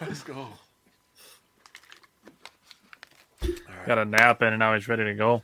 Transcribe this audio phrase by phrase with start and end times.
[0.00, 0.46] Let's go.
[3.86, 5.30] Got a nap in and now he's ready to go.
[5.30, 5.42] All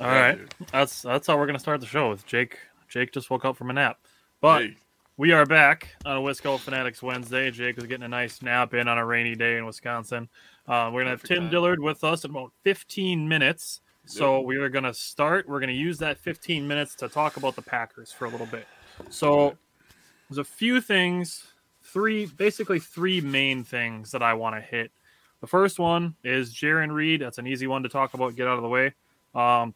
[0.00, 0.54] Yeah, right, dude.
[0.72, 2.58] that's that's how we're gonna start the show with Jake.
[2.88, 3.98] Jake just woke up from a nap,
[4.40, 4.76] but Hey.
[5.16, 7.50] we are back on a Wisco Fanatics Wednesday.
[7.50, 10.28] Jake was getting a nice nap in on a rainy day in Wisconsin.
[10.66, 11.50] Uh, we're gonna have Perfect Tim time.
[11.50, 13.80] Dillard with us in about 15 minutes.
[14.06, 15.48] So we are gonna start.
[15.48, 18.66] We're gonna use that 15 minutes to talk about the Packers for a little bit.
[19.10, 19.56] So
[20.28, 21.53] there's a few things,
[21.94, 24.90] three basically three main things that I want to hit.
[25.40, 27.20] The first one is Jarran Reed.
[27.22, 28.34] That's an easy one to talk about.
[28.36, 28.92] Get out of the way.
[29.34, 29.74] Um,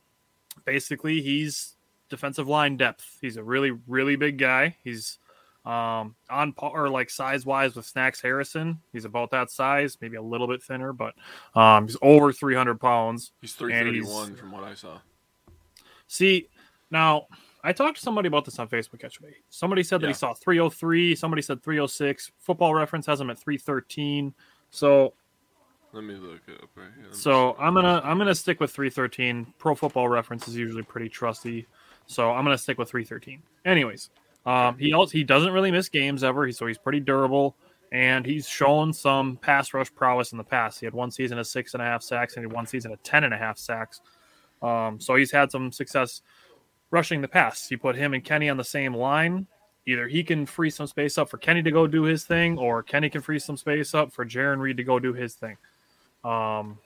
[0.64, 1.76] basically, he's
[2.10, 3.18] defensive line depth.
[3.20, 4.76] He's a really, really big guy.
[4.82, 5.18] He's
[5.64, 8.80] um, on par, like size wise, with Snacks Harrison.
[8.92, 11.14] He's about that size, maybe a little bit thinner, but
[11.54, 13.32] um, he's over 300 pounds.
[13.40, 14.98] He's And he's- 331 from what I saw.
[16.06, 16.48] See,
[16.90, 17.26] now
[17.64, 19.34] I talked to somebody about this on Facebook yesterday.
[19.50, 20.12] Somebody said that Yeah.
[20.12, 21.14] he saw 303.
[21.14, 22.30] Somebody said 306.
[22.38, 24.32] Football Reference has him at 313.
[24.70, 25.14] So
[25.92, 27.06] Let me look it up right here.
[27.12, 27.56] So.
[27.58, 29.52] I'm gonna I'm gonna stick with 313.
[29.58, 31.66] Pro Football Reference is usually pretty trusty,
[32.06, 33.42] so I'm gonna stick with 313.
[33.64, 34.10] Anyways,
[34.46, 37.56] um, he also he doesn't really miss games ever, he- so he's pretty durable,
[37.90, 40.78] and he's shown some pass rush prowess in the past.
[40.78, 42.92] He had one season of six and a half sacks, and he had one season
[42.92, 44.00] of ten and a half sacks.
[44.60, 46.20] Um, so he's had some success
[46.90, 47.70] rushing the pass.
[47.70, 49.46] You put him and Kenny on the same line.
[49.86, 52.82] Either he can free some space up for Kenny to go do his thing, or
[52.82, 55.56] Kenny can free some space up for Jarran Reed to go do his thing.
[56.24, 56.78] Um,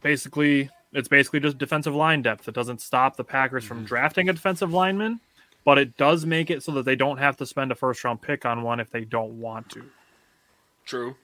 [0.00, 2.48] basically, it's basically just defensive line depth.
[2.48, 5.20] It doesn't stop the Packers from drafting a defensive lineman,
[5.66, 8.22] but it does make it so that they don't have to spend a first round
[8.22, 9.84] pick on one if they don't want to.
[10.86, 11.14] True.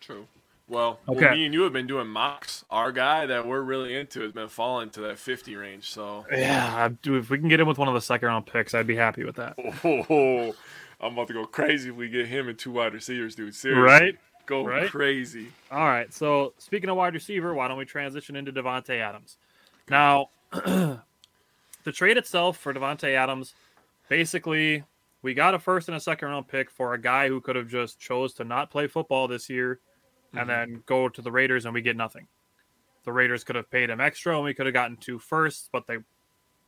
[0.00, 0.26] True.
[0.72, 1.20] Well, Okay.
[1.26, 2.64] well, me and you have been doing mocks.
[2.70, 5.90] Our guy that we're really into has been falling to that 50 range.
[5.90, 8.86] So, Yeah, if we can get him with one of the second round picks, I'd
[8.86, 9.54] be happy with that.
[9.84, 10.54] oh,
[11.00, 13.54] I'm about to go crazy if we get him and two wide receivers, dude.
[13.54, 13.82] Seriously.
[14.06, 14.18] Right?
[14.46, 14.90] Go Right?
[14.90, 15.48] crazy.
[15.70, 16.10] All right.
[16.12, 19.36] So speaking of wide receiver, why don't we transition into Davante Adams?
[19.90, 21.02] Now, the
[21.92, 23.52] trade itself for Davante Adams,
[24.08, 24.84] basically,
[25.20, 27.68] we got a first and a second round pick for a guy who could have
[27.68, 29.80] just chose to not play football this year
[30.32, 30.48] and mm-hmm.
[30.48, 32.26] then go to the Raiders and we get nothing.
[33.04, 35.86] The Raiders could have paid him extra and we could have gotten two firsts, but
[35.86, 35.98] they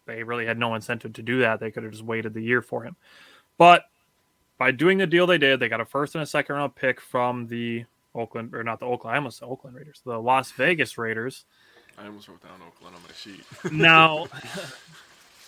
[0.06, 1.60] they really had no incentive to do that.
[1.60, 2.97] They could have just waited the year for him.
[3.56, 3.84] But
[4.58, 7.00] by doing the deal they did, they got a first and a second round pick
[7.00, 10.96] from the Oakland or not the Oakland, I almost said Oakland Raiders, the Las Vegas
[10.98, 11.44] Raiders.
[11.98, 13.44] I almost wrote down Oakland on my sheet.
[13.72, 14.26] Now,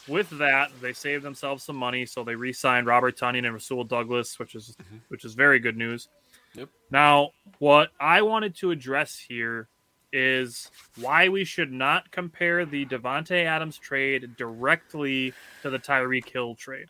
[0.08, 4.38] with that, they saved themselves some money, so they re-signed Robert Tonyan and Rasul Douglas,
[4.38, 4.98] which is mm-hmm.
[5.08, 6.08] which is very good news.
[6.56, 6.68] Yep.
[6.90, 9.68] Now, what I wanted to address here
[10.12, 16.54] is why we should not compare the Davante Adams trade directly to the Tyreek Hill
[16.54, 16.86] trade.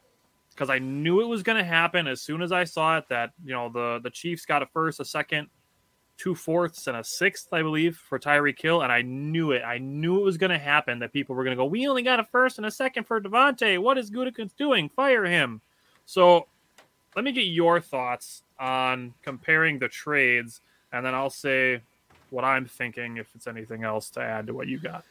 [0.50, 3.08] Because I knew it was going to happen as soon as I saw it.
[3.08, 5.48] That you know the the Chiefs got a first, a second,
[6.16, 9.62] two fourths, and a sixth, I believe, for Tyreek Hill, and I knew it.
[9.62, 11.00] I knew it was going to happen.
[11.00, 13.20] That people were going to go, "We only got a first and a second for
[13.20, 13.78] Davante.
[13.78, 14.88] What is Gutekunst doing?
[14.88, 15.60] Fire him!"
[16.06, 16.46] So,
[17.16, 20.60] let me get your thoughts on comparing the trades,
[20.92, 21.80] and then I'll say
[22.30, 25.04] what I'm thinking if it's anything else to add to what you got.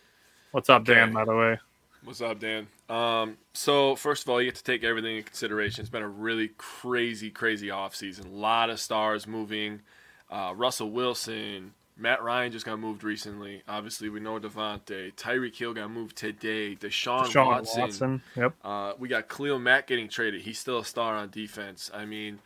[0.51, 1.09] What's up, Dan?
[1.09, 1.13] Okay.
[1.13, 1.57] By the way,
[2.05, 2.67] What's up, Dan?
[2.87, 5.81] Um, so first of all, you have to take everything in consideration.
[5.81, 8.27] It's been a really crazy, crazy offseason.
[8.27, 9.81] A lot of stars moving.
[10.29, 13.63] Uh, Russell Wilson, Matt Ryan just got moved recently.
[13.67, 15.13] Obviously, we know Davante.
[15.15, 16.75] Tyreek Hill got moved today.
[16.75, 17.81] Deshaun, Sean Watson.
[17.81, 18.21] Watson.
[18.35, 18.53] Yep.
[18.63, 20.41] Uh, we got Khalil Mack getting traded.
[20.41, 21.89] He's still a star on defense.
[21.93, 22.39] I mean,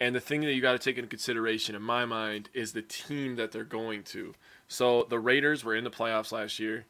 [0.00, 2.80] And the thing that you got to take into consideration, in my mind, is the
[2.82, 4.34] team that they're going to.
[4.66, 6.86] So the Raiders were in the playoffs last year,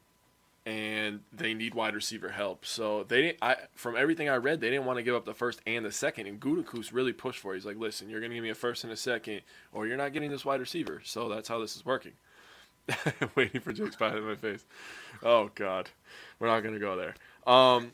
[0.66, 2.66] and they need wide receiver help.
[2.66, 5.34] So they, didn't, I, from everything I read, they didn't want to give up the
[5.34, 6.26] first and the second.
[6.26, 7.56] And Gutekunst really pushed for it.
[7.56, 9.40] He's like, "Listen, you're going to give me a first and a second,
[9.72, 12.12] or you're not getting this wide receiver." So that's how this is working.
[13.36, 14.64] Waiting for Jake's pie in my face.
[15.22, 15.88] Oh God,
[16.38, 17.14] we're not going to go there.
[17.52, 17.92] Um,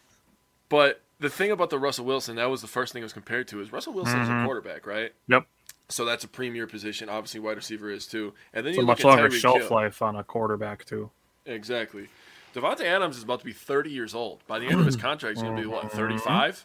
[0.68, 3.48] but the thing about the Russell Wilson, that was the first thing it was compared
[3.48, 4.42] to, is Russell Wilson's Mhm.
[4.42, 5.12] a quarterback, right?
[5.28, 5.46] Yep.
[5.88, 7.08] So that's a premier position.
[7.08, 8.34] Obviously, wide receiver is too.
[8.52, 9.68] And then It's you a much longer shelf Hill.
[9.70, 11.10] life on a quarterback too.
[11.44, 12.08] Exactly.
[12.56, 14.42] Davante Adams is about to be 30 years old.
[14.46, 16.64] By the end of his contract, he's going to be what 35.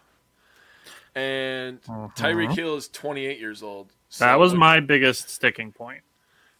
[1.16, 3.88] And Tyreek Hill is 28 years old.
[3.90, 4.24] Mm-hmm.
[4.24, 6.02] That was like, my biggest sticking point.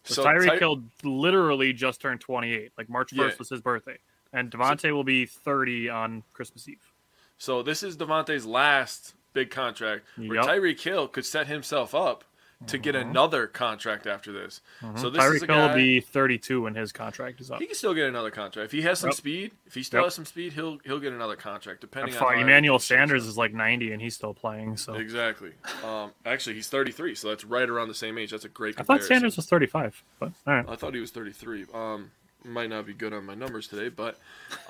[0.04, 2.72] so Tyreek Ty- Hill literally just turned 28.
[2.76, 3.34] Like March 1st Yeah.
[3.38, 3.96] was his birthday,
[4.34, 6.92] and Davante will be 30 on Christmas Eve.
[7.38, 10.44] So this is Davante's last big contract, where Yep.
[10.44, 12.24] Tyreek Hill could set himself up
[12.66, 14.60] to get another contract after this.
[14.96, 17.60] So this is Tyreek a Hill will be 32 when his contract is up.
[17.60, 19.16] He can still get another contract if he has some Yep.
[19.16, 19.52] speed.
[19.66, 20.06] If he still Yep.
[20.06, 22.38] has some speed, he'll he'll get another contract depending Fuck, on.
[22.38, 24.76] Emmanuel Sanders is like 90 and he's still playing.
[24.76, 25.52] So exactly.
[25.84, 28.30] Um, actually, he's 33, so that's right around the same age.
[28.30, 28.78] That's a great.
[28.78, 30.02] I thought Sanders was 35.
[30.18, 30.64] But all right.
[30.68, 31.66] I thought he was 33.
[31.74, 32.10] Um,
[32.44, 34.18] might not be good on my numbers today, but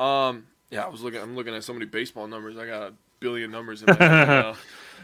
[0.02, 1.20] um, yeah, I was looking.
[1.20, 2.56] I'm looking at so many baseball numbers.
[2.56, 4.54] I got a billion numbers in my head now.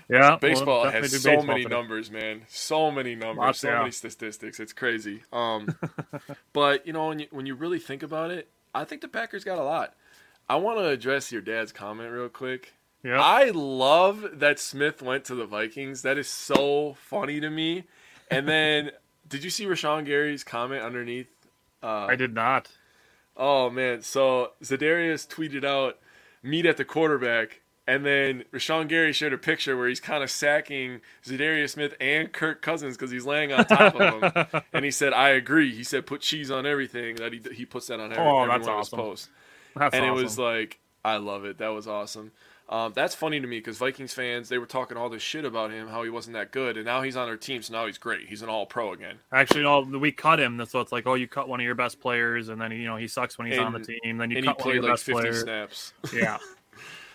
[0.08, 1.74] Yeah, Baseball definitely has so baseball many today.
[1.74, 2.42] numbers, man.
[2.48, 3.78] So many numbers, Lots, so yeah.
[3.78, 4.60] many statistics.
[4.60, 5.22] It's crazy.
[5.32, 5.68] Um,
[6.52, 9.44] but you know, when you when you really think about it, I think the Packers
[9.44, 9.94] got a lot.
[10.48, 12.72] I want to address your dad's comment real quick.
[13.04, 16.02] Yeah, I love that Smith went to the Vikings.
[16.02, 17.84] That is so funny to me.
[18.30, 18.90] And then,
[19.28, 21.28] did you see Rashan Gary's comment underneath?
[21.82, 22.68] Uh, I did not.
[23.36, 25.98] Oh man, so Za'Darius tweeted out
[26.42, 30.30] meet at the quarterback, and then Rashan Gary shared a picture where he's kind of
[30.30, 34.92] sacking Za'Darius Smith and Kirk Cousins because he's laying on top of him, and he
[34.92, 38.12] said, "I agree." He said, "Put cheese on everything." That he he puts that on
[38.12, 38.98] every, Oh, every that's one of his awesome.
[38.98, 39.28] posts,
[39.74, 40.18] That's and awesome.
[40.18, 41.58] it was like, I love it.
[41.58, 42.30] That was awesome.
[42.70, 45.70] Um, that's funny to me because Vikings fans they were talking all this shit about
[45.70, 47.96] him, how he wasn't that good, and now he's on our team, so now he's
[47.96, 48.28] great.
[48.28, 49.16] He's an All Pro again.
[49.32, 50.62] Actually, no, we cut him.
[50.66, 52.96] So it's like, oh, you cut one of your best players, and then you know
[52.96, 54.18] he sucks when he's on the team.
[54.18, 55.40] Then you And cut one of your like best 50 players.
[55.40, 55.92] snaps.
[56.12, 56.36] Yeah,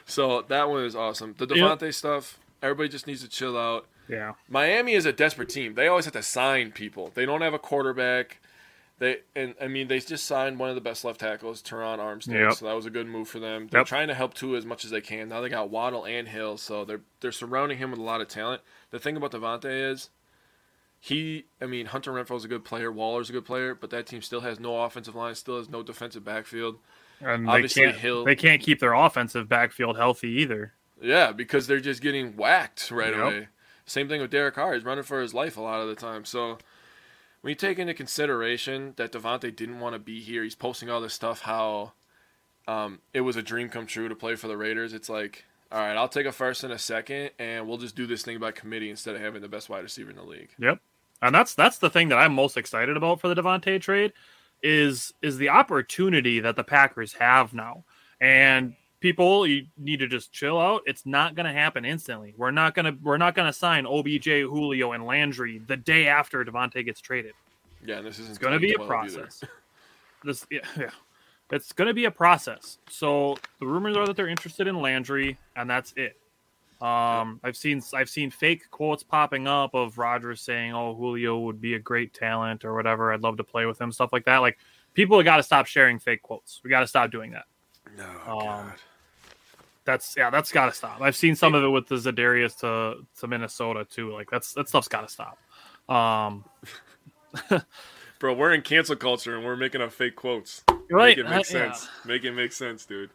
[0.06, 1.36] So that one is awesome.
[1.38, 1.94] The Yep.
[1.94, 3.88] Stuff, everybody just needs to chill out.
[4.08, 4.34] yeah.
[4.50, 5.76] Miami is a desperate team.
[5.76, 7.12] They always have to sign people.
[7.14, 8.40] They don't have a quarterback.
[9.00, 12.34] They and I mean they just signed one of the best left tackles, Terron Armstead.
[12.40, 12.54] Yep.
[12.54, 13.68] So that was a good move for them.
[13.72, 13.88] They're Yep.
[13.88, 15.30] trying to help Tua as much as they can.
[15.30, 18.28] Now they got Waddle and Hill, so they're they're surrounding him with a lot of
[18.28, 18.62] talent.
[18.92, 20.10] The thing about Davante is
[21.00, 24.22] he I mean Hunter Renfrow's a good player, Waller's a good player, but that team
[24.22, 26.78] still has no offensive line, still has no defensive backfield.
[27.26, 30.74] And Obviously, they can't they can't keep their offensive backfield healthy either.
[31.02, 33.22] Yeah, because they're just getting whacked right Yep.
[33.22, 33.48] away.
[33.86, 34.74] Same thing with Derek Carr.
[34.74, 36.24] He's running for his life a lot of the time.
[36.24, 36.58] So
[37.42, 41.02] when you take into consideration that Davante didn't want to be here, he's posting all
[41.02, 41.92] this stuff how
[42.68, 44.94] um, it was a dream come true to play for the Raiders.
[44.94, 48.08] It's like, all right, I'll take a first and a second, and we'll just do
[48.08, 50.52] this thing by committee instead of having the best wide receiver in the league.
[50.60, 50.80] Yep.
[51.22, 54.14] And that's that's the thing that I'm most excited about for the Davante trade
[54.64, 57.84] is is the opportunity that the Packers have now.
[58.20, 60.82] And people you need to just chill out.
[60.86, 62.34] It's not going to happen instantly.
[62.38, 66.08] We're not going to we're not going to sign OBJ, Julio and Landry the day
[66.08, 67.34] after Davante gets traded.
[67.86, 69.44] Yeah, this isn't It's going to be a process.
[70.24, 70.90] This yeah, yeah.
[71.52, 72.78] It's going to be a process.
[72.90, 76.16] So the rumors are that they're interested in Landry and that's it.
[76.84, 81.62] Um, I've seen I've seen fake quotes popping up of Rodgers saying, "Oh, Julio would
[81.62, 83.14] be a great talent" or whatever.
[83.14, 84.40] I'd love to play with him, stuff like that.
[84.40, 84.58] Like
[84.94, 86.60] people have got to stop sharing fake quotes.
[86.62, 87.46] We got to stop doing that.
[87.98, 88.74] No, Um, God.
[89.86, 91.00] That's yeah, that's got to stop.
[91.00, 94.12] I've seen some of it with the Za'Darius to to Minnesota too.
[94.12, 95.38] Like that's that stuff's got to stop.
[95.88, 96.44] Um,
[98.20, 100.64] Bro, we're in cancel culture and we're making up fake quotes.
[100.90, 101.18] right?
[101.18, 101.42] Make it make uh, yeah.
[101.44, 101.88] sense.
[102.06, 103.10] Make it make sense, dude.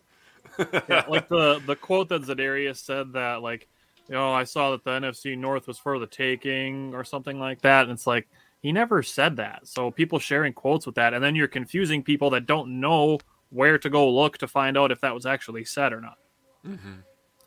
[0.58, 3.68] Yeah, like the the quote that Za'Darius said that like,
[4.08, 7.60] you know, I saw that the NFC North was for the taking or something like
[7.62, 8.28] that, and it's like
[8.60, 9.66] he never said that.
[9.66, 13.18] So people sharing quotes with that, and then you're confusing people that don't know
[13.50, 16.18] where to go look to find out if that was actually said or not.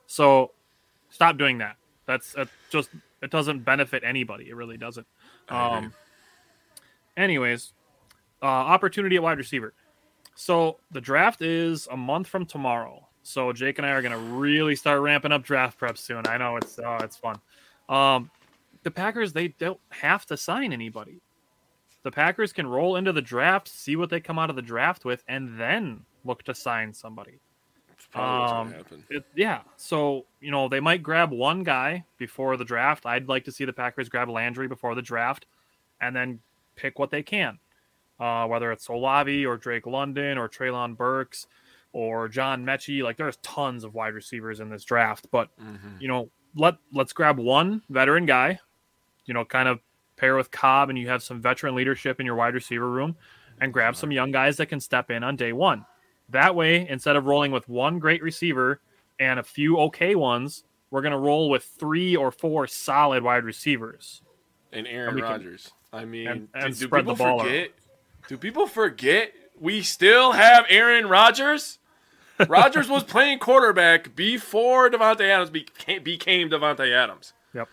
[0.07, 0.51] So
[1.09, 1.75] stop doing that.
[2.05, 2.89] That's that just
[3.21, 4.49] it doesn't benefit anybody.
[4.49, 5.05] It really doesn't.
[5.49, 5.93] Um,
[7.17, 7.73] anyways,
[8.41, 9.73] uh, opportunity at wide receiver.
[10.41, 13.07] So the draft is a month from tomorrow.
[13.21, 16.25] So Jake and I are gonna really start ramping up draft prep soon.
[16.25, 17.39] I know it's oh, it's fun.
[17.87, 18.31] Um,
[18.81, 21.21] the Packers they don't have to sign anybody.
[22.01, 25.05] The Packers can roll into the draft, see what they come out of the draft
[25.05, 27.39] with, and then look to sign somebody.
[28.15, 28.73] Um.
[29.11, 29.59] It, yeah.
[29.77, 33.05] So, you know, they might grab one guy before the draft.
[33.05, 35.45] I'd like to see the Packers grab Landry before the draft
[36.01, 36.39] and then
[36.75, 37.59] pick what they can.
[38.21, 41.47] Uh, whether it's Olave or Drake London or Treylon Burks
[41.91, 43.01] or John Metchie.
[43.03, 45.25] Like there's tons of wide receivers in this draft.
[45.31, 45.49] But,
[45.99, 48.59] you know, let let's grab one veteran guy,
[49.25, 49.79] you know, kind of
[50.17, 53.15] pair with Cobb and you have some veteran leadership in your wide receiver room
[53.59, 55.83] and grab some young guys that can step in on day one.
[56.29, 58.81] That way, instead of rolling with one great receiver
[59.19, 63.43] and a few okay ones, we're going to roll with three or four solid wide
[63.45, 64.21] receivers.
[64.71, 65.71] And Aaron Rodgers.
[65.91, 67.71] I mean, and- and do, spread the people ball forget?
[68.27, 71.79] Do people forget we still have Aaron Rodgers?
[72.47, 77.33] Rodgers was playing quarterback before Davante Adams became, became Davante Adams.
[77.53, 77.69] Yep.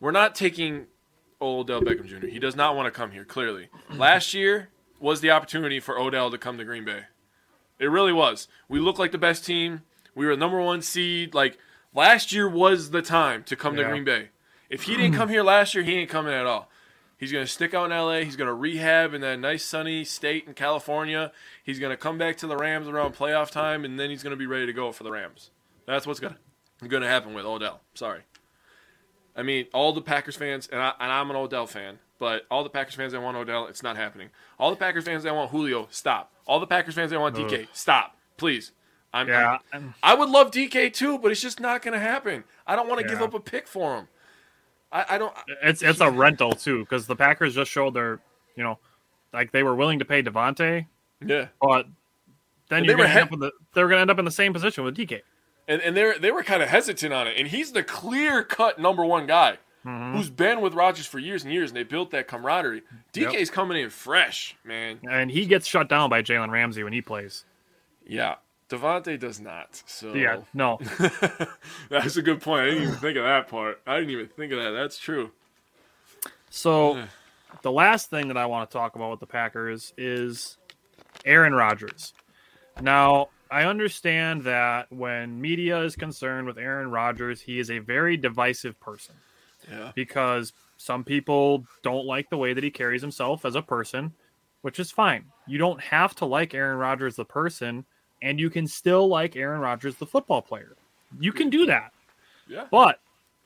[0.00, 0.86] We're not taking
[1.40, 2.26] Odell Beckham Jr.
[2.26, 3.68] He does not want to come here, clearly.
[3.90, 4.70] Last year
[5.00, 7.02] was the opportunity for Odell to come to Green Bay.
[7.78, 8.48] It really was.
[8.68, 9.82] We looked like the best team.
[10.14, 11.34] We were the number one seed.
[11.34, 11.58] Like,
[11.94, 14.28] last year was the time to come to Green Bay.
[14.70, 16.70] If he didn't come here last year, he ain't coming at all.
[17.22, 18.22] He's going to stick out in LA.
[18.22, 21.30] He's going to rehab in that nice sunny state in California.
[21.62, 24.32] He's going to come back to the Rams around playoff time, and then he's going
[24.32, 25.50] to be ready to go for the Rams.
[25.86, 26.34] That's what's going
[26.80, 27.80] to going to happen with Odell.
[27.94, 28.22] Sorry.
[29.36, 32.64] I mean, all the Packers fans, and, I, and I'm an Odell fan, but all
[32.64, 34.30] the Packers fans that want Odell, it's not happening.
[34.58, 36.32] All the Packers fans that want Julio, stop.
[36.44, 38.16] All the Packers fans that want DK, stop.
[38.36, 38.72] Please.
[39.14, 39.58] I'm, Yeah.
[39.72, 42.42] I'm- I would love DK too, but it's just not going to happen.
[42.66, 44.08] I don't want to give up a pick for him.
[44.92, 45.34] I, I don't.
[45.62, 48.20] It's it's a rental too because the Packers just showed their,
[48.56, 48.78] you know,
[49.32, 50.86] like they were willing to pay Davante,
[51.24, 51.48] Yeah.
[51.60, 51.86] but
[52.68, 54.02] then And you're they were going to end he- up with the they're going to
[54.02, 55.20] end up in the same position with DK.
[55.68, 57.36] And and they they were kind of hesitant on it.
[57.38, 60.16] And he's the clear cut number one guy Mm-hmm.
[60.16, 62.82] who's been with Rodgers for years and years, and they built that camaraderie.
[63.12, 65.00] DK's coming in fresh, man.
[65.10, 67.44] And he gets shut down by Jalen Ramsey when he plays.
[68.06, 68.36] Yeah.
[68.72, 69.82] Davante does not.
[69.86, 70.78] So Yeah, no.
[71.90, 72.62] that's a good point.
[72.62, 73.80] I didn't even think of that part.
[73.86, 74.70] I didn't even think of that.
[74.70, 75.30] That's true.
[76.50, 77.02] So
[77.62, 80.56] the last thing that I want to talk about with the Packers is
[81.24, 82.12] Aaron Rodgers.
[82.80, 88.16] Now, I understand that when media is concerned with Aaron Rodgers, he is a very
[88.16, 89.14] divisive person
[89.70, 89.92] Yeah.
[89.94, 94.12] because some people don't like the way that he carries himself as a person,
[94.62, 95.26] which is fine.
[95.46, 97.84] You don't have to like Aaron Rodgers the person,
[98.22, 100.76] and you can still like Aaron Rodgers the football player.
[101.20, 101.92] You can do that.
[102.48, 102.66] Yeah.
[102.70, 103.00] But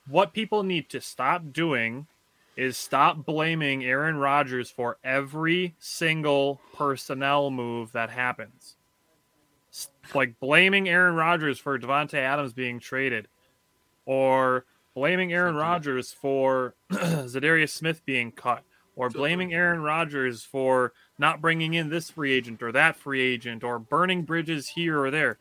[0.09, 2.06] what people need to stop doing
[2.56, 8.76] is stop blaming Aaron Rodgers for every single personnel move that happens.
[10.14, 13.28] Like blaming Aaron Rodgers for Davante Adams being traded,
[14.06, 14.64] or
[14.95, 18.62] blaming Aaron Rodgers for Za'Darius Smith being cut,
[18.95, 23.64] or blaming Aaron Rodgers for not bringing in this free agent or that free agent,
[23.64, 25.38] or burning bridges here or there.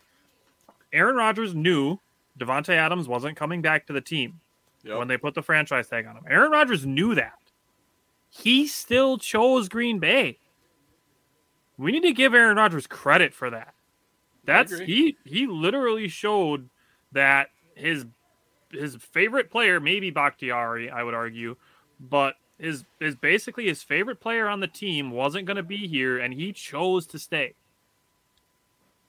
[0.94, 2.00] Aaron Rodgers knew
[2.39, 4.39] Davante Adams wasn't coming back to the team
[4.84, 4.98] Yep.
[5.00, 6.24] when they put the franchise tag on him.
[6.29, 7.39] Aaron Rodgers knew that.
[8.29, 10.38] He still chose Green Bay.
[11.77, 13.74] We need to give Aaron Rodgers credit for that.
[14.46, 16.70] That's he he literally showed
[17.13, 18.05] that his
[18.70, 21.55] his favorite player, maybe Bakhtiari, I would argue,
[22.00, 26.18] but his is basically his favorite player on the team wasn't going to be here,
[26.18, 27.54] and he chose to stay.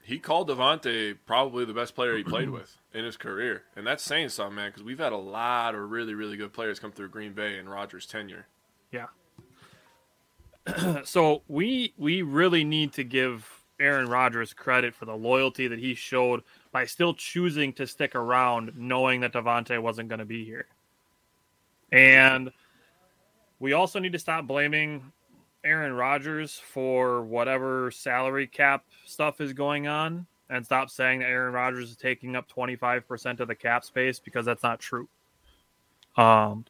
[0.02, 4.02] he called Davante probably the best player he played with in his career, and that's
[4.02, 4.70] saying something, man.
[4.70, 7.68] Because we've had a lot of really, really good players come through Green Bay in
[7.68, 8.46] Rodgers' tenure.
[8.90, 9.06] Yeah.
[11.04, 15.94] so we we really need to give Aaron Rodgers credit for the loyalty that he
[15.94, 20.66] showed by still choosing to stick around, knowing that Davante wasn't going to be here.
[21.92, 22.50] And
[23.58, 25.12] we also need to stop blaming
[25.64, 31.52] Aaron Rodgers for whatever salary cap stuff is going on and stop saying that Aaron
[31.52, 35.08] Rodgers is taking up 25% of the cap space because that's not true.
[36.16, 36.64] Um,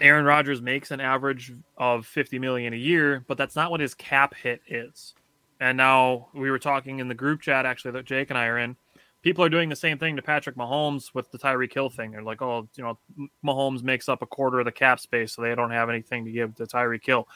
[0.00, 3.94] Aaron Rodgers makes an average of 50 million a year, but that's not what his
[3.94, 5.14] cap hit is.
[5.60, 8.58] And now we were talking in the group chat actually that Jake and I are
[8.58, 8.76] in.
[9.22, 12.12] People are doing the same thing to Patrick Mahomes with the Tyreek Hill thing.
[12.12, 12.98] They're like, "Oh, you know,
[13.44, 16.30] Mahomes makes up a quarter of the cap space, so they don't have anything to
[16.30, 17.28] give to Tyreek Hill."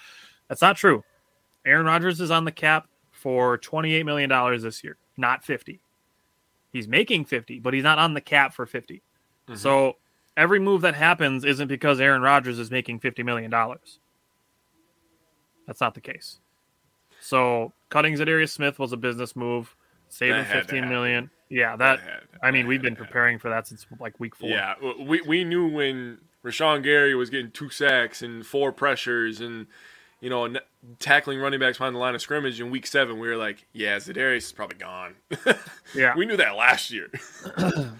[0.48, 1.02] That's not true.
[1.66, 5.80] Aaron Rodgers is on the cap for 28 million dollars this year, not 50.
[6.72, 9.02] He's making 50, but he's not on the cap for 50.
[9.48, 9.56] Mm-hmm.
[9.56, 9.96] So
[10.36, 13.50] every move that happens isn't because Aaron Rodgers is making $50 million.
[15.66, 16.40] That's not the case.
[17.20, 19.76] So cutting Za'Darius Smith was a business move,
[20.08, 21.30] saving That had to 15 happen.
[21.52, 22.00] Yeah, that,
[22.42, 24.48] I mean, we've been preparing for that since like week four.
[24.48, 29.66] Yeah, we we knew when Rashan Gary was getting two sacks and four pressures, and
[30.22, 30.60] you know, n-
[30.98, 33.98] tackling running backs behind the line of scrimmage in week seven, we were like, yeah,
[33.98, 35.14] Za'Darius is probably gone.
[35.94, 36.14] Yeah.
[36.16, 37.10] we knew that last year.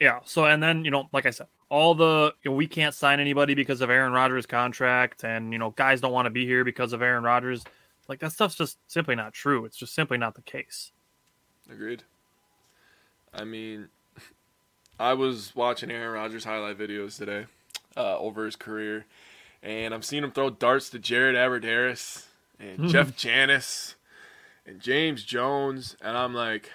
[0.00, 0.20] Yeah.
[0.24, 3.18] So and then you know, like I said, all the you know, we can't sign
[3.18, 6.62] anybody because of Aaron Rodgers' contract, and you know, guys don't want to be here
[6.62, 7.64] because of Aaron Rodgers.
[8.08, 9.64] Like that stuff's just simply not true.
[9.64, 10.92] It's just simply not the case.
[11.68, 12.04] Agreed.
[13.32, 13.88] I mean,
[14.98, 17.46] I was watching Aaron Rodgers highlight videos today
[17.96, 19.06] uh, over his career,
[19.62, 22.26] and I'm seeing him throw darts to Jared Abbrederis
[22.58, 23.94] and Jeff Janis
[24.66, 26.70] and James Jones, and I'm like,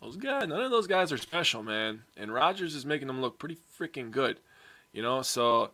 [0.00, 2.02] those guys, none of those guys are special, man.
[2.16, 4.40] And Rodgers is making them look pretty freaking good,
[4.92, 5.22] you know.
[5.22, 5.70] So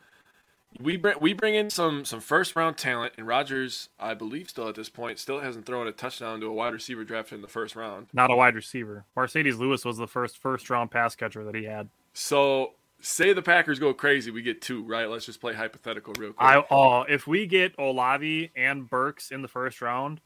[0.81, 4.69] we bring we bring in some some first round talent, and Rodgers, I believe, still
[4.69, 7.49] at this point, still hasn't thrown a touchdown to a wide receiver drafted in the
[7.49, 8.09] first round.
[8.13, 9.05] Not a wide receiver.
[9.17, 11.89] Marcedes Lewis was the first first round pass catcher that he had.
[12.13, 15.09] So say the Packers go crazy, we get two, right?
[15.09, 16.49] Let's just play hypothetical real quick.
[16.49, 20.21] I oh, if we get Olave and Burks in the first round,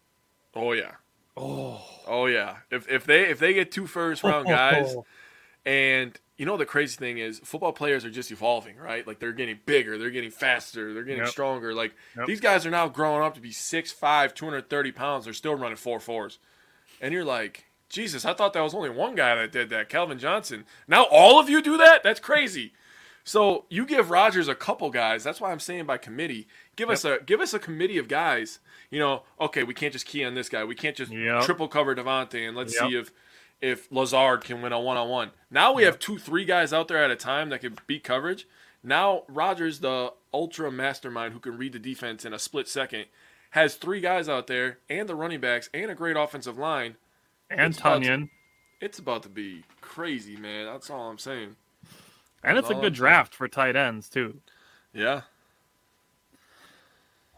[0.55, 0.93] oh yeah.
[1.37, 1.81] Oh.
[2.07, 2.59] Oh yeah.
[2.71, 5.07] If if they if they get two first round guys oh.
[5.65, 9.07] and you know the crazy thing is football players are just evolving, right?
[9.07, 11.31] Like they're getting bigger, they're getting faster, they're getting Yep.
[11.31, 11.73] stronger.
[11.73, 12.27] Like Yep.
[12.27, 15.25] these guys are now growing up to be 6'5", 230 pounds.
[15.25, 16.41] They're still running four fours.
[17.01, 20.19] And you're like, Jesus, I thought that was only one guy that did that, Calvin
[20.19, 20.65] Johnson.
[20.89, 22.03] Now all of you do that?
[22.03, 22.73] That's crazy.
[23.23, 25.23] So you give Rodgers a couple guys.
[25.23, 26.49] That's why I'm saying by committee.
[26.75, 28.59] Give us a give us a committee of guys.
[28.91, 30.65] You know, okay, we can't just key on this guy.
[30.65, 31.45] We can't just Yep.
[31.45, 32.91] triple cover Davante and let's Yep.
[32.91, 33.13] see if
[33.63, 35.31] if Lazard can win a one on one.
[35.51, 38.47] Now we have two, three guys out there at a time that can beat coverage.
[38.83, 43.07] Now Rodgers, the ultra mastermind who can read the defense in a split second,
[43.51, 46.97] has three guys out there and the running backs and a great offensive line.
[47.49, 48.31] and It's about to- Tonyan,
[48.81, 50.67] It's about to be crazy, man.
[50.67, 51.55] That's all I'm saying.
[52.43, 54.41] and it's a good I'm draft for tight ends too.
[54.93, 55.23] Yeah.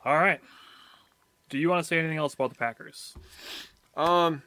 [0.04, 0.40] All right.
[1.50, 3.14] Do you want to say anything else about the Packers?
[3.96, 4.42] Um,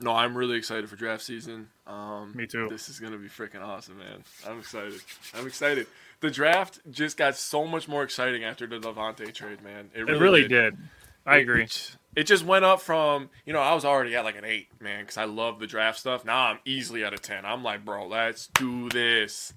[0.00, 1.68] no, I'm really excited for draft season.
[1.86, 2.68] Um, Me too.
[2.68, 4.22] This is gonna be freaking awesome, man.
[4.46, 5.00] I'm excited.
[5.34, 5.86] I'm excited.
[6.20, 9.90] The draft just got so much more exciting after the Davante trade, man.
[9.94, 10.76] It really did.
[11.24, 11.64] I agree.
[11.64, 14.68] It, it just went up from you know I was already at like an eight,
[14.80, 16.24] man, because I love the draft stuff.
[16.24, 17.44] Now I'm easily at a ten.
[17.44, 19.54] I'm like, bro, let's do this.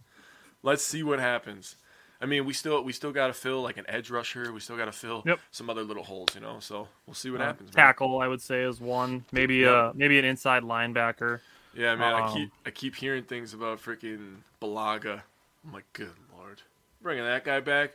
[0.64, 1.76] Let's see what happens.
[2.22, 4.52] I mean, we still we still got to fill like an edge rusher.
[4.52, 5.40] We still got to fill Yep.
[5.52, 6.58] some other little holes, you know.
[6.60, 7.74] So we'll see what Uh, happens.
[7.74, 7.86] man.
[7.86, 9.24] tackle, I would say, is one.
[9.32, 9.72] Maybe Yep.
[9.74, 11.40] uh maybe an inside linebacker.
[11.74, 15.22] Yeah, man, I Um, keep I keep hearing things about freaking Bulaga.
[15.66, 16.62] I'm like, good lord,
[17.02, 17.92] bringing that guy back.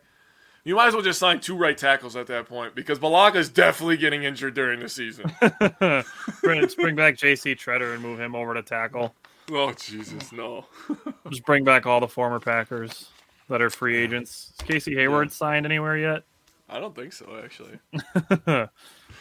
[0.66, 3.50] You might as well just sign two right tackles at that point because Bulaga is
[3.50, 5.30] definitely getting injured during the season.
[6.42, 7.54] bring, bring back J.C.
[7.54, 9.14] Tretter and move him over to tackle.
[9.52, 10.64] oh Jesus, no.
[11.28, 13.10] Just bring back all the former Packers
[13.48, 14.52] that are free agents.
[14.58, 16.22] Is Casey Hayward signed anywhere yet?
[16.68, 17.40] I don't think so.
[17.42, 18.46] Actually, I don't.
[18.46, 18.68] Yeah,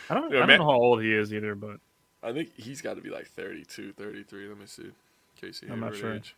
[0.10, 1.78] I don't man- know how old he is either, but
[2.22, 4.48] I think he's got to be like 32, 33.
[4.48, 4.92] Let me see.
[5.40, 6.16] Casey Hayward I'm not sure.
[6.16, 6.36] age.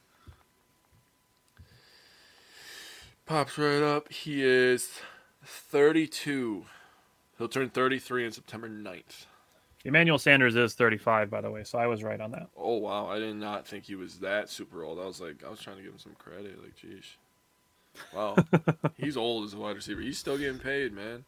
[3.26, 4.12] Pops right up.
[4.12, 4.89] He is
[5.43, 6.65] 32.
[7.38, 9.26] He'll turn 33 on September 9th.
[9.84, 12.48] Emmanuel Sanders is 35, by the way, so I was right on that.
[12.58, 15.00] Oh wow, I did not think he was that super old.
[15.00, 16.60] I was like, I was trying to give him some credit.
[16.62, 17.04] Like, geez,
[18.13, 18.36] wow,
[18.97, 20.01] he's old as a wide receiver.
[20.01, 21.25] He's still getting paid, man.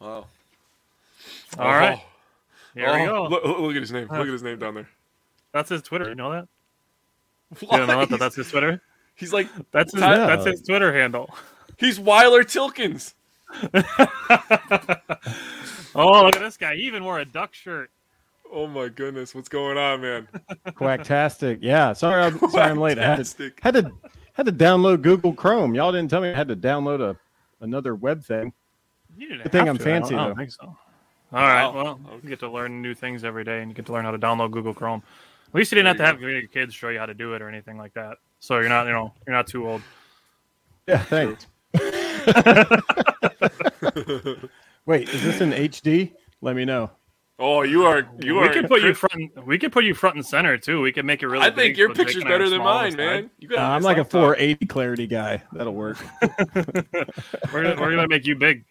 [0.00, 0.26] Wow.
[1.58, 2.04] All right, Oh,
[2.74, 3.22] here oh, we go.
[3.28, 4.08] Look, look- look at his name.
[4.10, 4.88] Look at his name uh, down there.
[5.52, 6.08] That's his Twitter.
[6.08, 6.48] You know that?
[7.60, 8.08] You don't know that?
[8.08, 8.82] He's- That's his Twitter.
[9.14, 10.00] He's like, That's his.
[10.02, 11.32] Ty- That's his Twitter handle.
[11.78, 13.14] he's Weiler Tilkins.
[15.96, 16.74] Oh, look at this guy.
[16.74, 17.90] He even wore a duck shirt.
[18.52, 20.28] Oh my goodness, what's going on, man?
[20.68, 21.58] Quacktastic.
[21.62, 21.92] Yeah.
[21.92, 22.98] Sorry, I'm sorry I'm late.
[22.98, 23.52] I had to, Quacktastic.
[23.62, 23.92] had to
[24.34, 25.74] had to download Google Chrome.
[25.74, 27.16] Y'all didn't tell me I had to download a
[27.60, 28.52] another web thing.
[29.16, 29.82] You didn't Good thing have I'm to.
[29.84, 30.34] I don't- fancy, I don't, though.
[30.36, 30.76] think so.
[31.32, 31.66] All right.
[31.66, 31.98] Wow.
[32.04, 34.10] Well, you get to learn new things every day, and you get to learn how
[34.12, 35.02] to download Google Chrome.
[35.48, 37.42] At least you didn't have to have your kids show you how to do it
[37.42, 38.18] or anything like that.
[38.40, 39.82] So you're not, you know, you're not too old.
[40.86, 41.46] Yeah, thanks.
[44.86, 46.12] Wait, is this in HD?
[46.40, 46.90] Let me know.
[47.46, 48.48] Oh, you are you we are.
[48.52, 49.46] can put you front.
[49.46, 50.80] We can put you front and center too.
[50.80, 51.42] We can make it really.
[51.44, 53.30] I think big your picture's and I are better than mine, the man.
[53.38, 54.12] You got Uh, a I'm like a laptop.
[54.38, 55.42] 480 clarity guy.
[55.52, 55.98] That'll work.
[56.22, 58.64] We're gonna, we're gonna make you big.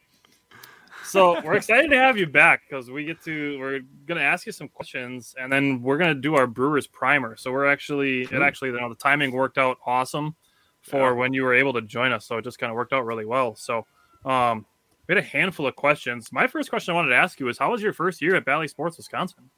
[1.03, 3.59] So we're excited to have you back because we get to.
[3.59, 7.35] We're gonna ask you some questions, and then we're gonna do our Brewers primer.
[7.35, 10.35] So we're actually, it actually, you know, the timing worked out awesome
[10.81, 11.11] for Yeah.
[11.11, 12.25] when you were able to join us.
[12.25, 13.55] So it just kind of worked out really well.
[13.55, 13.85] So,
[14.25, 14.65] um,
[15.07, 16.29] we had a handful of questions.
[16.31, 18.45] My first question I wanted to ask you is, how was your first year at
[18.45, 19.49] Bally Sports Wisconsin?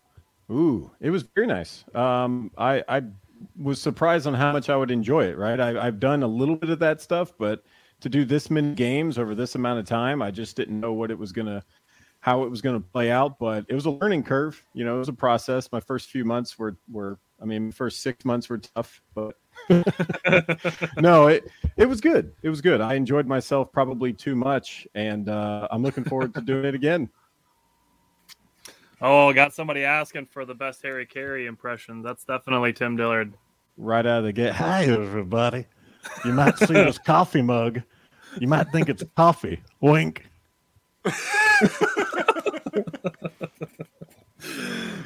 [0.52, 1.84] Ooh, it was very nice.
[1.94, 3.04] Um, I, I
[3.58, 5.38] was surprised on how much I would enjoy it.
[5.38, 7.64] Right, I, I've done a little bit of that stuff, but
[8.02, 10.22] to do this many games over this amount of time.
[10.22, 11.64] I just didn't know what it was gonna,
[12.20, 13.40] how it was gonna play out.
[13.40, 14.62] But it was a learning curve.
[14.74, 15.72] You know, it was a process.
[15.72, 19.36] My first few months were were, I mean, first six months were tough, but
[20.98, 22.34] no, it it was good.
[22.44, 22.82] It was good.
[22.82, 27.10] I enjoyed myself probably too much, and uh, I'm looking forward to doing it again.
[29.02, 32.02] Oh, got somebody asking for the best Harry Caray impression.
[32.02, 33.34] That's definitely Tim Dillard.
[33.78, 34.54] Right out of the gate.
[34.54, 35.66] Hi, everybody.
[36.24, 37.82] You might see this coffee mug.
[38.40, 39.62] You might think it's coffee.
[39.82, 40.30] Wink.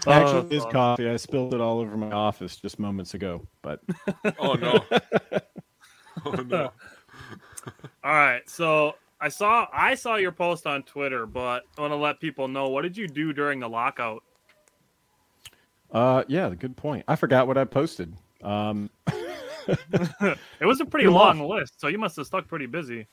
[0.09, 1.09] Actually, Oh, it's coffee.
[1.09, 3.47] I spilled it all over my office just moments ago.
[3.61, 3.81] But
[4.39, 4.83] Oh no.
[6.25, 6.71] oh no.
[8.03, 11.97] All right, so I saw I saw your post on Twitter, but I want to
[11.97, 14.23] let people know what did you do during the lockout?
[15.91, 17.03] uh, yeah, the good point.
[17.07, 18.13] I forgot what I posted.
[18.43, 18.89] Um,
[19.67, 23.07] It was a pretty long list, so you must have stuck pretty busy.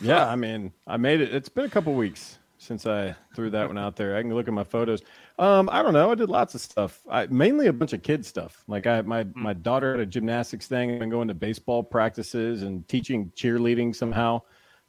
[0.00, 1.32] yeah, I mean, I made it.
[1.34, 4.16] It's been a couple weeks since I threw that one out there.
[4.16, 5.02] I can look at my photos.
[5.38, 6.12] Um, I don't know.
[6.12, 7.02] I did lots of stuff.
[7.10, 8.62] I mainly a bunch of kid stuff.
[8.68, 10.92] Like I, my my daughter had a gymnastics thing.
[10.92, 14.42] I've been going to baseball practices and teaching cheerleading somehow.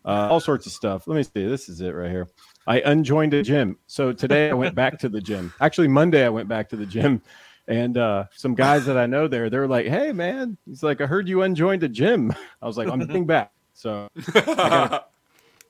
[0.05, 1.07] Uh, all sorts of stuff.
[1.07, 1.47] Let me see.
[1.47, 2.27] This is it right here.
[2.67, 3.77] I unjoined a gym.
[3.87, 5.53] So today I went back to the gym.
[5.59, 7.21] Actually, Monday I went back to the gym,
[7.67, 11.07] and uh, some guys that I know there, they're like, "Hey, man," he's like, "I
[11.07, 15.01] heard you unjoined a gym." I was like, "I'm getting back." So I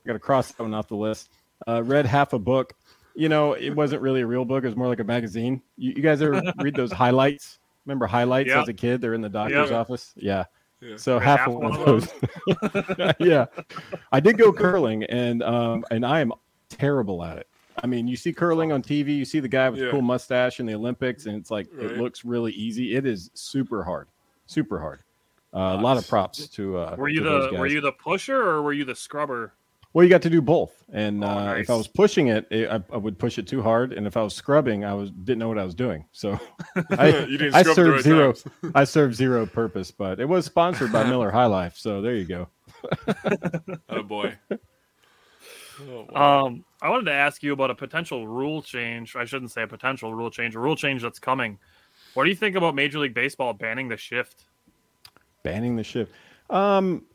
[0.06, 1.30] got to cross that one off the list.
[1.67, 2.73] Uh, read half a book.
[3.15, 4.63] You know, it wasn't really a real book.
[4.63, 5.62] It was more like a magazine.
[5.78, 7.60] You, you guys ever read those highlights?
[7.86, 9.02] Remember highlights as a kid?
[9.02, 10.13] They're in the doctor's office.
[10.15, 10.45] Yeah.
[10.82, 10.97] Yeah.
[10.97, 13.13] So half, half of one one of those.
[13.19, 13.45] yeah.
[14.12, 16.34] I did go curling and um and I am
[16.69, 17.47] terrible at it.
[17.82, 20.60] I mean, you see curling on TV, you see the guy with the cool mustache
[20.60, 22.95] in the Olympics, and it's like it looks really easy.
[22.95, 24.08] It is super hard,
[24.45, 24.99] super hard.
[25.54, 26.78] Uh, a lot of props to.
[26.78, 29.54] Uh, Were you to the were you the pusher or were you the scrubber?
[29.93, 31.62] Well, you got to do both, and Oh, uh, nice.
[31.63, 34.17] if I was pushing it, it I, I would push it too hard, and if
[34.17, 36.06] I was scrubbing, I was didn't know what I was doing.
[36.12, 36.39] So
[36.97, 38.34] I, You didn't I scrub served right zero.
[38.73, 42.25] I served zero purpose, but it was sponsored by Miller High Life, so there you
[42.25, 42.47] go.
[43.89, 44.36] Oh boy.
[45.89, 46.45] Oh, wow.
[46.45, 49.15] Um, I wanted to ask you about a potential rule change.
[49.15, 51.58] I shouldn't say a potential rule change, a rule change that's coming.
[52.13, 54.43] What do you think about Major League Baseball banning the shift?
[55.41, 56.12] Banning the shift.
[56.51, 57.06] Um,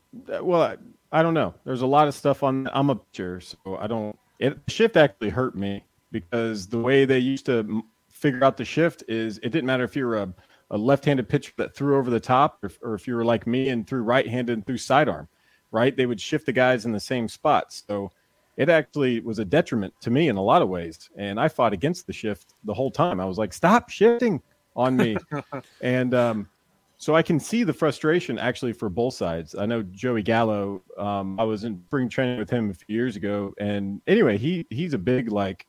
[0.41, 0.75] well,
[1.11, 1.53] I, don't know.
[1.65, 2.69] There's a lot of stuff on.
[2.73, 4.17] I'm a pitcher, so I don't.
[4.39, 9.03] It shift actually hurt me because the way they used to figure out the shift
[9.07, 10.33] is it didn't matter if you're a,
[10.71, 13.47] a left-handed pitcher that threw over the top, or, if- or if you were like
[13.47, 15.27] me and threw right-handed and threw sidearm,
[15.71, 15.95] right?
[15.95, 17.83] They would shift the guys in the same spots.
[17.87, 18.11] So
[18.57, 21.09] it actually was a detriment to me in a lot of ways.
[21.15, 23.19] And I fought against the shift the whole time.
[23.21, 24.41] I was like, stop shifting
[24.75, 25.17] on me.
[25.81, 26.49] and um,
[26.99, 29.55] so I can see the frustration actually for both sides.
[29.55, 30.83] I know Joey Gallo.
[30.97, 34.67] Um, I was in spring training with him a few years ago, and anyway, he
[34.69, 35.65] he's a big like.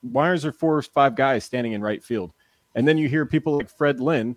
[0.00, 2.32] Why is there four or five guys standing in right field?
[2.74, 4.36] And then you hear people like Fred Lynn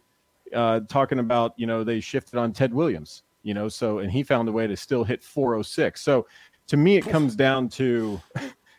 [0.54, 4.22] uh, talking about you know they shifted on Ted Williams, you know, so and he
[4.22, 6.00] found a way to still hit 406.
[6.00, 6.28] So
[6.68, 8.22] to me, it comes down to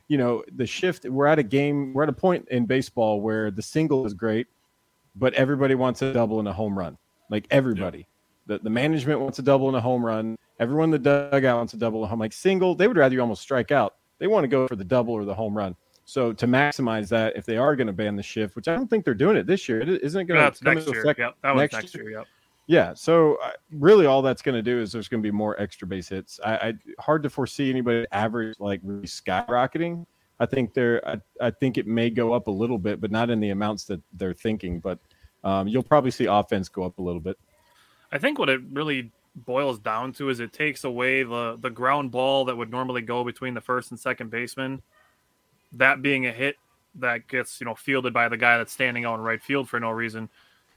[0.09, 1.05] you know the shift.
[1.05, 1.94] We're at a game.
[1.94, 4.46] We're at a point in baseball where the single is great,
[5.16, 6.96] but everybody wants a double and a home run.
[7.31, 8.07] Like everybody,
[8.47, 10.37] the, the management wants a double and a home run.
[10.61, 12.21] Everyone in the dugout wants a double a home.
[12.21, 13.95] Like single, they would rather you almost strike out.
[14.19, 15.77] They want to go for the double or the home run.
[16.05, 18.89] So to maximize that, if they are going to ban the shift, which I don't
[18.89, 21.01] think they're doing it this year, it- isn't it going That's to come next year.
[21.03, 22.05] effect Yep, that was next next, year?
[22.11, 22.19] year.
[22.19, 22.27] Yep.
[22.69, 22.95] Yeah.
[22.95, 25.87] So uh, really, all that's going to do is there's going to be more extra
[25.87, 26.41] base hits.
[26.45, 30.05] I, I hard to foresee anybody average like really skyrocketing.
[30.41, 31.07] I think they're.
[31.09, 33.85] I, I think it may go up a little bit, but not in the amounts
[33.85, 34.81] that they're thinking.
[34.81, 34.99] But
[35.44, 37.38] um, you'll probably see offense go up a little bit.
[38.12, 42.11] I think what it really boils down to is it takes away the the ground
[42.11, 44.83] ball that would normally go between the first and second baseman.
[45.72, 46.57] That being a hit
[46.96, 49.79] that gets you know fielded by the guy that's standing out in right field for
[49.79, 50.29] no reason.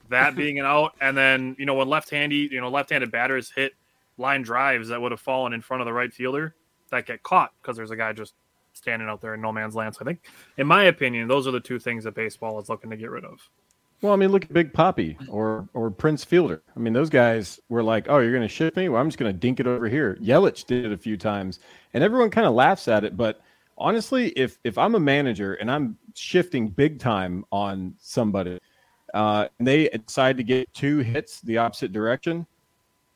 [0.10, 3.74] That being an out, and then you know when left-handy you know left-handed batters hit
[4.17, 6.56] line drives that would have fallen in front of the right fielder
[6.89, 8.34] that get caught because there's a guy just
[8.74, 9.95] standing out there in no man's land.
[9.95, 10.26] So I think,
[10.58, 13.24] in my opinion, those are the two things that baseball is looking to get rid
[13.24, 13.50] of.
[14.02, 16.62] Well, I mean, look at Big Poppy or or Prince Fielder.
[16.76, 18.88] I mean, those guys were like, "Oh, you're going to shift me?
[18.88, 21.60] Well, I'm just going to dink it over here." Yelich did it a few times,
[21.94, 23.18] and everyone kind of laughs at it.
[23.18, 23.42] But
[23.78, 28.60] honestly, if if I'm a manager and I'm shifting big time on somebody,
[29.14, 32.48] uh, and they decide to get two hits the opposite direction,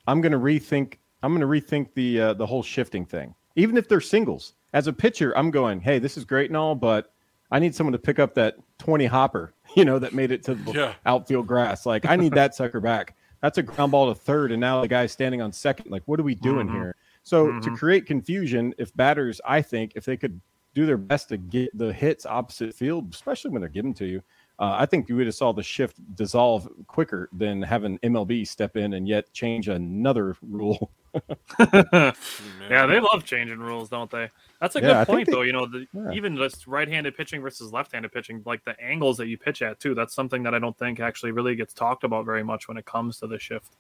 [0.06, 0.96] I'm going to rethink.
[1.22, 3.34] I'm going to rethink the uh, the whole shifting thing.
[3.56, 6.76] Even if they're singles, as a pitcher, I'm going, "Hey, this is great and all,
[6.76, 7.10] but."
[7.52, 10.55] I need someone to pick up that 20 hopper, you know, that made it to
[10.55, 10.93] the Yeah.
[11.05, 11.86] outfield grass.
[11.86, 13.15] Like, I need that sucker back.
[13.41, 15.91] That's a ground ball to third, and now the guy's standing on second.
[15.91, 16.71] Like, what are we doing Mhm.
[16.71, 16.95] here?
[17.23, 17.77] So to Mhm.
[17.77, 20.39] create confusion, if batters, I think, if they could
[20.73, 24.21] do their best to get the hits opposite field, especially when they're given to you,
[24.59, 28.75] uh, I think you would have saw the shift dissolve quicker than having MLB step
[28.77, 30.91] in and yet change another rule.
[31.60, 34.30] yeah, they love changing rules, don't they?
[34.60, 35.41] That's a Yeah, good I point, they- though.
[35.41, 36.12] You know, the, Yeah.
[36.13, 39.93] even just right-handed pitching versus left-handed pitching, like the angles that you pitch at too.
[39.95, 42.86] That's something that I don't think actually really gets talked about very much when it
[42.86, 43.76] comes to the shift.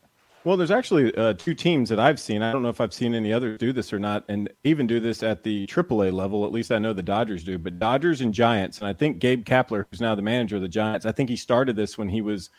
[0.45, 2.41] Well, there's actually uh, two teams that I've seen.
[2.41, 4.99] I don't know if I've seen any others do this or not, and even do
[4.99, 6.43] this at the AAA level.
[6.45, 7.57] At least I know the Dodgers do.
[7.57, 10.67] But Dodgers and Giants, and I think Gabe Kapler, who's now the manager of the
[10.67, 12.49] Giants, I think he started this when he was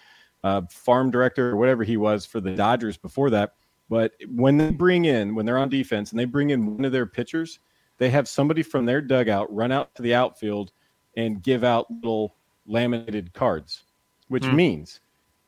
[0.45, 3.53] uh, farm director or whatever he was for the Dodgers before that.
[3.89, 6.93] But when they bring in, when they're on defense and they bring in one of
[6.93, 7.59] their pitchers,
[7.99, 10.73] they have somebody from their dugout run out to the outfield
[11.17, 12.35] and give out little
[12.67, 13.85] laminated cards,
[14.29, 14.57] which Hmm.
[14.57, 15.01] means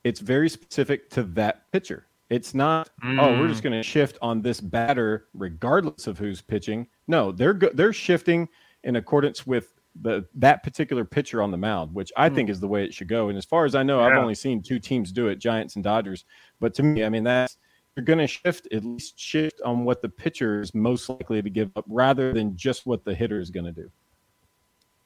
[0.04, 2.06] it's very specific to that pitcher.
[2.28, 6.86] It's not, oh, we're just going to shift on this batter regardless of who's pitching.
[7.08, 8.48] No, they're go- they're shifting
[8.84, 9.72] in accordance with
[10.02, 13.08] the that particular pitcher on the mound, which I think is the way it should
[13.08, 13.28] go.
[13.30, 15.82] And as far as I know, I've only seen two teams do it, Giants and
[15.84, 16.24] Dodgers.
[16.60, 17.56] But to me, I mean, that's
[17.96, 21.48] you're going to shift at least shift on what the pitcher is most likely to
[21.50, 23.90] give up rather than just what the hitter is going to do.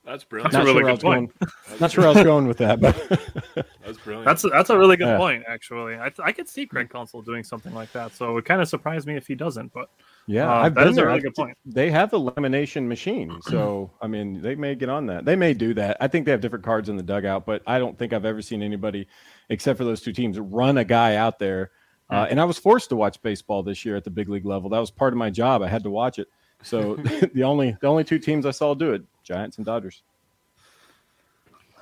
[0.04, 0.52] That's brilliant.
[0.52, 1.38] That's a really sure good point.
[1.38, 2.96] going- Not sure where I was going with that, but
[3.84, 4.24] That's brilliant.
[4.24, 5.18] That's a, that's a really good Yeah.
[5.18, 5.94] point, actually.
[5.96, 8.12] I, th- I could see Craig Counsell doing something like that.
[8.14, 9.72] So it kind of surprised me if he doesn't.
[9.72, 9.88] But
[10.26, 11.56] Yeah, Uh, I've that been is a really good point.
[11.66, 15.26] They have a lamination machine, so I mean, they may get on that.
[15.26, 15.98] They may do that.
[16.00, 18.42] I think they have different cards in the dugout, but I don't think I've ever
[18.42, 19.06] seen anybody,
[19.50, 21.70] except for those two teams, run a guy out there.
[22.10, 24.68] Uh, and I was forced to watch baseball this year at the big league level.
[24.68, 25.62] That was part of my job.
[25.62, 26.28] I had to watch it.
[26.62, 26.94] So
[27.34, 30.02] the only the only two teams I saw do it, Giants and Dodgers.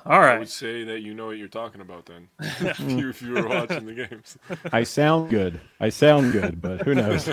[0.05, 0.35] All right.
[0.35, 2.29] I would say that you know what you're talking about then.
[2.39, 4.37] if, you, if you were watching the games.
[4.71, 5.59] I sound good.
[5.79, 7.27] I sound good, but who knows?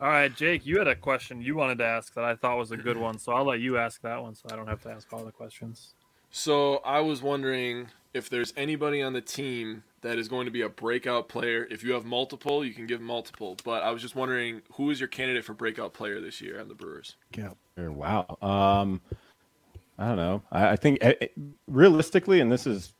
[0.00, 2.72] all right, Jake, you had a question you wanted to ask that I thought was
[2.72, 3.16] a good one.
[3.16, 5.30] So I'll let you ask that one, so I don't have to ask all the
[5.30, 5.94] questions.
[6.30, 10.62] So I was wondering if there's anybody on the team that is going to be
[10.62, 11.66] a breakout player.
[11.70, 13.56] If you have multiple, you can give multiple.
[13.64, 16.68] But I was just wondering who is your candidate for breakout player this year on
[16.68, 17.16] the Brewers?
[17.36, 17.50] Yeah.
[17.76, 18.36] Wow.
[18.42, 19.00] Um,
[19.98, 20.42] I don't know.
[20.50, 21.26] I, I think eh, eh,
[21.66, 22.94] realistically, and this is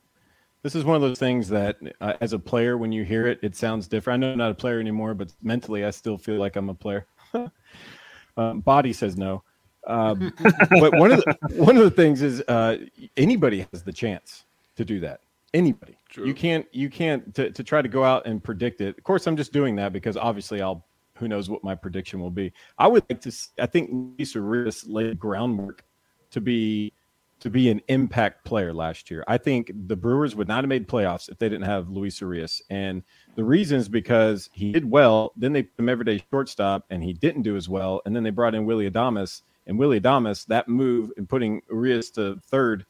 [0.62, 3.40] this is one of those things that, uh, as a player, when you hear it,
[3.42, 4.22] it sounds different.
[4.22, 6.74] I know I'm not a player anymore, but mentally, I still feel like I'm a
[6.74, 7.06] player.
[8.36, 9.42] um, body says no.
[9.88, 10.32] Um,
[10.70, 12.76] but one of the one of the things is uh,
[13.16, 14.44] anybody has the chance
[14.76, 15.20] to do that.
[15.54, 15.96] Anybody.
[16.08, 16.26] True.
[16.26, 18.96] You can't you can't to, to try to go out and predict it.
[18.98, 20.84] Of course, I'm just doing that because obviously I'll
[21.16, 22.52] who knows what my prediction will be.
[22.78, 23.32] I would like to.
[23.58, 25.84] I think Luis Urias laid groundwork
[26.30, 26.92] to be
[27.40, 29.24] to be an impact player last year.
[29.26, 32.62] I think the Brewers would not have made playoffs if they didn't have Luis Urias,
[32.70, 33.02] and
[33.34, 35.32] the reason is because he did well.
[35.36, 38.00] Then they put him everyday shortstop, and he didn't do as well.
[38.06, 42.10] And then they brought in Willy Adames, and Willy Adames that move and putting Urias
[42.12, 42.86] to third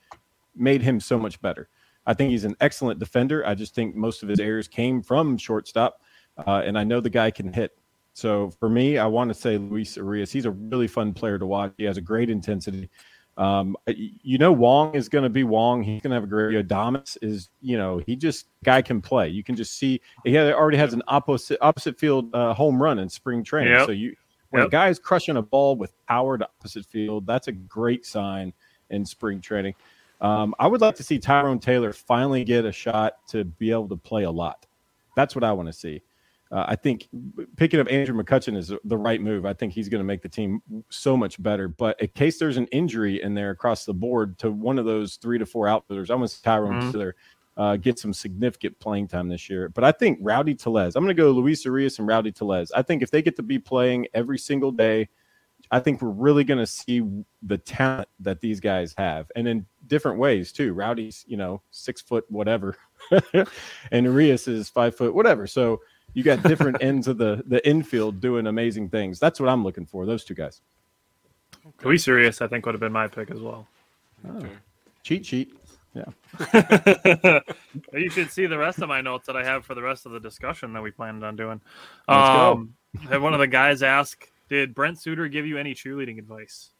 [0.54, 1.68] made him so much better.
[2.06, 3.46] I think he's an excellent defender.
[3.46, 6.00] I just think most of his errors came from shortstop,
[6.46, 7.78] uh, and I know the guy can hit.
[8.14, 10.32] So for me, I want to say Luis Urias.
[10.32, 11.72] He's a really fun player to watch.
[11.78, 12.90] He has a great intensity.
[13.38, 15.82] Um, you know, Wong is going to be Wong.
[15.82, 16.54] He's going to have a great.
[16.68, 19.28] Adames is, you know, he just guy can play.
[19.28, 23.08] You can just see he already has an opposite opposite field uh, home run in
[23.08, 23.72] spring training.
[23.72, 23.86] Yep.
[23.86, 24.14] So you
[24.50, 28.04] when a guy is crushing a ball with power to opposite field, that's a great
[28.04, 28.52] sign
[28.90, 29.74] in spring training.
[30.22, 33.88] Um, I would like to see Tyrone Taylor finally get a shot to be able
[33.88, 34.66] to play a lot.
[35.16, 36.00] That's what I want to see.
[36.50, 37.08] Uh, I think
[37.56, 39.46] picking up Andrew McCutchen is the right move.
[39.46, 41.66] I think he's going to make the team so much better.
[41.66, 45.16] But in case there's an injury in there across the board to one of those
[45.16, 46.92] three to four outfielders, to see Tyrone Mhm.
[46.92, 47.16] Taylor
[47.56, 49.68] uh, get some significant playing time this year.
[49.70, 52.70] But I think Rowdy Tellez, I'm going to go Luis Urias and Rowdy Tellez.
[52.72, 55.08] I think if they get to be playing every single day,
[55.70, 57.02] I think we're really going to see
[57.42, 60.72] the talent that these guys have, and in different ways too.
[60.72, 62.78] Rowdy's, you know, six foot whatever,
[63.92, 65.46] and Urias is five foot whatever.
[65.46, 65.82] So
[66.14, 69.18] you got different ends of the the infield doing amazing things.
[69.18, 70.06] That's what I'm looking for.
[70.06, 70.62] Those two guys.
[71.84, 73.68] Luis Urias, I think, would have been my pick as well.
[75.02, 75.54] Cheat sheet.
[75.94, 76.06] Yeah.
[77.92, 80.12] you should see the rest of my notes that I have for the rest of
[80.12, 81.60] the discussion that we planned on doing.
[82.08, 82.52] Let's go.
[82.52, 82.74] Um,
[83.10, 86.70] had one of the guys ask, "Did Brent Suter give you any cheerleading advice?"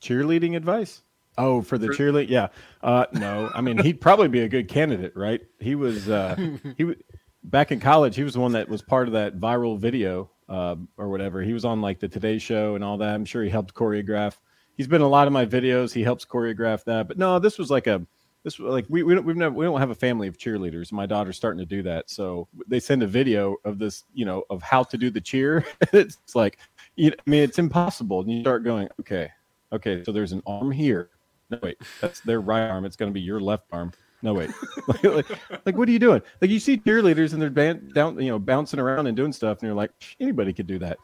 [0.00, 1.02] Cheerleading advice.
[1.38, 2.48] Oh, for the For- cheerlead, yeah.
[2.82, 5.40] Uh, no, I mean he'd probably be a good candidate, right?
[5.60, 6.36] He was uh,
[6.76, 6.96] he was
[7.44, 8.16] back in college.
[8.16, 11.42] He was the one that was part of that viral video uh, or whatever.
[11.42, 13.14] He was on like the Today Show and all that.
[13.14, 14.36] I'm sure he helped choreograph.
[14.76, 15.92] He's been in a lot of my videos.
[15.92, 17.08] He helps choreograph that.
[17.08, 18.06] But no, this was like a
[18.44, 20.92] this like we we don't, we've never we don't have a family of cheerleaders.
[20.92, 24.44] My daughter's starting to do that, so they send a video of this, you know,
[24.50, 25.64] of how to do the cheer.
[25.92, 26.58] it's like,
[26.96, 29.30] you know, I mean, it's impossible, and you start going, okay,
[29.72, 31.10] okay, so there's an arm here.
[31.50, 32.84] No wait, that's their right arm.
[32.84, 33.92] It's going to be your left arm.
[34.20, 34.50] No wait,
[34.88, 35.30] like, like,
[35.64, 36.20] like, what are you doing?
[36.40, 39.58] Like you see cheerleaders and they're ban- down, you know, bouncing around and doing stuff,
[39.58, 40.98] and you're like, anybody could do that.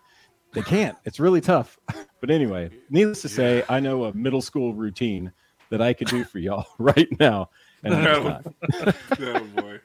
[0.52, 0.96] They can't.
[1.04, 1.78] It's really tough.
[2.20, 5.30] But anyway, needless to say, I know a middle school routine
[5.68, 7.50] that I could do for y'all right now.
[7.82, 8.94] And it's not.
[9.20, 9.80] oh boy.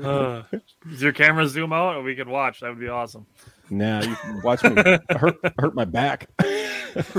[0.00, 0.42] Uh,
[0.88, 2.60] does your camera zoom out, or we could watch?
[2.60, 3.26] That would be awesome.
[3.70, 6.28] Now you can watch me hurt, hurt my back.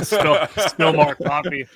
[0.04, 1.68] Spill, spill more coffee.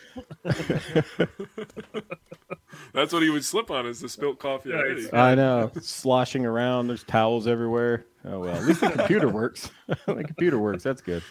[2.93, 5.13] That's what he would slip on is the spilt coffee Yeah, already.
[5.13, 6.87] I know, sloshing around.
[6.87, 8.05] There's towels everywhere.
[8.25, 9.69] Oh well, at least the computer works.
[9.87, 10.83] the computer works.
[10.83, 11.23] That's good.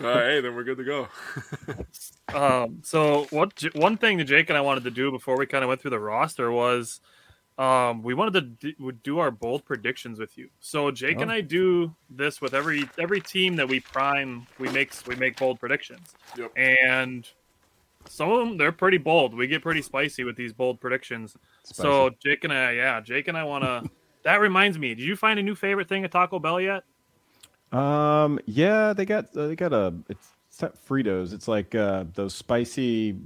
[0.00, 1.08] All right, hey, then we're good to go.
[2.34, 3.62] Um, so what?
[3.74, 5.92] One thing that Jake and I wanted to do before we kind of went through
[5.92, 7.00] the roster was,
[7.58, 8.40] um, we wanted to
[8.72, 10.48] d- would do our bold predictions with you.
[10.60, 11.34] So Jake and Oh.
[11.34, 14.46] I do this with every every team that we prime.
[14.58, 16.52] We make we make bold predictions, Yep.
[16.56, 17.28] and
[18.06, 19.34] some of them they're pretty bold.
[19.34, 21.36] We get pretty spicy with these bold predictions.
[21.62, 23.88] So Jake and I, yeah, Jake and I want to.
[24.24, 24.94] that reminds me.
[24.94, 26.82] Did you find a new favorite thing at Taco Bell yet?
[27.72, 31.32] Um, yeah, they got uh, they got a it's, it's not Fritos.
[31.32, 33.16] It's like uh, those spicy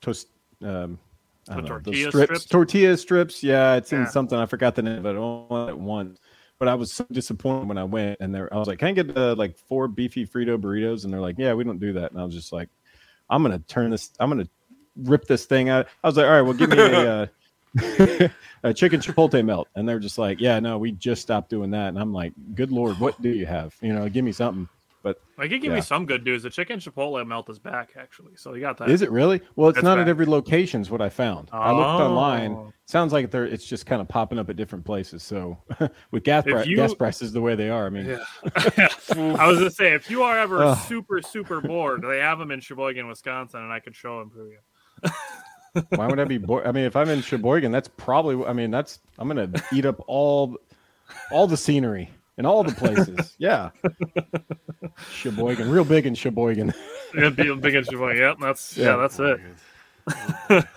[0.00, 0.28] toast.
[0.62, 1.05] Um, I
[1.46, 2.44] The know, tortilla strips, strips?
[2.44, 3.42] tortilla strips.
[3.42, 4.38] Yeah, it's in something.
[4.38, 5.14] I forgot the name of it.
[5.14, 6.20] I only went it once,
[6.58, 8.52] but I was so disappointed when I went and there.
[8.52, 11.36] I was like, "Can I get uh, like four beefy Frito burritos?" And they're like,
[11.38, 12.68] "Yeah, we don't do that." And I was just like,
[13.30, 14.10] "I'm gonna turn this.
[14.18, 14.48] I'm gonna
[14.96, 17.26] rip this thing out." I was like, "All right, well, give me a." Uh,
[18.62, 21.88] a chicken chipotle melt and they're just like yeah no we just stopped doing that
[21.88, 24.66] and i'm like good lord what do you have you know give me something
[25.06, 25.76] but I can give Yeah.
[25.76, 26.42] you some good news.
[26.42, 28.90] The chicken chipotle melt is back actually, so you got that.
[28.90, 30.02] is it really well it's That's not back.
[30.02, 32.06] at every location is what i found i looked oh.
[32.08, 32.72] online Oh.
[32.86, 35.56] sounds like they're it's just kind of popping up at different places so
[36.10, 38.06] with gas, pri- you- gas prices the way they are i mean
[38.56, 40.78] I was gonna say if you are ever Ugh.
[40.88, 44.50] super super bored, they have them in Sheboygan, Wisconsin, and I could show them to
[45.04, 45.10] you.
[45.90, 48.70] why would i be bored i mean if i'm in sheboygan that's probably i mean
[48.70, 50.56] that's i'm gonna eat up all
[51.30, 53.70] all the scenery and all the places yeah
[55.10, 56.72] sheboygan real big in sheboygan
[57.16, 58.18] It'd big in Sheboygan.
[58.18, 58.96] Yep, that's yeah, Yeah.
[58.96, 59.40] that's it.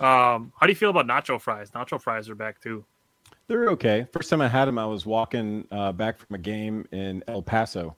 [0.00, 1.70] um, how do you feel about nacho fries?
[1.70, 2.84] Nacho fries are back too.
[3.48, 4.06] They're okay.
[4.12, 7.42] First time I had them, I was walking uh, back from a game in El
[7.42, 7.96] Paso,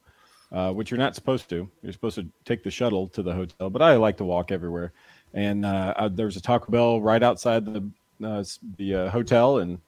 [0.52, 1.68] uh, which you're not supposed to.
[1.82, 4.92] You're supposed to take the shuttle to the hotel, but I like to walk everywhere.
[5.32, 7.90] And uh, uh, there was a Taco Bell right outside the
[8.22, 8.44] uh,
[8.78, 9.78] the uh, hotel, and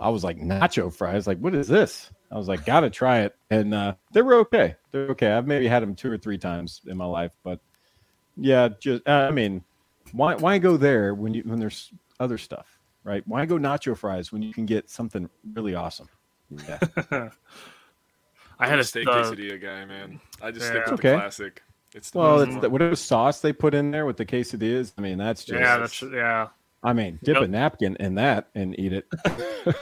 [0.00, 1.26] I was like, nacho fries.
[1.26, 2.10] Like, what is this?
[2.32, 3.34] I was like, gotta try it.
[3.50, 4.76] And uh, they were okay.
[4.92, 5.32] They're okay.
[5.32, 7.60] I've maybe had them two or three times in my life, but
[8.36, 9.64] yeah, just uh, I mean,
[10.12, 13.22] why why go there when you when there's other stuff, right?
[13.26, 16.08] Why go nacho fries when you can get something really awesome?
[16.50, 16.78] Yeah,
[18.58, 20.20] I had a steak uh, quesadilla guy, man.
[20.42, 20.72] I just Yeah.
[20.72, 21.10] stick with Okay.
[21.10, 21.62] the classic.
[21.94, 24.92] It's the well, it's the, whatever sauce they put in there with the quesadillas.
[24.96, 25.60] I mean, that's just.
[25.60, 26.48] yeah, that's yeah.
[26.82, 27.44] I mean, dip Yep.
[27.44, 29.06] a napkin in that and eat it.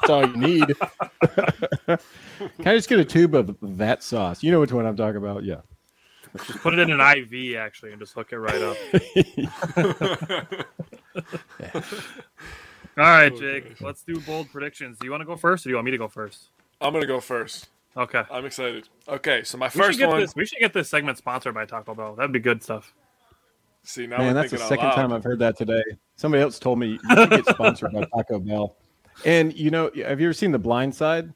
[0.00, 0.66] that's all you need.
[1.36, 1.98] can
[2.66, 4.42] I just get a tube of that sauce?
[4.42, 5.44] You know which one I'm talking about?
[5.44, 5.60] Yeah.
[6.46, 8.76] Just put it in an IV actually, and just hook it right up.
[12.96, 13.80] All right, oh, Jake.
[13.80, 14.98] Let's do bold predictions.
[14.98, 16.48] Do you want to go first, or do you want me to go first?
[16.80, 17.68] I'm gonna go first.
[17.96, 18.22] Okay.
[18.30, 18.88] I'm excited.
[19.08, 20.20] Okay, so my We first get one.
[20.20, 20.34] this.
[20.36, 22.14] We should get this segment sponsored by Taco Bell.
[22.14, 22.94] That'd be good stuff.
[23.82, 24.94] See now Man, we're that's the second loud.
[24.94, 25.82] time I've heard that today.
[26.16, 28.76] Somebody else told me you should get sponsored by Taco Bell.
[29.24, 31.32] And you know, have you ever seen The Blind Side?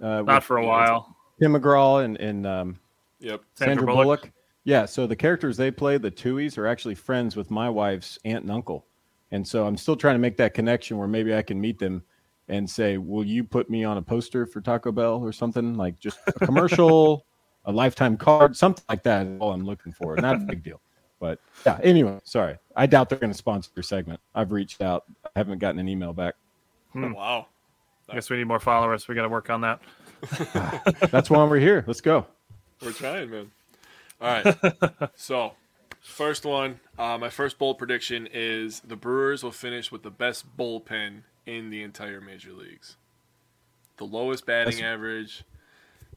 [0.00, 1.16] Uh, Not with for a while.
[1.40, 2.80] Tim McGraw and, and um,
[3.20, 3.42] Yep.
[3.54, 4.20] Sandra Sandra, Bullock?
[4.22, 4.32] Bullock.
[4.64, 8.42] Yeah, so the characters they play, the Tuohys, are actually friends with my wife's aunt
[8.42, 8.86] and uncle.
[9.30, 12.02] And so I'm still trying to make that connection where maybe I can meet them
[12.48, 15.74] and say, Will you put me on a poster for Taco Bell or something?
[15.74, 17.26] Like just a commercial,
[17.64, 20.16] a lifetime card, something like that is all I'm looking for.
[20.16, 20.80] Not a big deal.
[21.20, 22.56] But yeah, anyway, sorry.
[22.74, 24.20] I doubt they're going to sponsor your segment.
[24.34, 26.34] I've reached out, I haven't gotten an email back.
[26.92, 27.12] Hmm.
[27.14, 27.46] Wow.
[28.08, 29.06] I guess we need more followers.
[29.06, 29.80] We got to work on that.
[31.12, 31.84] That's why we're here.
[31.86, 32.26] Let's go.
[32.82, 33.52] We're trying, man.
[34.20, 35.10] All right.
[35.14, 35.52] so,
[36.00, 40.56] first one, uh, my first bold prediction is the Brewers will finish with the best
[40.56, 42.96] bullpen in the entire major leagues.
[43.98, 45.44] The lowest batting That's- average.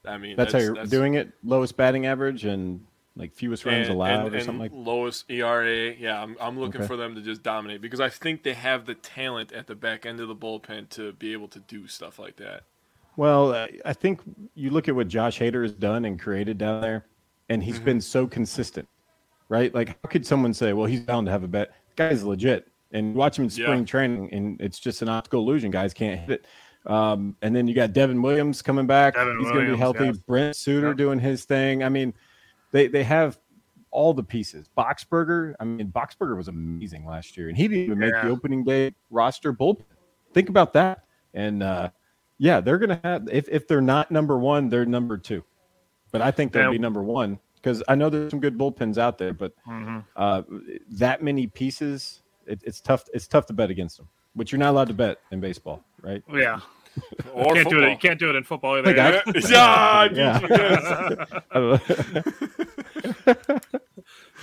[0.05, 1.31] I mean, That's, how you're doing it.
[1.43, 2.85] Lowest batting average and
[3.15, 5.93] like fewest runs and- allowed and- or and something like lowest ERA.
[5.93, 6.87] Yeah, I'm, I'm looking Okay.
[6.87, 10.05] for them to just dominate because I think they have the talent at the back
[10.05, 12.63] end of the bullpen to be able to do stuff like that.
[13.15, 14.21] Well, uh, I think
[14.55, 17.05] you look at what Josh Hader has done and created down there,
[17.49, 18.87] and he's been so consistent,
[19.49, 19.71] right?
[19.75, 21.71] Like, how could someone say, "Well, he's bound to have a bet"?
[21.95, 23.85] The guy's legit, And watch him in spring Yeah.
[23.85, 25.71] training, and it's just an optical illusion.
[25.71, 26.29] Guys can't hit
[26.85, 26.91] it.
[26.91, 29.15] Um, and then you got Devin Williams coming back.
[29.15, 30.05] Devin He's going to be healthy.
[30.05, 30.17] yes.
[30.17, 30.97] Brent Suter Yep.
[30.97, 31.83] doing his thing.
[31.83, 32.13] I mean,
[32.73, 33.39] they they have
[33.91, 34.67] all the pieces.
[34.77, 35.53] Boxberger.
[35.59, 38.93] I mean, Boxberger was amazing last year, and he didn't even make the opening day
[39.09, 39.85] roster bullpen.
[40.33, 41.05] Think about that.
[41.35, 41.89] And uh,
[42.39, 45.43] yeah, they're going to have if if they're not number one, they're number two.
[46.11, 46.71] But I think they'll Yeah.
[46.71, 49.99] be number one because I know there's some good bullpens out there, but Mm-hmm.
[50.15, 50.41] uh,
[50.89, 53.05] that many pieces, it, it's tough.
[53.13, 54.07] It's tough to bet against them.
[54.33, 56.23] Which you're not allowed to bet in baseball, right?
[56.33, 56.59] Yeah,
[57.33, 57.89] Or can't do it.
[57.89, 58.93] You can't do it in football either.
[58.93, 59.49] Hey, guys.
[59.49, 61.25] yeah, Yeah.
[61.51, 61.79] I.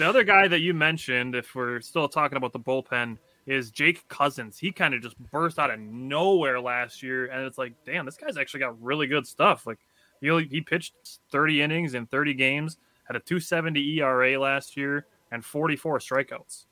[0.01, 4.09] The other guy that you mentioned, if we're still talking about the bullpen, is Jake
[4.09, 4.59] Cousins.
[4.59, 8.17] He kind of just burst out of nowhere last year, and it's like, damn, this
[8.17, 9.67] guy's actually got really good stuff.
[9.67, 9.79] Like
[10.21, 10.95] he only, he pitched
[11.31, 16.65] 30 innings in 30 games, had a 270 ERA last year, and 44 strikeouts.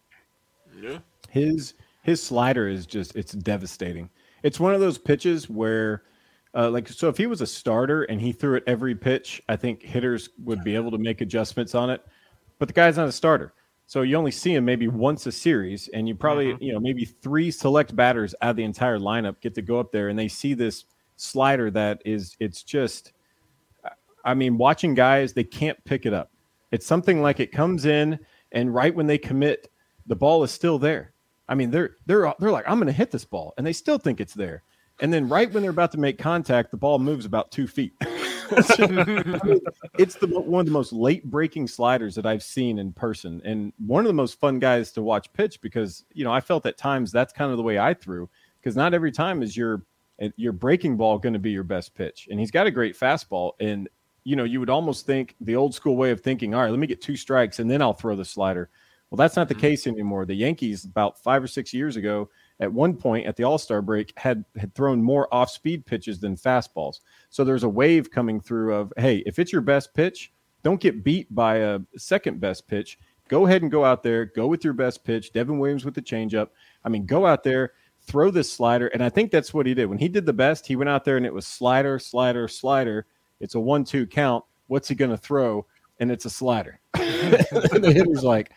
[0.80, 0.98] Yeah.
[1.30, 4.08] his his slider is just it's devastating.
[4.42, 6.02] It's one of those pitches where
[6.54, 9.56] uh, like so if he was a starter and he threw it every pitch, I
[9.56, 12.04] think hitters would be able to make adjustments on it.
[12.58, 13.54] But the guy's not a starter.
[13.86, 17.04] So you only see him maybe once a series and you probably, you know, maybe
[17.04, 20.28] three select batters out of the entire lineup get to go up there and they
[20.28, 20.84] see this
[21.16, 23.12] slider that is it's just
[24.24, 26.30] I mean, watching guys, they can't pick it up.
[26.70, 28.18] It's something like it comes in,
[28.52, 29.70] and right when they commit,
[30.06, 31.12] the ball is still there.
[31.48, 33.98] I mean, they're they're they're like, I'm going to hit this ball, and they still
[33.98, 34.62] think it's there.
[35.00, 37.94] And then right when they're about to make contact, the ball moves about two feet.
[39.98, 43.74] It's the one of the most late breaking sliders that I've seen in person, and
[43.76, 46.78] one of the most fun guys to watch pitch because you know I felt at
[46.78, 48.28] times that's kind of the way I threw
[48.58, 49.82] because not every time is your
[50.20, 52.98] eh, your breaking ball going to be your best pitch, and he's got a great
[52.98, 53.86] fastball, and
[54.24, 56.78] you know you would almost think the old school way of thinking, all right, let
[56.78, 58.70] me get two strikes and then I'll throw the slider.
[59.10, 59.62] Well, that's not the mm-hmm.
[59.62, 60.26] case anymore.
[60.26, 62.28] The Yankees about five or six years ago,
[62.60, 66.20] at one point at the All Star break, had had thrown more off speed pitches
[66.20, 67.00] than fastballs.
[67.30, 70.32] So there's a wave coming through of, hey, if it's your best pitch,
[70.62, 72.98] don't get beat by a second best pitch.
[73.28, 75.32] Go ahead and go out there, go with your best pitch.
[75.32, 76.48] Devin Williams with the changeup.
[76.84, 79.86] I mean, go out there, throw this slider, and I think that's what he did.
[79.86, 83.06] When he did the best, he went out there and it was slider, slider, slider.
[83.40, 84.44] It's a one-two count.
[84.66, 85.66] What's he going to throw?
[86.00, 86.80] And it's a slider.
[86.94, 88.52] and the hitter's like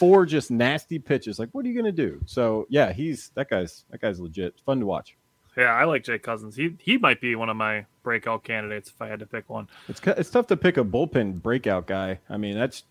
[0.00, 1.38] four just nasty pitches.
[1.38, 2.20] Like, what are you going to do?
[2.26, 4.54] So yeah, he's that guy's that guy's legit.
[4.54, 5.14] It's fun to watch.
[5.56, 6.56] Yeah, I like Jake Cousins.
[6.56, 9.68] He he might be one of my breakout candidates if I had to pick one.
[9.88, 12.18] It's it's tough to pick a bullpen breakout guy.
[12.28, 12.84] I mean, that's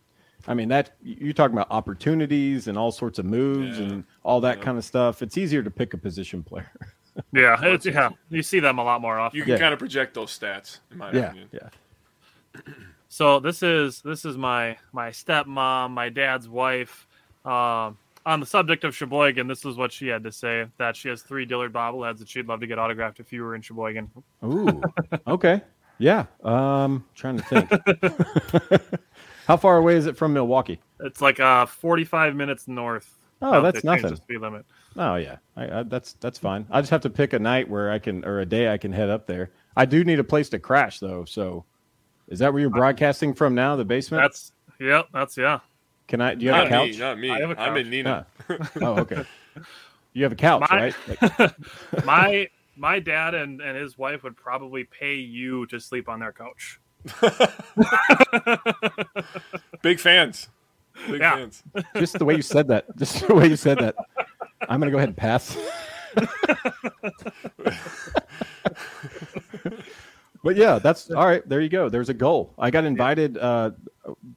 [0.48, 3.86] I mean that you're talking about opportunities and all sorts of moves Yeah.
[3.86, 4.64] and all that Yeah.
[4.64, 5.22] kind of stuff.
[5.22, 6.72] It's easier to pick a position player.
[7.34, 9.36] Yeah, it's, yeah, you see them a lot more often.
[9.38, 9.60] You can Yeah.
[9.60, 11.50] kind of project those stats, in my yeah, opinion.
[11.52, 11.70] yeah.
[13.10, 17.08] So this is this is my my stepmom, my dad's wife.
[17.44, 21.10] Um, on the subject of Sheboygan, this is what she had to say: that she
[21.10, 24.10] has three Dillard bobbleheads that she'd love to get autographed if you were in Sheboygan.
[24.46, 24.82] Ooh,
[25.28, 25.62] okay,
[25.98, 26.26] yeah.
[26.44, 28.82] Um, trying to think.
[29.48, 30.80] How far away is it from Milwaukee?
[31.00, 33.16] It's like uh 45 minutes north.
[33.42, 34.16] Oh, that's nothing.
[34.16, 34.66] Speed limit.
[34.98, 36.68] Oh yeah, I, I, that's that's fine.
[36.70, 38.92] I just have to pick a night where I can or a day I can
[38.92, 39.52] head up there.
[39.76, 41.26] I do need a place to crash though.
[41.26, 41.66] So,
[42.30, 43.76] is that where you're broadcasting from now?
[43.76, 44.24] The basement?
[44.24, 45.08] That's yep.
[45.14, 45.60] That's yeah.
[46.08, 46.36] Can I?
[46.36, 46.92] Do you have a couch?
[46.92, 47.30] me, not me.
[47.32, 47.92] I have a I'm in couch.
[47.92, 48.26] Nina.
[48.82, 49.24] Oh, okay.
[50.14, 50.96] You have a couch, My- right?
[51.40, 51.56] Like-
[52.06, 56.32] My my dad and, and his wife would probably pay you to sleep on their
[56.32, 56.80] couch.
[59.82, 60.48] Big fans.
[61.08, 61.36] Big Yeah.
[61.36, 61.64] fans.
[61.98, 62.86] just the way you said that.
[62.98, 63.96] Just the way you said that.
[64.68, 65.58] I'm gonna go ahead and pass.
[70.44, 71.48] But yeah, that's all right.
[71.48, 71.90] There you go.
[71.90, 72.54] There's a goal.
[72.58, 73.72] I got invited uh,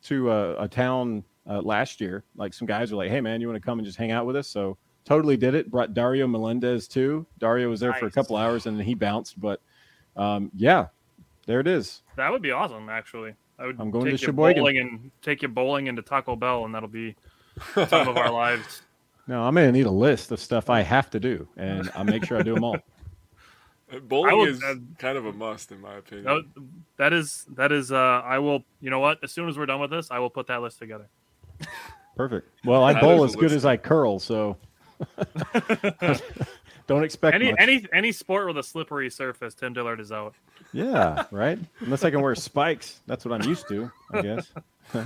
[0.05, 2.25] to a, a town uh, last year.
[2.37, 4.27] Like some guys were like, "Hey man, you want to come and just hang out
[4.27, 5.71] with us?" So totally did it.
[5.71, 7.27] Brought Dario Melendez too.
[7.39, 9.41] Dario was there for a couple hours and then he bounced.
[9.41, 9.61] But
[10.17, 10.87] um, yeah,
[11.47, 12.03] there it is.
[12.17, 13.35] That would be awesome, actually.
[13.59, 14.63] I would I'm going take to Sheboygan.
[14.63, 17.15] bowling and take you bowling into Taco Bell, and that'll be
[17.75, 18.83] time of our lives.
[19.29, 22.25] No, I'm gonna need a list of stuff I have to do, and I'll make
[22.25, 22.79] sure I do them all.
[24.01, 26.25] Bowling will- is uh, kind of a must, in my opinion.
[26.25, 26.65] That,
[26.97, 27.93] that is that is.
[27.93, 28.65] Uh, I will.
[28.81, 29.19] You know what?
[29.23, 31.09] As soon as we're done with this, I will put that list together.
[32.17, 32.49] Perfect.
[32.65, 33.57] Well, I bowl as good list.
[33.57, 34.57] as I curl, so
[36.87, 37.61] don't expect Any much.
[37.61, 40.35] any any sport with a slippery surface, Tim Dillard is out.
[40.73, 41.59] Yeah, right.
[41.81, 44.51] Unless I can wear spikes, that's what I'm used to, I guess.
[44.95, 45.05] All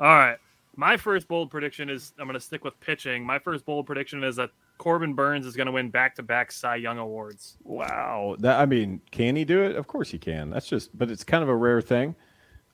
[0.00, 0.36] right.
[0.76, 3.24] My first bold prediction is I'm going to stick with pitching.
[3.24, 6.98] My first bold prediction is that Corbin Burnes is going to win back-to-back Cy Young
[6.98, 7.56] awards.
[7.64, 8.36] Wow.
[8.38, 9.76] That I mean, can he do it?
[9.76, 10.50] Of course he can.
[10.50, 12.14] That's just, but it's kind of a rare thing.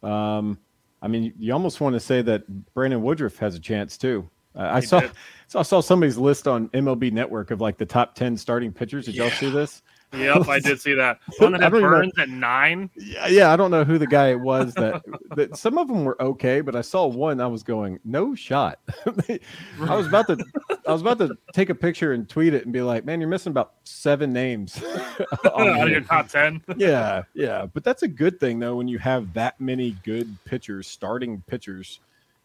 [0.02, 0.58] Um,
[1.00, 2.44] I mean, you almost want to say that
[2.74, 4.28] Brandon Woodruff has a chance too.
[4.54, 5.00] Uh, I saw,
[5.48, 9.06] so I saw somebody's list on MLB Network of like the top ten starting pitchers.
[9.06, 9.82] Did y'all see this?
[10.12, 11.20] Yep, I did see that.
[11.38, 12.90] One that I had know- Burnes at nine.
[12.96, 13.52] Yeah, yeah.
[13.52, 15.02] I don't know who the guy it was that,
[15.36, 15.56] that.
[15.56, 17.40] Some of them were okay, but I saw one.
[17.40, 18.78] I was going, no shot.
[19.80, 20.44] I was about to,
[20.86, 23.30] I was about to take a picture and tweet it and be like, man, you're
[23.30, 24.82] missing about seven names.
[25.54, 26.62] on out of your top ten.
[26.76, 27.66] yeah, yeah.
[27.66, 32.00] But that's a good thing though when you have that many good pitchers, starting pitchers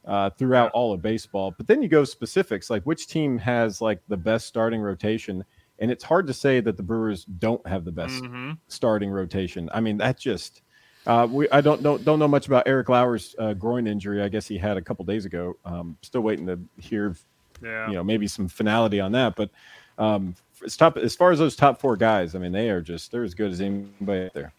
[0.05, 1.53] uh, throughout all of baseball.
[1.55, 5.43] But then you go specifics, like which team has like the best starting rotation,
[5.79, 9.69] and it's hard to say that the Brewers don't have the best hmm starting rotation.
[9.73, 10.61] I mean, that just.
[11.05, 14.21] Uh, we I don't don't don't know much about Eric Lauer's uh, groin injury.
[14.21, 15.55] I guess he had a couple days ago.
[15.63, 17.15] Um, still waiting to hear
[17.63, 17.87] Yeah.
[17.87, 19.35] you know maybe some finality on that.
[19.37, 19.49] But
[19.97, 23.11] um, as top as far as those top four guys, I mean, they are just
[23.13, 24.51] they're as good as anybody out there.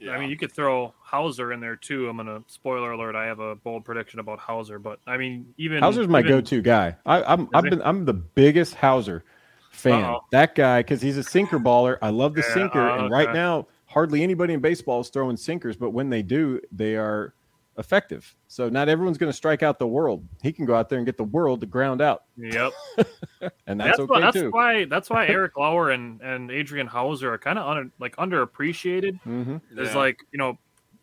[0.00, 0.12] Yeah.
[0.12, 2.08] I mean, you could throw Houser in there too.
[2.08, 3.14] I'm gonna spoiler alert.
[3.14, 6.62] I have a bold prediction about Houser, but I mean, even Houser's my even- go-to
[6.62, 6.96] guy.
[7.04, 9.24] I, I'm I've been I'm the biggest Houser
[9.72, 10.04] fan.
[10.04, 10.20] Uh-oh.
[10.30, 11.98] That guy because he's a sinker baller.
[12.00, 13.38] I love the Yeah, sinker, oh, and right okay.
[13.38, 17.34] now hardly anybody in baseball is throwing sinkers, but when they do, they are
[17.78, 18.34] effective.
[18.48, 20.26] So not everyone's going to strike out the world.
[20.42, 22.72] He can go out there and get the world to ground out, Yep.
[23.66, 24.20] and that's, That's, okay why.
[24.20, 24.50] That's too.
[24.50, 24.84] why.
[24.84, 29.20] That's why Eric Lauer and and Adrian Houser are kind of under, like underappreciated.
[29.22, 29.96] hmm There's Yeah.
[29.98, 30.58] like you know.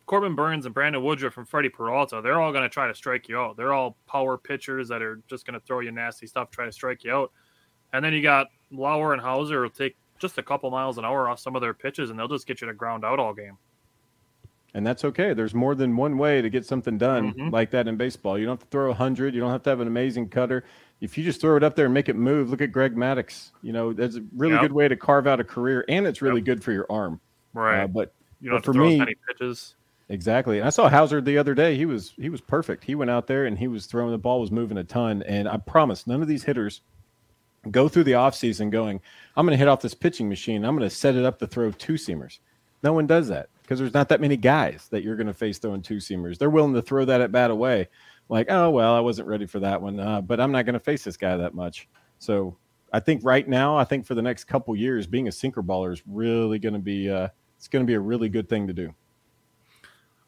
[0.06, 3.30] Corbin Burnes and Brandon Woodruff from Freddie Peralta, they're all going to try to strike
[3.30, 3.56] you out.
[3.56, 6.72] They're all power pitchers that are just going to throw you nasty stuff, try to
[6.72, 7.32] strike you out.
[7.94, 11.30] And then you got Lauer and Houser will take just a couple miles an hour
[11.30, 13.58] off some of their pitches, and they'll just get you to ground out all game.
[14.76, 15.34] and that's okay.
[15.34, 17.52] There's more than one way to get something done Mhm.
[17.52, 18.38] like that in baseball.
[18.38, 19.34] You don't have to throw a hundred.
[19.34, 20.64] You don't have to have an amazing cutter.
[21.02, 23.50] If you just throw it up there and make it move, look at Greg Maddux.
[23.64, 24.62] You know, that's a really Yep.
[24.62, 27.20] good way to carve out a career, and it's really good for your arm.
[27.56, 27.82] Right.
[27.82, 29.74] Uh, but you don't have but to for throw me- pitches.
[30.08, 31.76] exactly, and I saw Houser the other day.
[31.76, 32.84] He was he was perfect.
[32.84, 35.24] He went out there and he was throwing the ball, was moving a ton.
[35.24, 36.82] And I promise, none of these hitters
[37.72, 39.02] go through the offseason going,
[39.36, 40.64] I'm going to hit off this pitching machine.
[40.64, 42.40] I'm going to set it up to throw two seamers.
[42.84, 45.58] No one does that because there's not that many guys that you're going to face
[45.58, 46.38] throwing two seamers.
[46.38, 47.88] They're willing to throw that at bat away.
[48.30, 50.80] Like, oh, well, I wasn't ready for that one, uh, but I'm not going to
[50.80, 51.88] face this guy that much.
[52.20, 52.56] So
[52.94, 55.92] I think right now, I think for the next couple years, being a sinker baller
[55.92, 58.74] is really going to be, uh, it's going to be a really good thing to
[58.74, 58.94] do.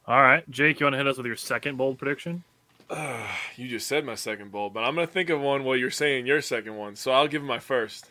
[0.08, 2.44] All right, Jake, you want to hit us with your second bold prediction?
[3.58, 6.26] You just said my second bowl, but I'm gonna think of one while you're saying
[6.26, 6.96] your second one.
[6.96, 8.08] So I'll give my first.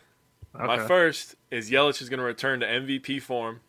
[0.53, 3.59] My first is Yelich is gonna return to MVP form.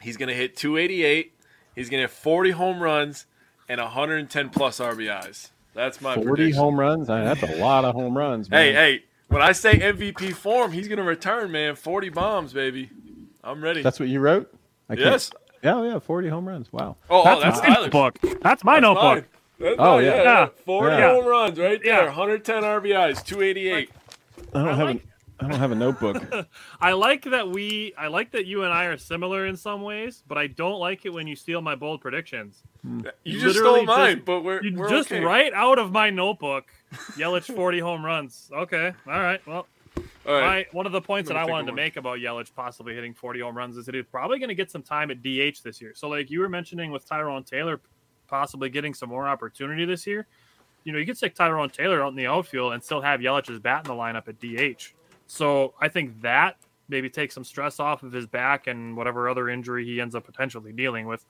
[0.00, 1.32] He's gonna hit 288.
[1.74, 3.26] He's gonna hit 40 home runs
[3.68, 5.50] and 110 plus RBIs.
[5.74, 6.58] That's my 40 prediction.
[6.60, 7.08] home runs.
[7.08, 8.48] I mean, that's a lot of home runs.
[8.48, 8.74] Hey, man.
[8.74, 9.04] hey!
[9.28, 11.74] When I say MVP form, he's gonna return, man.
[11.74, 12.90] 40 bombs, baby.
[13.42, 13.82] I'm ready.
[13.82, 14.52] That's what you wrote?
[14.88, 15.30] I can't- yes.
[15.62, 16.70] Yeah, yeah, 40 home runs.
[16.72, 16.96] Wow.
[17.08, 17.92] Oh, oh, That's, that's my Tyler's.
[17.94, 18.40] notebook.
[18.42, 19.02] That's my That's notebook.
[19.14, 19.24] mine.
[19.64, 20.22] That's Oh, mine, yeah.
[20.22, 20.46] Yeah.
[20.64, 21.08] 40 Yeah.
[21.14, 22.02] home runs right there.
[22.02, 22.06] Yeah.
[22.06, 23.90] 110 RBIs, 288.
[24.38, 26.22] I don't I have like- a, I don't have a notebook.
[26.80, 27.92] I like that we.
[27.98, 31.04] I like that you and I are similar in some ways, but I don't like
[31.06, 32.62] it when you steal my bold predictions.
[32.82, 33.00] Hmm.
[33.00, 35.24] You You just literally stole mine, just- but we're, You we're just okay.
[35.24, 36.66] write out of my notebook,
[37.18, 38.48] Yelich forty home runs.
[38.54, 39.44] Okay, all right.
[39.46, 39.66] Well,
[40.26, 40.66] All right.
[40.72, 41.76] my, one of the points that I wanted to one.
[41.76, 44.70] make about Yelich possibly hitting 40 home runs is that he's probably going to get
[44.70, 45.92] some time at DH this year.
[45.94, 47.80] So, like you were mentioning with Tyrone Taylor
[48.34, 50.26] possibly getting some more opportunity this year,
[50.82, 53.60] you know, you could stick Tyrone Taylor out in the outfield and still have Yelich's
[53.60, 54.92] bat in the lineup at DH.
[55.28, 56.56] So, I think that
[56.88, 60.24] maybe takes some stress off of his back and whatever other injury he ends up
[60.24, 61.24] potentially dealing with,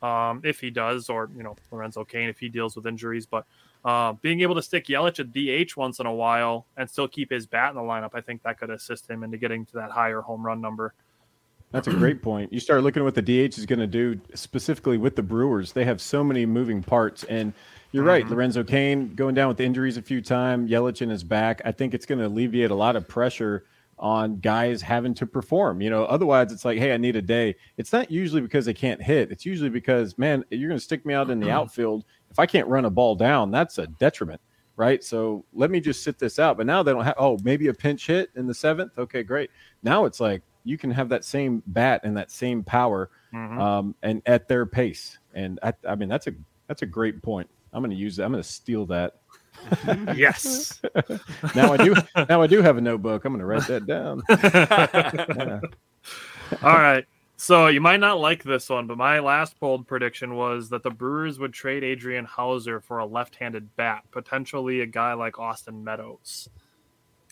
[0.00, 3.26] um, if he does, or you know, Lorenzo Cain if he deals with injuries.
[3.26, 3.46] But
[3.84, 7.32] uh, being able to stick Yelich at DH once in a while and still keep
[7.32, 9.90] his bat in the lineup, I think that could assist him into getting to that
[9.90, 10.94] higher home run number.
[11.74, 12.52] That's a great point.
[12.52, 15.72] You start looking at what the DH is going to do specifically with the Brewers.
[15.72, 17.52] They have so many moving parts, and
[17.90, 18.24] you're right.
[18.24, 18.32] Mm-hmm.
[18.32, 20.70] Lorenzo Cain going down with injuries a few times.
[20.70, 21.60] Yelich in his back.
[21.64, 23.64] I think it's going to alleviate a lot of pressure
[23.98, 25.80] on guys having to perform.
[25.80, 27.56] You know, otherwise it's like, hey, I need a day.
[27.76, 29.32] It's not usually because they can't hit.
[29.32, 31.56] It's usually because, man, you're going to stick me out in the mm-hmm.
[31.56, 32.04] outfield.
[32.30, 34.40] If I can't run a ball down, that's a detriment,
[34.76, 35.02] right?
[35.02, 36.56] So let me just sit this out.
[36.56, 37.16] But now they don't have.
[37.18, 38.92] Oh, maybe a pinch hit in the seventh.
[38.96, 39.50] Okay, great.
[39.82, 43.58] Now it's like you can have that same bat and that same power, Mhm.
[43.60, 45.18] um, and at their pace.
[45.34, 46.32] And I, I mean, that's a
[46.68, 47.48] that's a great point.
[47.72, 48.24] I'm going to use that.
[48.24, 49.16] I'm going to steal that.
[50.16, 50.80] yes.
[51.54, 51.94] Now I do.
[52.28, 53.24] now I do have a notebook.
[53.24, 54.22] I'm going to write that down.
[54.28, 55.60] Yeah.
[56.62, 57.04] All right.
[57.36, 60.90] So you might not like this one, but my last bold prediction was that the
[60.90, 66.48] Brewers would trade Adrian Houser for a left-handed bat, potentially a guy like Austin Meadows.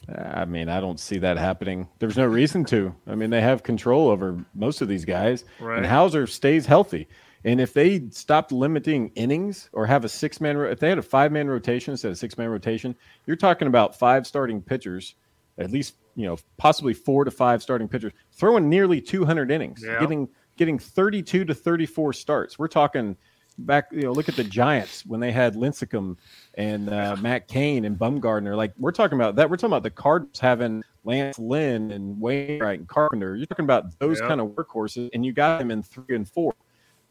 [0.08, 1.88] I mean, I don't see that happening.
[1.98, 2.94] There's no reason to.
[3.06, 5.78] I mean, they have control over most of these guys, Right.
[5.78, 7.06] and Houser stays healthy.
[7.44, 11.02] And if they stopped limiting innings or have a six man, if they had a
[11.02, 12.94] five man rotation instead of six man rotation,
[13.26, 15.14] you're talking about five starting pitchers,
[15.58, 19.98] at least you know possibly four to five starting pitchers throwing nearly 200 innings, Yeah.
[20.00, 22.58] getting getting 32 to 34 starts.
[22.58, 23.16] We're talking
[23.58, 26.16] back, you know, look at the Giants when they had Lincecum
[26.54, 28.56] and uh, Matt Cain and Bumgarner.
[28.56, 29.48] Like we're talking about that.
[29.50, 33.36] We're talking about the Cardinals having Lance Lynn and Wainwright and Carpenter.
[33.36, 34.28] You're talking about those Yeah.
[34.28, 36.54] kind of workhorses, and you got them in three and four.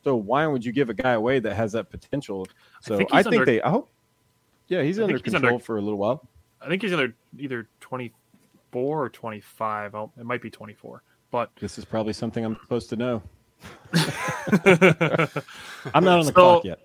[0.03, 2.47] So why would you give a guy away that has that potential?
[2.81, 3.61] So I think think, under- they.
[3.61, 3.91] I hope.
[4.67, 6.27] Yeah, he's I under he's control under- for a little while.
[6.61, 9.95] I think he's either either 24 or 25.
[9.95, 11.03] I'll, it might be 24.
[11.31, 13.21] But This is probably something I'm supposed to know.
[15.93, 16.79] I'm not on the So- clock yet.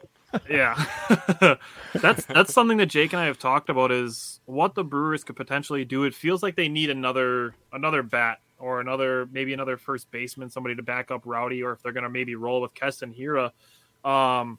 [0.51, 1.57] yeah,
[1.95, 5.37] that's that's something that Jake and I have talked about is what the Brewers could
[5.37, 6.05] potentially do.
[6.05, 10.74] It feels like they need another another bat or another maybe another first baseman, somebody
[10.74, 13.53] to back up Rowdy, or if they're going to maybe roll with Keston Hiura.
[14.05, 14.59] Um,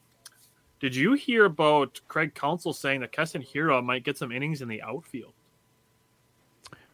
[0.80, 4.68] did you hear about Craig Counsell saying that Keston Hiura might get some innings in
[4.68, 5.34] the outfield?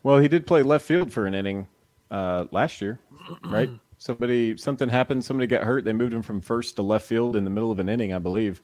[0.01, 1.67] Well, he did play left field for an inning
[2.11, 2.99] uh, last year,
[3.45, 3.69] right?
[4.03, 5.23] Somebody, something happened.
[5.23, 5.85] Somebody got hurt.
[5.85, 8.19] They moved him from first to left field in the middle of an inning, I
[8.19, 8.61] believe,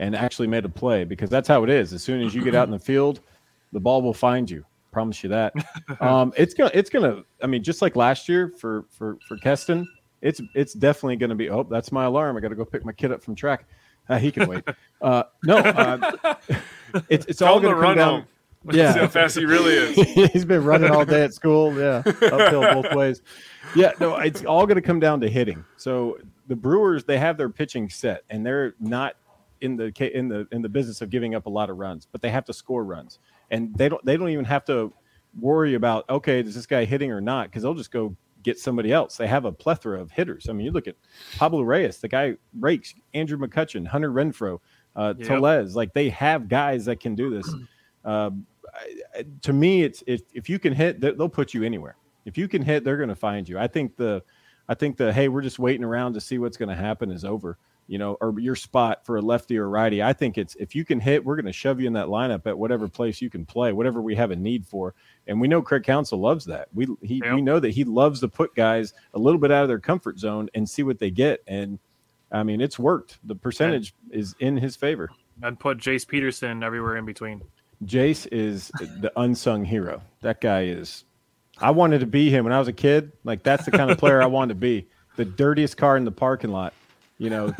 [0.00, 1.92] and actually made a play because that's how it is.
[1.92, 3.20] As soon as you get out in the field,
[3.70, 4.64] the ball will find you.
[4.90, 5.54] Promise you that.
[6.00, 7.22] um, it's gonna, it's gonna.
[7.40, 9.88] I mean, just like last year for for for Keston,
[10.22, 11.50] it's it's definitely gonna be.
[11.50, 12.36] Oh, that's my alarm.
[12.36, 13.66] I got to go pick my kid up from track.
[14.08, 14.64] Uh, he can wait.
[15.02, 16.34] Uh, no, uh,
[17.08, 18.10] it's it's Tell all him to gonna come run down.
[18.10, 18.28] home.
[18.70, 20.30] See how fast he really is.
[20.32, 21.72] he's been running all day at school.
[21.78, 23.22] Yeah, uphill both ways.
[23.74, 25.64] Yeah, no, it's all going to come down to hitting.
[25.76, 29.16] So the Brewers, they have their pitching set, and they're not
[29.62, 32.20] in the in the in the business of giving up a lot of runs, but
[32.20, 33.18] they have to score runs,
[33.50, 34.92] and they don't they don't even have to
[35.40, 37.48] worry about okay, is this guy hitting or not?
[37.48, 39.16] Because they'll just go get somebody else.
[39.16, 40.48] They have a plethora of hitters.
[40.48, 40.96] I mean, you look at
[41.36, 44.58] Pablo Reyes, the guy rakes, Andrew McCutchen, Hunter Renfroe,
[44.96, 45.26] uh, Yep.
[45.28, 45.76] Tellez.
[45.76, 47.54] Like they have guys that can do this.
[48.04, 48.46] Um,
[49.14, 51.96] I- to me, it's if, if you can hit, they- they'll put you anywhere.
[52.24, 53.58] If you can hit, they're going to find you.
[53.58, 54.22] I think the,
[54.68, 57.24] I think the hey, we're just waiting around to see what's going to happen is
[57.24, 57.58] over.
[57.88, 60.00] You know, or your spot for a lefty or righty.
[60.00, 62.46] I think it's if you can hit, we're going to shove you in that lineup
[62.46, 64.94] at whatever place you can play, whatever we have a need for.
[65.26, 66.68] And we know Craig Counsell loves that.
[66.72, 67.34] We he Yep.
[67.34, 70.20] we know that he loves to put guys a little bit out of their comfort
[70.20, 71.42] zone and see what they get.
[71.48, 71.80] And
[72.30, 73.18] I mean, it's worked.
[73.24, 75.10] The percentage is in his favor.
[75.42, 77.42] And put Jace Peterson everywhere in between.
[77.84, 80.02] Jace is the unsung hero.
[80.20, 81.04] That guy is.
[81.58, 83.12] I wanted to be him when I was a kid.
[83.24, 84.86] Like that's the kind of player I wanted to be.
[85.16, 86.74] The dirtiest car in the parking lot.
[87.18, 87.54] You know,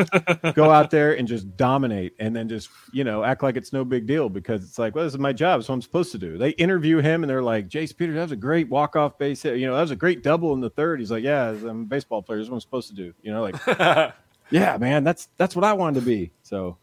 [0.54, 3.84] go out there and just dominate, and then just you know act like it's no
[3.84, 5.60] big deal because it's like, well, this is my job.
[5.60, 6.38] It's what I'm supposed to do.
[6.38, 9.42] They interview him and they're like, Jace Peters, that was a great walk off base
[9.42, 9.58] hit.
[9.58, 10.98] You know, that was a great double in the third.
[10.98, 12.38] He's like, yeah, I'm a baseball player.
[12.38, 13.12] That's what I'm supposed to do.
[13.20, 13.56] You know, like,
[14.50, 16.30] yeah, man, that's that's what I wanted to be.
[16.42, 16.78] So,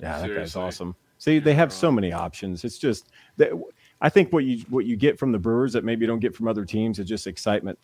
[0.00, 0.96] yeah, that guy's awesome.
[1.18, 2.64] See, they have so many options.
[2.64, 3.50] It's just that
[4.00, 6.34] I think what you what you get from the Brewers that maybe you don't get
[6.34, 7.78] from other teams is just excitement.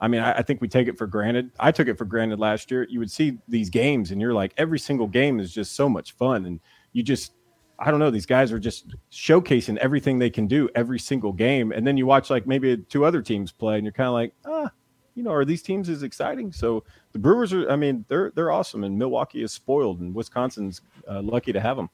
[0.00, 1.50] I mean, I, I think we take it for granted.
[1.60, 2.86] I took it for granted last year.
[2.88, 6.12] You would see these games, and you're like, every single game is just so much
[6.12, 6.58] fun, and
[6.92, 7.32] you just,
[7.78, 11.70] I don't know, these guys are just showcasing everything they can do every single game,
[11.70, 14.32] and then you watch like maybe two other teams play, and you're kind of like,
[14.46, 14.70] ah,
[15.14, 16.50] you know, are these teams as exciting?
[16.50, 16.82] So
[17.12, 21.20] the Brewers are, I mean, they're they're awesome, and Milwaukee is spoiled, and Wisconsin's uh,
[21.20, 21.90] lucky to have them.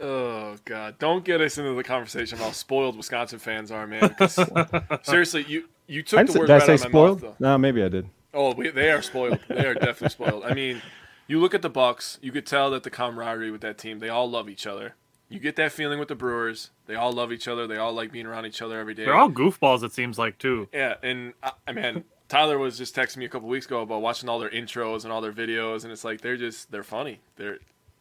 [0.00, 0.98] Oh God!
[0.98, 4.14] Don't get us into the conversation about how spoiled Wisconsin fans are, man.
[5.02, 6.84] seriously, you you I took didn't the say, word did I right say out of
[6.84, 7.22] my spoiled?
[7.22, 7.48] mouth, though.
[7.48, 8.08] no, maybe I did.
[8.34, 9.38] Oh, we, they are spoiled.
[9.48, 10.44] They are definitely spoiled.
[10.44, 10.82] I mean,
[11.26, 12.18] you look at the Bucks.
[12.22, 13.98] You could tell that the camaraderie with that team.
[13.98, 14.94] They all love each other.
[15.30, 16.70] You get that feeling with the Brewers.
[16.86, 17.66] They all love each other.
[17.66, 19.04] They all like being around each other every day.
[19.04, 20.68] They're all goofballs, it seems like, too.
[20.72, 24.00] Yeah, and I, I mean, Tyler was just texting me a couple weeks ago about
[24.00, 27.20] watching all their intros and all their videos, and it's like they're just they're funny.
[27.36, 27.58] They're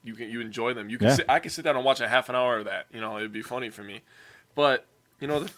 [0.08, 0.90] you can you enjoy them.
[0.90, 1.16] You can Yeah.
[1.16, 2.88] sit, I can sit down and watch a half an hour of that.
[2.94, 4.02] You know, it'd be funny for me.
[4.56, 4.86] But
[5.20, 5.52] you know, the,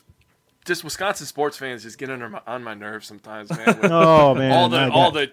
[0.65, 3.79] just Wisconsin sports fans just get under my, on my nerves sometimes, man.
[3.83, 5.31] Oh man, all the all the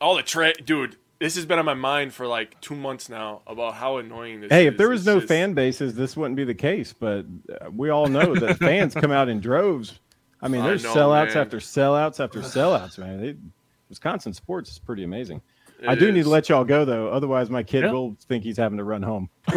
[0.00, 0.96] all the tra- dude.
[1.18, 4.50] This has been on my mind for like two months now about how annoying this.
[4.52, 4.72] Hey, is.
[4.72, 6.92] if there was It's no just- fan bases, this wouldn't be the case.
[6.92, 9.98] But uh, we all know that fans come out in droves.
[10.42, 11.38] I mean, I there's know, sellouts man.
[11.38, 13.50] after sellouts after sellouts, man.
[13.88, 15.40] Wisconsin sports is pretty amazing.
[15.86, 17.92] I It do need to let y'all go though, otherwise my kid Yeah.
[17.92, 19.28] will think he's having to run home.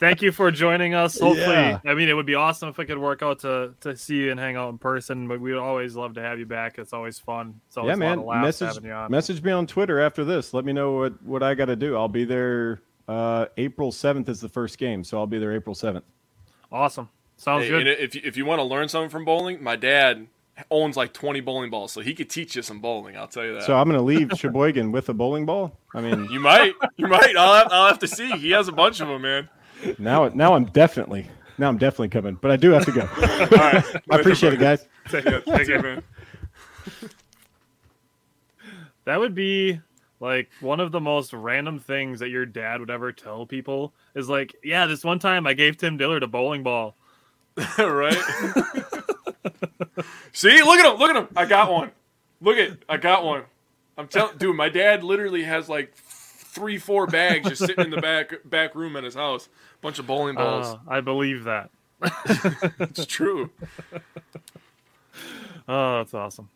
[0.00, 1.18] Thank you for joining us.
[1.18, 1.80] Hopefully, Yeah.
[1.84, 4.30] I mean, it would be awesome if it could work out to to see you
[4.30, 5.28] and hang out in person.
[5.28, 6.78] But we'd always love to have you back.
[6.78, 7.60] It's always fun.
[7.68, 8.18] It's always yeah, a man.
[8.18, 9.10] lot of laughs Message having you on.
[9.10, 10.54] message me on Twitter after this.
[10.54, 11.96] Let me know what what I got to do.
[11.96, 12.80] I'll be there.
[13.06, 16.04] Uh, April seventh is the first game, so I'll be there April seventh.
[16.70, 17.08] Awesome.
[17.36, 17.86] Sounds Hey, good.
[17.86, 20.26] and if you, if you want to learn something from bowling, my dad
[20.70, 23.16] owns like 20 bowling balls, so he could teach you some bowling.
[23.16, 23.64] I'll tell you that.
[23.64, 25.78] So I'm going to leave Sheboygan with a bowling ball.
[25.94, 27.36] I mean, you might, you might.
[27.36, 28.30] I'll have, I'll have to see.
[28.32, 29.48] He has a bunch of them, man.
[29.98, 31.28] now now I'm definitely
[31.58, 33.00] now I'm definitely coming, but I do have to go.
[33.20, 34.86] All right, I appreciate it, guys.
[35.08, 36.02] Take it, take it, man.
[39.04, 39.80] That would be
[40.20, 44.28] like one of the most random things that your dad would ever tell people is
[44.28, 46.94] like, yeah, this one time I gave Tim Dillard a bowling ball.
[47.78, 48.16] right?
[50.32, 51.28] See, look at him, look at him.
[51.36, 51.90] I got one.
[52.40, 53.42] Look at, I got one.
[53.96, 58.00] I'm telling, dude, my dad literally has like three, four bags just sitting in the
[58.00, 59.48] back back room at his house.
[59.80, 60.66] Bunch of bowling balls.
[60.66, 61.70] Uh, I believe that.
[62.80, 63.50] it's true.
[65.70, 66.48] Oh, that's awesome.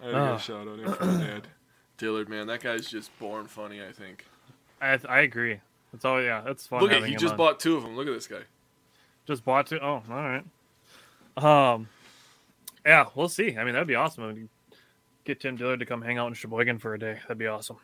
[0.00, 0.36] I gotta Ah.
[0.38, 1.48] shout out in for my dad.
[1.98, 3.82] Dillard, man, that guy's just born funny.
[3.82, 4.24] I think.
[4.80, 5.58] I, I agree.
[5.92, 6.80] It's all yeah, it's fun.
[6.80, 7.38] Look at, he just on.
[7.38, 7.96] bought two of them.
[7.96, 8.42] Look at this guy.
[9.26, 9.78] just bought two.
[9.82, 10.42] Oh, all
[11.36, 11.72] right.
[11.74, 11.88] Um,
[12.84, 13.56] yeah, we'll see.
[13.56, 14.30] I mean, that'd be awesome.
[14.30, 14.48] if you
[15.24, 17.14] Get Tim Dillard to come hang out in Sheboygan for a day.
[17.22, 17.76] That'd be awesome.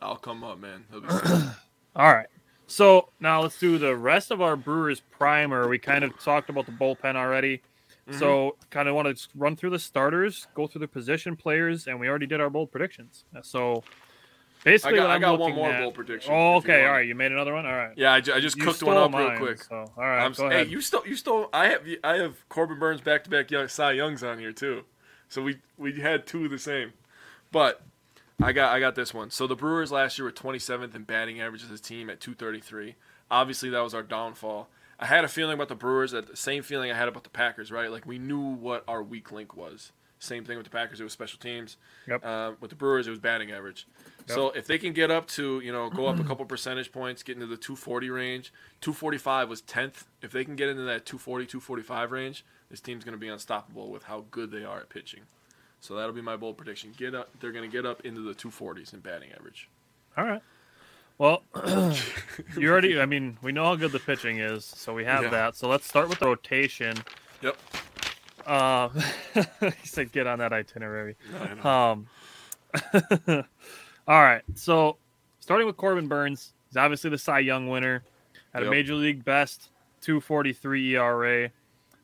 [0.00, 0.84] I'll come up, man.
[1.96, 2.26] All right.
[2.66, 5.68] So now let's do the rest of our Brewers primer.
[5.68, 7.62] We kind of talked about the bullpen already.
[8.08, 8.18] Mm-hmm.
[8.18, 11.98] So kind of want to run through the starters, go through the position players, and
[11.98, 13.24] we already did our bold predictions.
[13.42, 13.84] So
[14.64, 16.32] I basically, got, what I got one more at- bold prediction.
[16.32, 16.84] Oh, okay.
[16.86, 17.06] All right.
[17.06, 17.66] You made another one.
[17.66, 17.92] All right.
[17.96, 19.62] Yeah, I, ju- I just You cooked one up real quick.
[19.64, 20.24] So all right.
[20.24, 20.70] I'm, go hey, ahead.
[20.70, 21.48] you still, you stole.
[21.52, 24.84] I have I have Corbin Burnes back to back young Cy Youngs on here too,
[25.28, 26.92] so we we had two of the same,
[27.50, 27.82] but
[28.40, 29.30] I got I got this one.
[29.30, 32.94] So the Brewers last year were 27th in batting average as a team at 233.
[33.30, 34.68] Obviously that was our downfall.
[34.98, 37.30] I had a feeling about the Brewers, that the same feeling I had about the
[37.30, 37.90] Packers, right?
[37.90, 39.90] Like we knew what our weak link was.
[40.20, 41.76] Same thing with the Packers; it was special teams.
[42.06, 42.24] Yep.
[42.24, 43.88] Uh, with the Brewers, it was batting average.
[44.26, 47.22] So if they can get up to, you know, go up a couple percentage points,
[47.22, 50.04] get into the 240 range, 245 was 10th.
[50.22, 53.90] If they can get into that 240, 245 range, this team's going to be unstoppable
[53.90, 55.22] with how good they are at pitching.
[55.80, 56.94] So that'll be my bold prediction.
[56.96, 59.68] Get up, they're going to get up into the 240s in batting average.
[60.16, 60.42] All right.
[61.18, 61.42] Well,
[62.56, 63.00] you already.
[63.00, 65.30] I mean, we know how good the pitching is, so we have Yeah.
[65.30, 65.56] that.
[65.56, 66.96] So let's start with the rotation.
[67.42, 67.56] Yep.
[68.46, 68.88] Uh,
[69.80, 71.70] he said, "Get on that itinerary." I know.
[71.70, 73.44] Um,
[74.08, 74.42] all right.
[74.54, 74.96] So,
[75.40, 78.02] starting with Corbin Burnes, he's obviously the Cy Young winner.
[78.52, 79.70] Had a major league best
[80.02, 81.50] 243 ERA.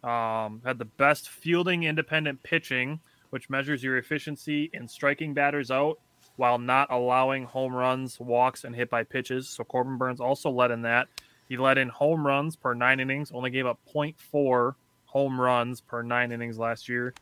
[0.03, 5.99] Um, had the best fielding independent pitching, which measures your efficiency in striking batters out
[6.37, 9.49] while not allowing home runs, walks, and hit by pitches.
[9.49, 11.09] So Corbin Burnes also led in that.
[11.49, 14.75] He led in home runs per nine innings, only gave up 0.4
[15.07, 17.13] home runs per nine innings last year,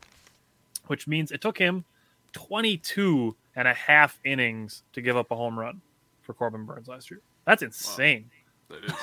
[0.85, 1.83] which means it took him
[2.33, 5.81] 22 and a half innings to give up a home run
[6.21, 7.19] for Corbin Burnes last year.
[7.45, 8.29] That's insane.
[8.69, 8.93] That is.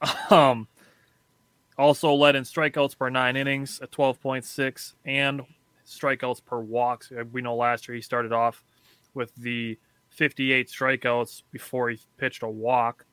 [0.30, 0.66] Um,
[1.78, 5.42] also led in strikeouts per nine innings at 12.6 and
[5.86, 7.10] strikeouts per walks.
[7.12, 8.64] Uh, We know last year he started off
[9.14, 9.78] with the
[10.10, 13.04] 58 strikeouts before he pitched a walk.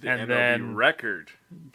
[0.00, 1.30] The And MLB then- record.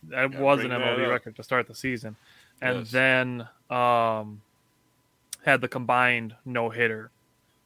[0.09, 2.15] That was an MLB record to start the season.
[2.61, 2.91] And Yes.
[2.91, 4.41] then um,
[5.45, 7.11] had the combined no hitter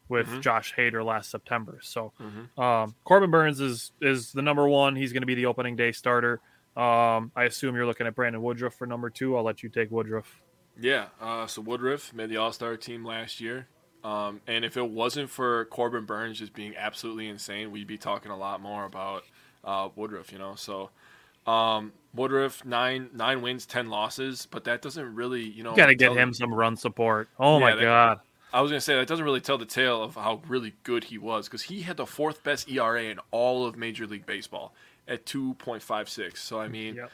[0.10, 0.42] with Mhm.
[0.42, 1.80] Josh Hader last September.
[1.82, 2.62] So Mhm.
[2.62, 4.96] um, Corbin Burnes is is the number one.
[4.96, 6.40] He's going to be the opening day starter.
[6.76, 9.36] Um, I assume you're looking at Brandon Woodruff for number two.
[9.36, 10.42] I'll let you take Woodruff.
[10.80, 13.68] Yeah, uh, so Woodruff made the All Star team last year.
[14.04, 18.32] Um, and if it wasn't for Corbin Burnes just being absolutely insane, we'd be talking
[18.32, 19.24] a lot more about
[19.64, 20.54] uh, Woodruff, you know.
[20.56, 20.92] So
[21.48, 25.88] um, Woodruff nine nine wins, ten losses, but that doesn't really, you know, You got
[25.88, 27.28] to get him some run support.
[27.40, 28.20] Oh Yeah, my that- god.
[28.54, 31.18] I was gonna say that doesn't really tell the tale of how really good he
[31.18, 34.74] was because he had the fourth best ERA in all of Major League Baseball
[35.08, 36.42] at two point five six.
[36.42, 37.12] So I mean, Yep.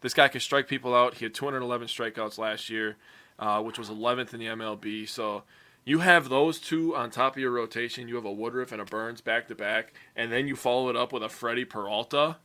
[0.00, 1.14] this guy can strike people out.
[1.14, 2.96] He had 211 strikeouts last year,
[3.38, 5.06] uh, which was 11th in the MLB.
[5.08, 5.42] So
[5.84, 8.08] you have those two on top of your rotation.
[8.08, 10.96] You have a Woodruff and a Burnes back to back, and then you follow it
[10.96, 12.36] up with a Freddie Peralta.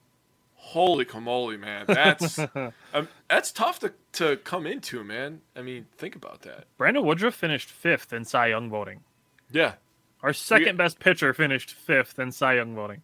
[0.64, 1.86] Holy camole, man!
[1.88, 2.38] That's
[2.94, 5.42] um, that's tough to, to come into, man.
[5.56, 6.66] I mean, think about that.
[6.78, 9.02] Brandon Woodruff finished fifth in Cy Young voting.
[9.52, 9.74] Yeah,
[10.22, 13.02] Our second best pitcher finished fifth in Cy Young voting.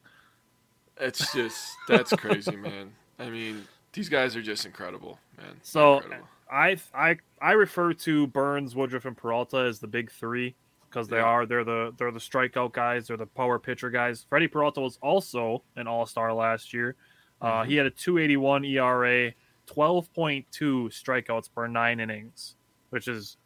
[1.01, 2.91] it's just that's crazy, man.
[3.19, 5.57] I mean, these guys are just incredible, man.
[5.63, 6.27] So Incredible.
[6.51, 10.55] I I I refer to Burnes, Woodruff, and Peralta as the big three
[10.89, 11.23] because they Yeah.
[11.23, 14.25] are they're the they're the strikeout guys, they're the power pitcher guys.
[14.29, 16.95] Freddie Peralta was also an All Star last year.
[17.41, 19.31] Uh, he had a 281 ERA,
[19.67, 22.55] 12.2 strikeouts per nine innings,
[22.89, 23.37] which is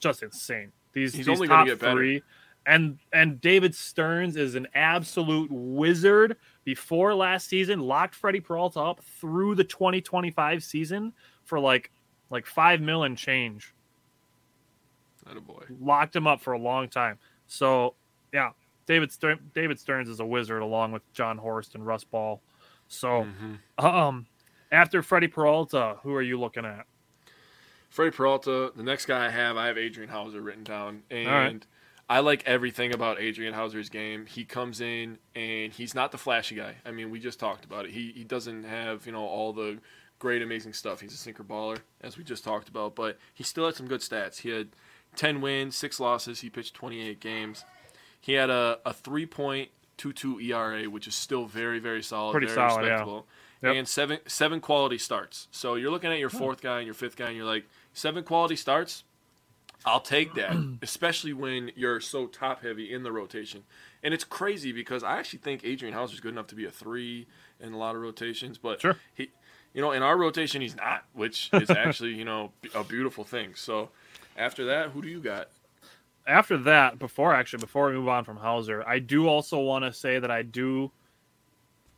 [0.00, 0.72] just insane.
[0.92, 1.92] These He's these only top get better.
[1.92, 2.22] three,
[2.66, 6.36] and and David Stearns is an absolute wizard.
[6.64, 11.12] Before last season, locked Freddie Peralta up through the 2025 season
[11.44, 11.92] for like
[12.30, 13.74] like five mil and change.
[15.26, 15.64] That a boy.
[15.80, 17.18] locked him up for a long time.
[17.46, 17.94] So
[18.32, 18.50] yeah,
[18.86, 22.40] David Stern, David Stearns is a wizard along with Jon Horst and Russ Ball.
[22.90, 23.86] So Mm-hmm.
[23.86, 24.26] um,
[24.70, 26.84] after Freddie Peralta, who are you looking at?
[27.88, 28.72] Freddie Peralta.
[28.76, 31.66] The next guy I have, I have Adrian Houser written down, and right.
[32.08, 34.26] I like everything about Adrian Houser's game.
[34.26, 36.74] He comes in and he's not the flashy guy.
[36.84, 37.92] I mean, we just talked about it.
[37.92, 39.78] He he doesn't have you know all the
[40.18, 41.00] great amazing stuff.
[41.00, 44.00] He's a sinker baller, as we just talked about, but he still had some good
[44.02, 44.38] stats.
[44.38, 44.68] He had
[45.16, 46.40] 10 wins, six losses.
[46.40, 47.64] He pitched 28 games.
[48.20, 48.92] He had a, a
[50.00, 52.90] 3.22 ERA, which is still very, very solid, Pretty very solid, yeah.
[52.92, 53.26] respectable.
[53.62, 53.76] Yep.
[53.76, 55.46] And seven seven quality starts.
[55.50, 58.24] So you're looking at your fourth guy and your fifth guy, and you're like, seven
[58.24, 59.04] quality starts.
[59.84, 63.64] I'll take that, especially when you're so top heavy in the rotation.
[64.02, 67.26] And it's crazy because I actually think Adrian Houser's good enough to be a three
[67.60, 68.96] in a lot of rotations, but Sure.
[69.14, 69.30] he,
[69.74, 73.54] you know, in our rotation he's not, which is actually you know a beautiful thing.
[73.54, 73.90] So
[74.38, 75.48] after that, who do you got?
[76.26, 79.92] After that, before actually before we move on from Houser, I do also want to
[79.92, 80.90] say that I do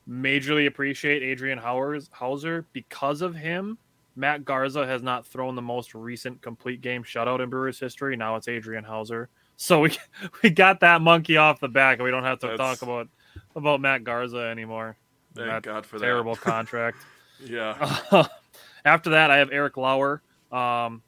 [0.09, 3.79] majorly appreciate Adrian Howers, Houser because of him.
[4.15, 8.15] Matt Garza has not thrown the most recent complete game shutout in Brewers history.
[8.17, 9.29] Now it's Adrian Houser.
[9.57, 9.97] So we
[10.43, 13.09] we got that monkey off the back, and we don't have to That's- talk about
[13.57, 14.97] about Matt Garza anymore.
[15.35, 16.05] Thank That God for that.
[16.05, 16.99] terrible contract.
[17.45, 18.05] Yeah,
[18.85, 21.03] After that, I have Eric Lauer, um,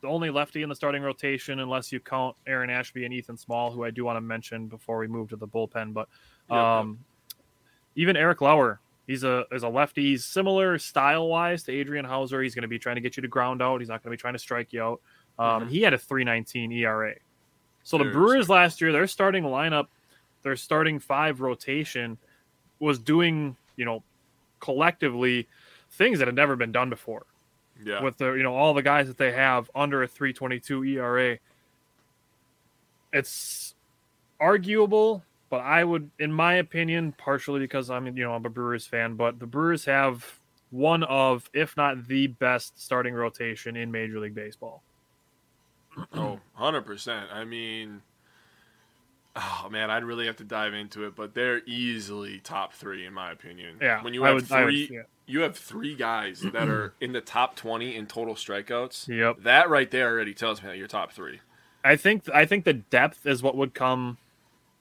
[0.00, 3.70] the only lefty in the starting rotation, unless you count Aaron Ashby and Ethan Small,
[3.70, 5.92] who I do want to mention before we move to the bullpen.
[5.92, 6.08] But
[6.50, 6.98] um,
[7.96, 10.02] even Eric Lauer, he's a is a lefty.
[10.10, 12.42] He's similar style wise to Adrian Houser.
[12.42, 13.80] He's going to be trying to get you to ground out.
[13.80, 15.00] He's not going to be trying to strike you out.
[15.38, 15.70] Um, Mhm.
[15.70, 17.14] He had a 319 ERA.
[17.82, 19.86] So the Brewers last year, their starting lineup,
[20.42, 22.18] their starting five rotation
[22.80, 24.02] was doing, you know,
[24.60, 25.48] collectively
[25.92, 27.24] things that had never been done before
[27.84, 28.02] yeah.
[28.02, 31.38] with the you know all the guys that they have under a 322 ERA.
[33.12, 33.74] It's
[34.38, 38.86] arguable, but I would in my opinion, partially because I'm you know I'm a Brewers
[38.86, 40.38] fan, but the Brewers have
[40.70, 44.82] one of if not the best starting rotation in Major League Baseball.
[46.12, 47.32] Oh, 100%.
[47.32, 48.02] I mean,
[49.34, 53.14] oh man, I'd really have to dive into it, but they're easily top three in
[53.14, 53.78] my opinion.
[53.80, 55.02] Yeah, When you I have would- I would- three, yeah.
[55.28, 59.06] You have three guys that are in the top 20 in total strikeouts.
[59.08, 59.42] Yep.
[59.44, 61.40] That right there already tells me that you're top three.
[61.84, 64.18] I think I think the depth is what would come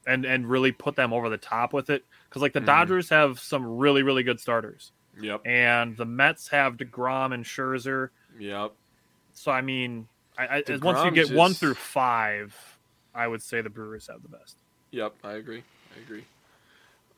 [0.08, 2.66] and and really put them over the top with it because like the Mhm.
[2.66, 5.42] Dodgers have some really really good starters Yep.
[5.46, 8.10] and the Mets have Degrom and Scherzer.
[8.40, 8.72] Yep.
[9.34, 12.56] So I mean, I, I, once you get one through five,
[13.14, 14.58] I would say the Brewers have the best.
[14.92, 15.14] Yep.
[15.24, 15.64] I agree.
[15.96, 16.26] I agree.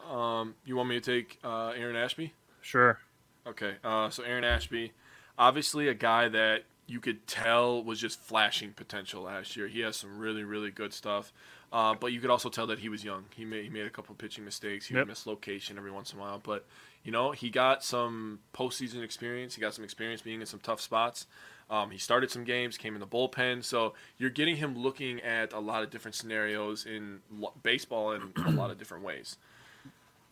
[0.09, 2.33] Um, you want me to take uh, Aaron Ashby?
[2.61, 2.99] Sure.
[3.47, 4.91] Okay, uh, so Aaron Ashby,
[5.37, 9.67] obviously a guy that you could tell was just flashing potential last year.
[9.67, 11.31] He has some really, really good stuff,
[11.71, 13.25] uh, but you could also tell that he was young.
[13.35, 14.87] He made he made a couple pitching mistakes.
[14.87, 15.01] He Yep.
[15.01, 16.65] would miss location every once in a while, but
[17.03, 19.55] you know he got some postseason experience.
[19.55, 21.25] He got some experience being in some tough spots.
[21.69, 25.53] Um, he started some games, came in the bullpen, so you're getting him looking at
[25.53, 29.37] a lot of different scenarios in lo- baseball in a lot of different ways.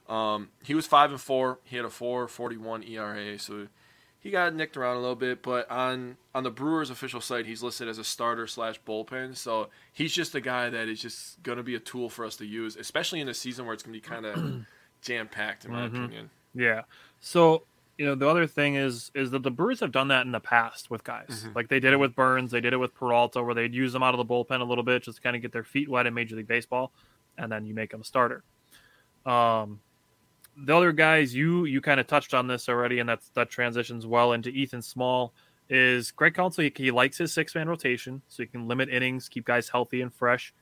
[0.09, 1.59] Um, he was five and four.
[1.63, 3.67] He had a four forty one ERA, so
[4.19, 5.43] he got nicked around a little bit.
[5.43, 9.35] But on on the Brewers official site, he's listed as a starter slash bullpen.
[9.35, 12.35] So he's just a guy that is just going to be a tool for us
[12.37, 14.65] to use, especially in a season where it's going to be kind of
[15.01, 15.87] jam packed, in my Mhm.
[16.05, 16.29] opinion.
[16.53, 16.83] Yeah.
[17.19, 17.63] So
[17.97, 20.39] you know the other thing is is that the Brewers have done that in the
[20.39, 21.45] past with guys.
[21.47, 21.55] Mhm.
[21.55, 24.03] Like they did it with Burnes, they did it with Peralta, where they'd use them
[24.03, 26.05] out of the bullpen a little bit just to kind of get their feet wet
[26.07, 26.93] in Major League Baseball,
[27.37, 28.43] and then you make them a starter.
[29.25, 29.81] Um,
[30.65, 34.05] the other guys you you kind of touched on this already, and that's that transitions
[34.05, 35.33] well into Ethan Small.
[35.69, 39.27] Is Greg Counsell he, he likes his six man rotation, so he can limit innings,
[39.29, 40.53] keep guys healthy and fresh.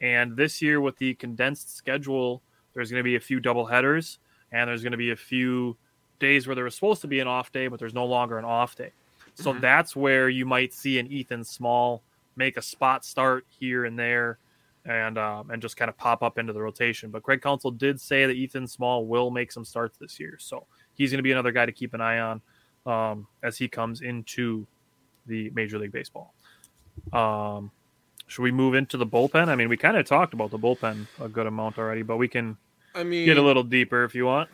[0.00, 2.42] And this year with the condensed schedule,
[2.72, 4.18] there's going to be a few double headers,
[4.52, 5.76] and there's going to be a few
[6.18, 8.44] days where there was supposed to be an off day, but there's no longer an
[8.44, 8.92] off day.
[9.34, 9.60] So Mhm.
[9.60, 12.02] that's where you might see an Ethan Small
[12.36, 14.38] make a spot start here and there,
[14.86, 17.10] and um, and just kind of pop up into the rotation.
[17.10, 20.66] But Greg Counsell did say that Ethan Small will make some starts this year, so
[20.94, 22.40] he's going to be another guy to keep an eye on
[22.86, 24.66] um, as he comes into
[25.26, 26.34] the Major League Baseball.
[27.12, 27.70] Um,
[28.26, 29.48] should we move into the bullpen?
[29.48, 32.28] I mean, we kind of talked about the bullpen a good amount already, but we
[32.28, 32.56] can
[32.94, 34.48] I mean, get a little deeper if you want.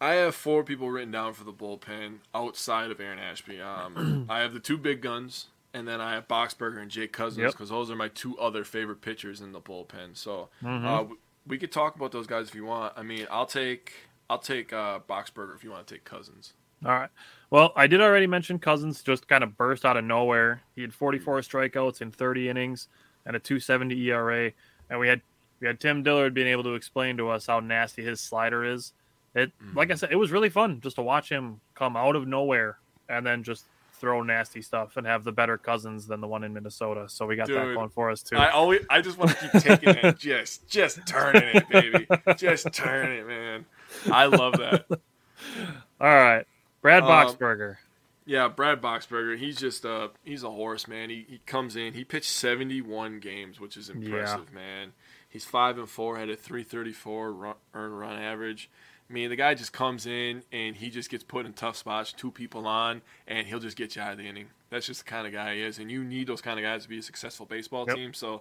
[0.00, 3.60] I have four people written down for the bullpen outside of Aaron Ashby.
[3.60, 7.42] Um, I have the two big guns, and then I have Boxberger and Jake Cousins
[7.42, 7.52] Yep.
[7.52, 10.16] because those are my two other favorite pitchers in the bullpen.
[10.16, 10.84] So Mhm.
[10.84, 12.94] uh, w- we could talk about those guys if you want.
[12.96, 13.92] I mean, I'll take
[14.30, 16.54] I'll take uh, Boxberger if you want to take Cousins.
[16.82, 17.10] All right.
[17.50, 20.62] Well, I did already mention Cousins just kind of burst out of nowhere.
[20.74, 22.88] He had 44 strikeouts in 30 innings
[23.26, 24.52] and a 270 ERA,
[24.88, 25.20] and we had
[25.60, 28.92] we had Tim Dillard being able to explain to us how nasty his slider is.
[29.34, 32.26] It, like I said, it was really fun just to watch him come out of
[32.26, 33.66] nowhere and then just
[34.04, 37.08] throw nasty stuff and have the better Cousins than the one in Minnesota.
[37.08, 38.36] So we got that Dude, going for us too.
[38.36, 42.70] I always, I just want to keep taking it, just, just turning it, baby, just
[42.72, 43.64] turning it, man.
[44.12, 44.84] I love that.
[44.90, 44.98] All
[46.14, 46.44] right,
[46.82, 47.76] Brad Um, Boxberger.
[48.26, 51.08] Yeah, Brad Boxberger, he's just uh he's a horse, man.
[51.10, 54.92] He he comes in, he pitched 71 games, which is impressive, man.
[55.28, 58.70] He's 5 and 4, had a 334 run, earned run average.
[59.14, 62.12] I mean, the guy just comes in and he just gets put in tough spots,
[62.12, 64.46] two people on, and he'll just get you out of the inning.
[64.70, 66.82] That's just the kind of guy he is, and you need those kind of guys
[66.82, 67.96] to be a successful baseball Yep.
[67.96, 68.12] team.
[68.12, 68.40] So,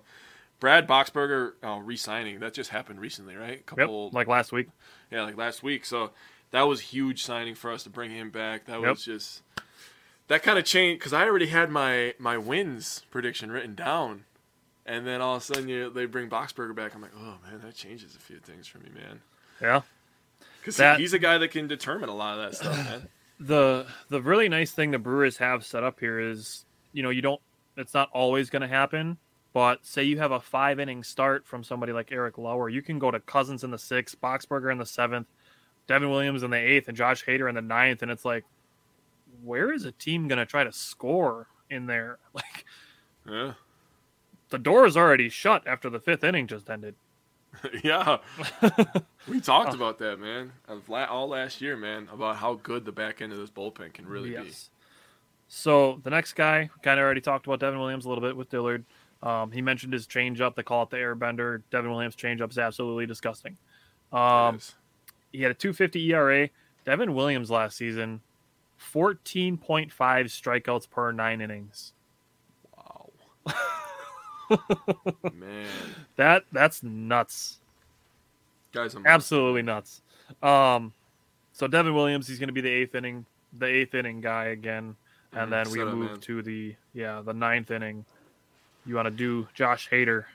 [0.59, 3.63] Brad Boxberger uh, re-signing that just happened recently, right?
[3.71, 4.69] A Yep, like last week.
[5.11, 5.85] yeah, like last week.
[5.85, 6.09] So
[6.49, 8.65] that was huge signing for us to bring him back.
[8.65, 8.89] That Yep.
[8.89, 9.43] was just
[10.27, 14.23] that kind of changed because I already had my my wins prediction written down,
[14.87, 16.95] and then all of a sudden you, they bring Boxberger back.
[16.95, 19.21] I'm like, oh man, that changes a few things for me, man.
[19.61, 19.81] Yeah.
[20.63, 23.07] Because he's a guy that can determine a lot of that stuff, man.
[23.39, 27.21] the the really nice thing the Brewers have set up here is, you know, you
[27.21, 27.41] don't
[27.75, 29.17] it's not always going to happen,
[29.51, 32.99] but say you have a 5 inning start from somebody like Eric Lauer, you can
[32.99, 35.25] go to Cousins in the 6th, Boxberger in the 7th,
[35.87, 38.45] Devin Williams in the 8th and Josh Hader in the ninth, and it's like
[39.43, 42.19] where is a team going to try to score in there?
[42.33, 42.65] Like
[43.27, 43.53] Yeah,
[44.49, 46.95] the door is already shut after the 5th inning just ended.
[47.83, 48.17] yeah.
[49.27, 50.51] we talked about that, man,
[50.89, 54.31] all last year, man, about how good the back end of this bullpen can really
[54.31, 54.51] be.
[55.47, 58.49] So the next guy, kind of already talked about Devin Williams a little bit with
[58.49, 58.85] Dillard.
[59.21, 60.55] Um, he mentioned his changeup.
[60.55, 61.61] They call it the airbender.
[61.71, 63.57] Devin Williams' changeup is absolutely disgusting.
[64.11, 64.73] Um, is.
[65.31, 66.49] he had a 250 ERA.
[66.85, 68.21] Devin Williams last season,
[68.93, 71.93] 14.5 strikeouts per nine innings.
[72.75, 73.11] Wow.
[75.33, 75.67] man,
[76.15, 77.59] That that's nuts.
[78.71, 80.01] guys, I'm Absolutely nuts.
[80.41, 80.93] Um,
[81.51, 83.25] so Devin Williams, he's going to be the eighth inning,
[83.57, 84.95] the eighth inning guy again,
[85.31, 86.19] and Mhm, then we up, move man.
[86.21, 88.05] to the yeah the ninth inning.
[88.85, 90.25] You want to do Josh Hader?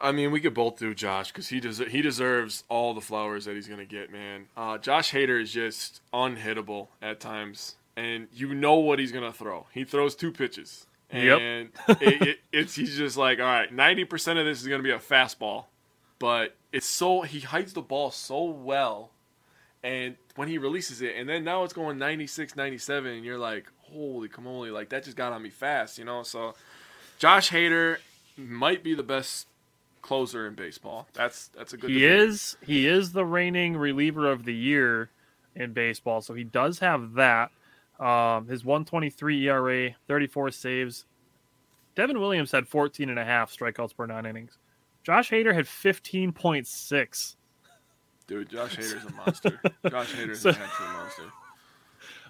[0.00, 3.44] I mean, we could both do Josh because he des- he deserves all the flowers
[3.44, 4.46] that he's gonna get, man.
[4.56, 9.66] Uh, Josh Hader is just unhittable at times, and you know what he's gonna throw.
[9.72, 11.38] He throws two pitches, Yep.
[11.40, 11.68] and
[12.00, 14.90] it, it, it's he's just like, all right, ninety percent of this is gonna be
[14.90, 15.66] a fastball,
[16.18, 19.10] but it's so he hides the ball so well,
[19.82, 23.66] and when he releases it, and then now it's going 96, 97, and you're like,
[23.82, 26.22] holy camole, like that just got on me fast, you know.
[26.22, 26.54] So,
[27.18, 27.98] Josh Hader
[28.36, 29.46] might be the best
[30.02, 31.08] closer in baseball.
[31.14, 31.90] That's that's a good.
[31.90, 32.20] He debate.
[32.20, 35.10] is he is the reigning reliever of the year
[35.54, 37.50] in baseball, so he does have that.
[38.00, 41.04] Um, his 123 ERA, 34 saves.
[41.94, 44.58] Devin Williams had 14 and a half strikeouts per nine innings.
[45.04, 47.36] Josh Hader had 15.6.
[48.26, 48.48] dude.
[48.48, 49.60] Josh Hader's a monster.
[49.88, 51.22] Josh Hader's So- an absolute monster.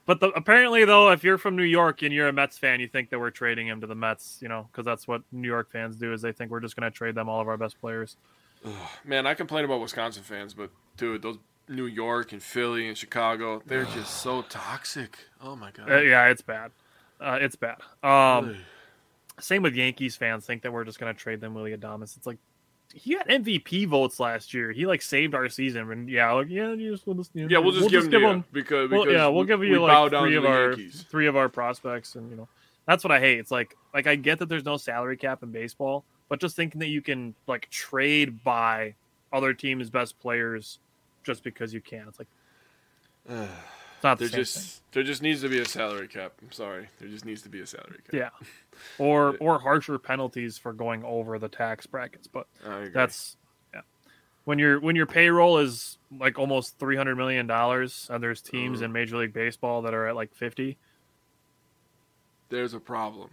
[0.07, 2.87] But the, apparently, though, if you're from New York and you're a Mets fan, you
[2.87, 5.71] think that we're trading him to the Mets, you know, because that's what New York
[5.73, 7.81] fans do is they think we're just going to trade them all of our best
[7.81, 8.19] players.
[9.03, 11.39] Man, I complain about Wisconsin fans, but dude, those
[11.69, 15.19] New York and Philly and Chicago, they're just so toxic.
[15.41, 15.91] Oh my god.
[15.91, 16.71] Uh, yeah, it's bad.
[17.21, 17.79] Uh, it's bad.
[18.03, 18.57] Um,
[19.41, 22.17] Same with Yankees fans think that we're just going to trade them Willy Adames.
[22.17, 22.39] It's like
[22.93, 24.71] he got MVP votes last year.
[24.71, 27.49] He like saved our season, and yeah, like yeah, you just, we'll just you know,
[27.51, 29.81] yeah, we'll just give them to you because, well, because yeah, we'll we- give you
[29.83, 31.05] like three of our Yankees.
[31.11, 32.49] three of our prospects, and you know
[32.87, 33.39] that's what I hate.
[33.39, 36.79] It's like like I get that there's no salary cap in baseball, but just thinking
[36.81, 38.95] that you can like trade by
[39.33, 40.79] other teams' best players
[41.25, 42.29] just because you can, it's like
[43.29, 44.45] it's not the There same thing.
[44.45, 46.33] just there just needs to be a salary cap.
[46.43, 48.13] I'm sorry, there just needs to be a salary cap.
[48.13, 48.29] Yeah,
[48.99, 52.47] or or harsher penalties for going over the tax brackets, but.
[52.93, 53.37] That's
[53.75, 53.81] yeah.
[54.45, 58.79] When your when your payroll is like almost three hundred million dollars, and there's teams
[58.79, 58.85] Uh-huh.
[58.87, 60.77] in Major League Baseball that are at like fifty,
[62.51, 63.31] there's a problem.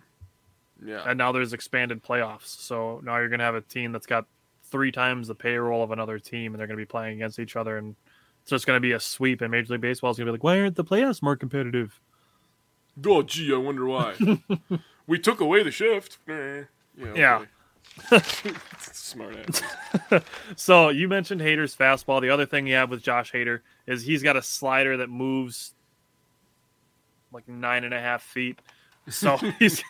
[0.84, 2.48] Yeah, and now there's expanded playoffs.
[2.48, 4.26] So now you're gonna have a team that's got
[4.72, 7.78] three times the payroll of another team, and they're gonna be playing against each other,
[7.78, 7.96] and
[8.42, 9.42] it's just gonna be a sweep.
[9.42, 12.00] And Major League Baseball is gonna be like, why aren't the playoffs more competitive?
[13.06, 14.16] Oh, gee, I wonder why.
[15.08, 16.18] we took away the shift.
[16.28, 16.64] Yeah.
[17.16, 17.46] Yeah.
[18.80, 20.24] Smart ass.
[20.56, 22.22] So you mentioned Hader's fastball.
[22.22, 25.74] The other thing you have with Josh Hader is he's got a slider that moves
[27.32, 28.60] like nine and a half feet.
[29.10, 29.84] So he's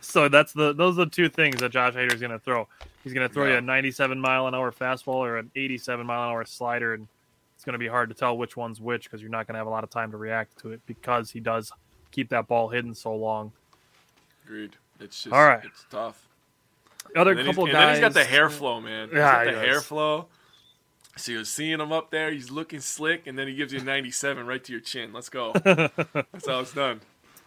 [0.00, 2.68] so that's the those are the two things that Josh Hader is going to throw.
[3.04, 6.24] He's going to throw you a 97 mile an hour fastball or an 87 mile
[6.24, 7.08] an hour slider, and
[7.54, 9.58] it's going to be hard to tell which one's which because you're not going to
[9.58, 11.72] have a lot of time to react to it because he does
[12.10, 13.52] keep that ball hidden so long.
[14.44, 14.76] Agreed.
[15.00, 15.64] It's just All right.
[15.64, 16.26] it's tough.
[17.16, 17.80] Other And then, he's, couple and guys.
[17.86, 19.08] then he's got the hair flow, man.
[19.08, 19.60] He's Yeah, got the does.
[19.64, 20.26] hair flow.
[21.16, 22.30] So you're seeing him up there.
[22.30, 25.12] He's looking slick, and then he gives you 97 right to your chin.
[25.12, 25.52] Let's go.
[25.64, 27.00] That's how it's done.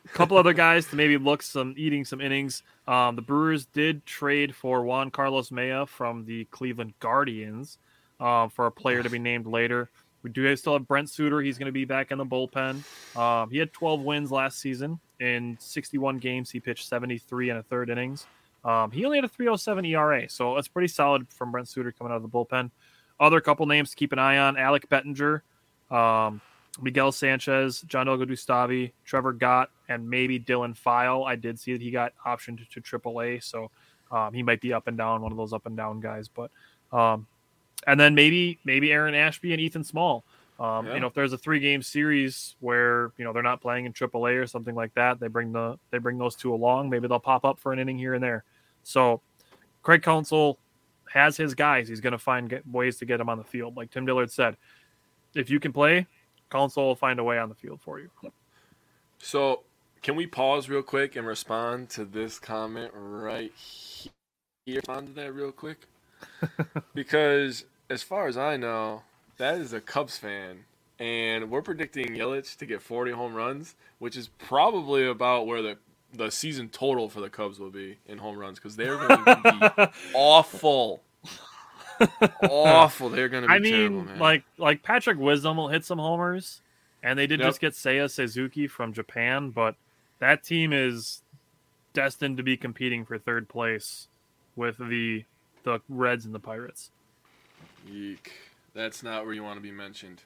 [0.08, 2.64] Couple other guys to maybe look some eating some innings.
[2.88, 7.78] Um, the Brewers did trade for Juan Carlos Mejia from the Cleveland Guardians
[8.20, 9.89] um, for a player to be named later.
[10.24, 11.41] We do still have Brent Suter.
[11.41, 12.84] He's going to be back in the bullpen.
[13.18, 16.52] Um, he had 12 wins last season in 61 games.
[16.52, 18.26] He pitched 73 and a third innings.
[18.64, 22.12] Um, he only had a 307 ERA, so that's pretty solid from Brent Suter coming
[22.14, 22.70] out of the bullpen.
[23.20, 25.43] Other couple names to keep an eye on: Alec Bettinger,
[25.89, 26.41] um,
[26.80, 31.24] Miguel Sanchez, Jandel Gustave, Trevor Gott, and maybe Dylan File.
[31.26, 33.72] I did see that he got optioned to, to AAA, so
[34.11, 36.30] um, he might be up and down, one of those up and down guys.
[36.30, 36.51] But
[36.91, 37.28] um,
[37.88, 40.24] and then maybe maybe Aaron Ashby and Ethan Small.
[40.59, 40.93] Um, Yeah.
[40.93, 43.93] You know, if there's a three game series where you know they're not playing in
[43.93, 46.89] AAA or something like that, they bring the they bring those two along.
[46.89, 48.43] Maybe they'll pop up for an inning here and there.
[48.84, 49.22] So
[49.82, 50.59] Craig Counsell
[51.11, 51.88] has his guys.
[51.88, 53.76] He's going to find get, ways to get them on the field.
[53.76, 54.55] Like Tim Dillard said,
[55.36, 56.07] if you can play,
[56.52, 58.10] Counsell will find a way on the field for you.
[59.18, 59.62] So,
[60.02, 64.78] can we pause real quick and respond to this comment right here?
[64.78, 65.88] Respond to that real quick,
[66.93, 69.04] because as far as I know,
[69.38, 70.66] that is a Cubs fan,
[70.99, 75.78] and we're predicting Yelich to get 40 home runs, which is probably about where the
[76.14, 79.72] the season total for the Cubs will be in home runs because they're going to
[79.82, 81.02] be awful.
[82.43, 83.10] Awful.
[83.10, 84.20] They're going to be I mean, terrible, man.
[84.20, 86.62] like like Patrick Wisdom will hit some homers,
[87.04, 87.47] and they did Yep.
[87.49, 89.76] just get Seiya Suzuki from Japan, but
[90.20, 91.22] that team is
[91.93, 94.08] destined to be competing for third place
[94.56, 95.26] with the
[95.64, 96.91] the Reds and the Pirates.
[97.88, 98.32] Yeek.
[98.74, 100.22] That's not where you want to be mentioned.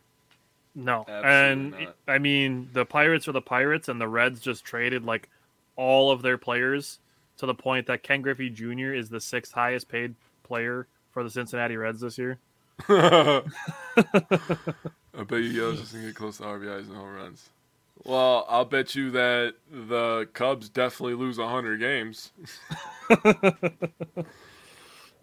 [0.75, 1.95] No, Absolutely and not.
[2.07, 5.29] I mean the Pirates are the Pirates, and the Reds just traded like
[5.77, 6.99] all of their players
[7.37, 8.93] to the point that Ken Griffey Jr.
[8.93, 12.37] is the sixth highest paid player for the Cincinnati Reds this year.
[12.89, 13.41] I
[15.15, 17.49] bet you Yelich is gonna get close to RBIs and home runs.
[18.03, 22.33] Well, I'll bet you that the Cubs definitely lose hundred games.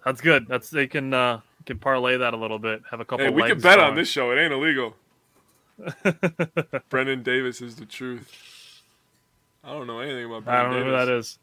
[0.04, 0.48] That's good.
[0.48, 2.80] That's they can uh can parlay that a little bit.
[2.90, 3.26] Have a couple.
[3.26, 4.30] Hey, we can legs bet on this show.
[4.30, 4.96] It ain't illegal.
[6.88, 8.80] Brendan Davis is the truth.
[9.62, 11.38] I don't know anything about I Brendan don't know who that is.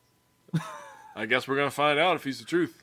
[1.15, 2.81] I guess we're gonna find out if he's the truth.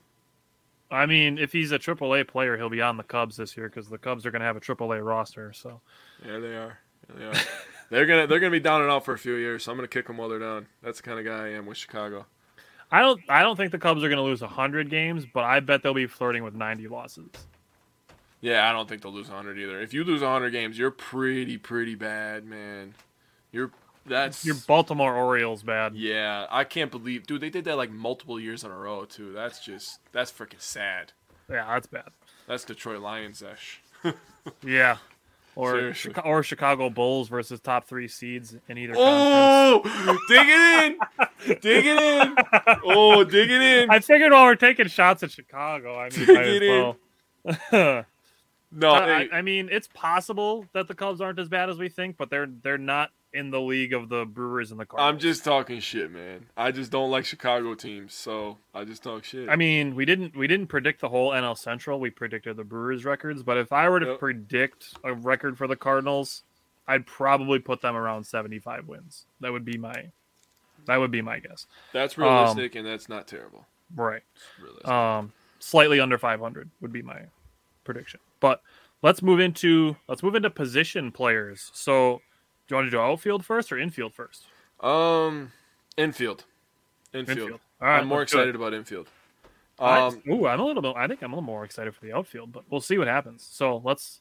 [0.90, 3.88] I mean, if he's a AAA player, he'll be on the Cubs this year because
[3.88, 5.52] the Cubs are going to have a AAA roster.
[5.52, 5.80] So
[6.24, 6.78] Yeah, they are.
[7.08, 7.44] Yeah, they are.
[7.90, 9.88] they're gonna they're gonna be down and out for a few years, so I'm gonna
[9.88, 10.66] kick them while they're down.
[10.82, 12.26] That's the kind of guy I am with Chicago.
[12.90, 15.60] I don't I don't think the Cubs are going to lose hundred games, but I
[15.60, 17.30] bet they'll be flirting with ninety losses.
[18.40, 19.80] Yeah, I don't think they'll lose 100 either.
[19.80, 22.94] If you lose 100 games, you're pretty, pretty bad, man.
[23.50, 23.70] You're
[24.08, 25.94] that's Your Baltimore Orioles bad.
[25.94, 26.46] yeah.
[26.50, 27.40] I can't believe, dude.
[27.40, 29.32] They did that like multiple years in a row too.
[29.32, 31.12] That's just that's freaking sad.
[31.50, 32.08] Yeah, that's bad.
[32.46, 33.80] That's Detroit Lions ish.
[34.64, 34.98] Yeah.
[35.56, 39.94] Or Chica- or Chicago Bulls versus top three seeds in either conference.
[39.96, 40.84] Oh, dig it
[41.48, 42.36] in, dig it in.
[42.84, 43.90] Oh, dig it in.
[43.90, 46.94] I figured while we're taking shots at Chicago, I mean, Get in.
[47.72, 48.04] well.
[48.72, 52.16] No, I, I mean, it's possible that the Cubs aren't as bad as we think,
[52.18, 55.12] but they're they're not in the league of the Brewers and the Cardinals.
[55.14, 56.46] I'm just talking shit, man.
[56.56, 59.48] I just don't like Chicago teams, so I just talk shit.
[59.48, 62.00] I mean, we didn't we didn't predict the whole NL Central.
[62.00, 64.18] We predicted the Brewers records, but if I were to Yep.
[64.18, 66.42] predict a record for the Cardinals,
[66.88, 69.26] I'd probably put them around 75 wins.
[69.40, 70.10] That would be my
[70.86, 71.66] that would be my guess.
[71.92, 73.66] that's realistic, and that's not terrible.
[73.94, 74.22] Right.
[74.84, 77.22] Um slightly under 500 would be my
[77.84, 78.20] prediction.
[78.40, 78.62] But
[79.02, 81.70] let's move into let's move into position players.
[81.74, 82.20] So,
[82.66, 84.44] do you want to do outfield first or infield first?
[84.80, 85.52] Um,
[85.96, 86.44] infield.
[87.14, 87.38] Infield.
[87.38, 87.60] Infield.
[87.80, 89.08] All right, I'm more excited about infield.
[89.78, 90.94] I- Um, ooh, I'm a little bit.
[90.96, 93.46] I think I'm a little more excited for the outfield, but we'll see what happens.
[93.50, 94.20] So let's.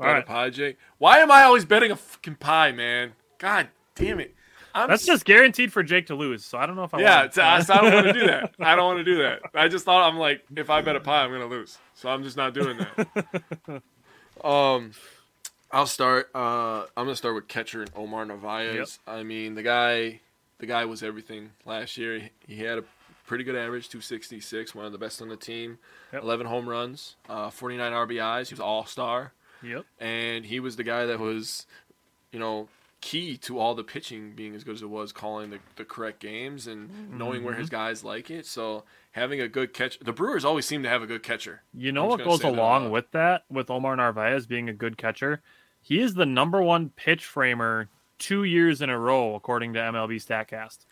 [0.00, 0.78] All right, pie, Jake.
[0.98, 3.12] Why am I always betting a fucking pie, man?
[3.38, 4.34] God damn it.
[4.74, 6.44] I'm that's s- just guaranteed for Jake to lose.
[6.44, 7.00] So I don't know if I.
[7.00, 7.16] yeah.
[7.16, 8.54] want It's, I, I don't want to do that.
[8.60, 9.40] I don't want to do that.
[9.54, 11.78] I just thought I'm like, if I bet a pie, I'm gonna lose.
[11.94, 13.82] So I'm just not doing that.
[14.46, 14.92] um,
[15.70, 16.30] I'll start.
[16.34, 18.98] Uh, I'm gonna start with catcher and Omar Narvaez.
[19.06, 20.20] I mean, the guy,
[20.58, 22.18] the guy was everything last year.
[22.46, 22.84] He, he had a
[23.26, 25.78] pretty good average, 266, one of the best on the team.
[26.12, 26.22] Yep.
[26.22, 28.48] 11 home runs, uh, 49 RBIs.
[28.48, 29.32] He was all star.
[29.62, 29.84] Yep.
[29.98, 31.66] and he was the guy that was,
[32.30, 32.68] you know,
[33.00, 36.20] key to all the pitching being as good as it was, calling the, the correct
[36.20, 37.60] games and knowing where Mm-hmm.
[37.62, 38.46] his guys like it.
[38.46, 41.62] So having a good catch, the Brewers always seem to have a good catcher.
[41.74, 44.96] You know what goes say that along with that, with Omar Narvaez being a good
[44.96, 45.42] catcher?
[45.88, 47.88] He is the number one pitch framer
[48.18, 50.84] two years in a row, according to MLB Statcast.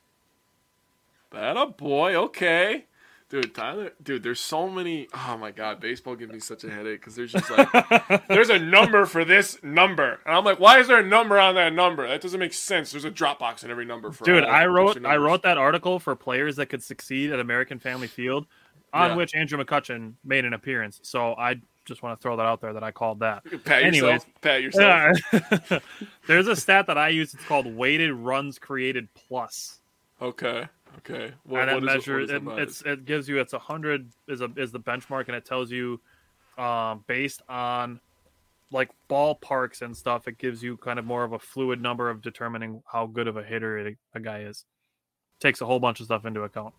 [1.32, 2.86] That a boy, okay.
[3.28, 5.06] Dude, Tyler, dude, there's so many.
[5.12, 8.58] Oh my God, baseball gives me such a headache because there's just like, there's a
[8.58, 12.08] number for this number, and I'm like, why is there a number on that number?
[12.08, 12.92] That doesn't make sense.
[12.92, 14.24] There's a drop box in every number for.
[14.24, 18.06] Dude, I wrote I wrote that article for players that could succeed at American Family
[18.06, 18.46] Field,
[18.94, 19.16] on Yeah.
[19.16, 21.00] which Andrew McCutchen made an appearance.
[21.02, 21.56] So I
[21.86, 23.42] just want to throw that out there that I called that.
[23.64, 24.02] Pat Anyways.
[24.02, 24.26] yourself.
[24.42, 25.18] Pat yourself.
[25.70, 25.78] Yeah.
[26.26, 27.32] There's a stat that I use.
[27.32, 29.80] It's called weighted runs created plus.
[30.20, 30.68] Okay.
[30.98, 31.32] Okay.
[31.44, 34.50] What, and it measures it, it, it's it gives you it's a hundred is a
[34.56, 36.00] is the benchmark and it tells you
[36.56, 38.00] um based on
[38.72, 42.22] like ballparks and stuff it gives you kind of more of a fluid number of
[42.22, 44.64] determining how good of a hitter it, a guy is
[45.38, 46.72] takes a whole bunch of stuff into account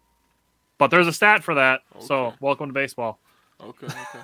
[0.80, 3.20] but there's a stat for that so welcome to baseball
[3.62, 3.88] Okay.
[3.88, 4.20] Okay.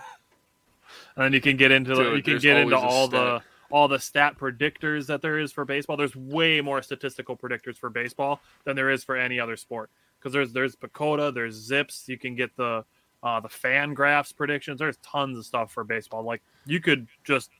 [1.15, 3.47] And then you can get into Dude, you can get into all the stat.
[3.71, 5.97] all the stat predictors that there is for baseball.
[5.97, 9.89] There's way more statistical predictors for baseball than there is for any other sport.
[10.19, 12.07] Because there's there's PECOTA, there's Zips.
[12.07, 12.83] You can get the
[13.21, 14.79] uh, the FanGraphs predictions.
[14.79, 16.23] There's tons of stuff for baseball.
[16.23, 17.51] Like you could just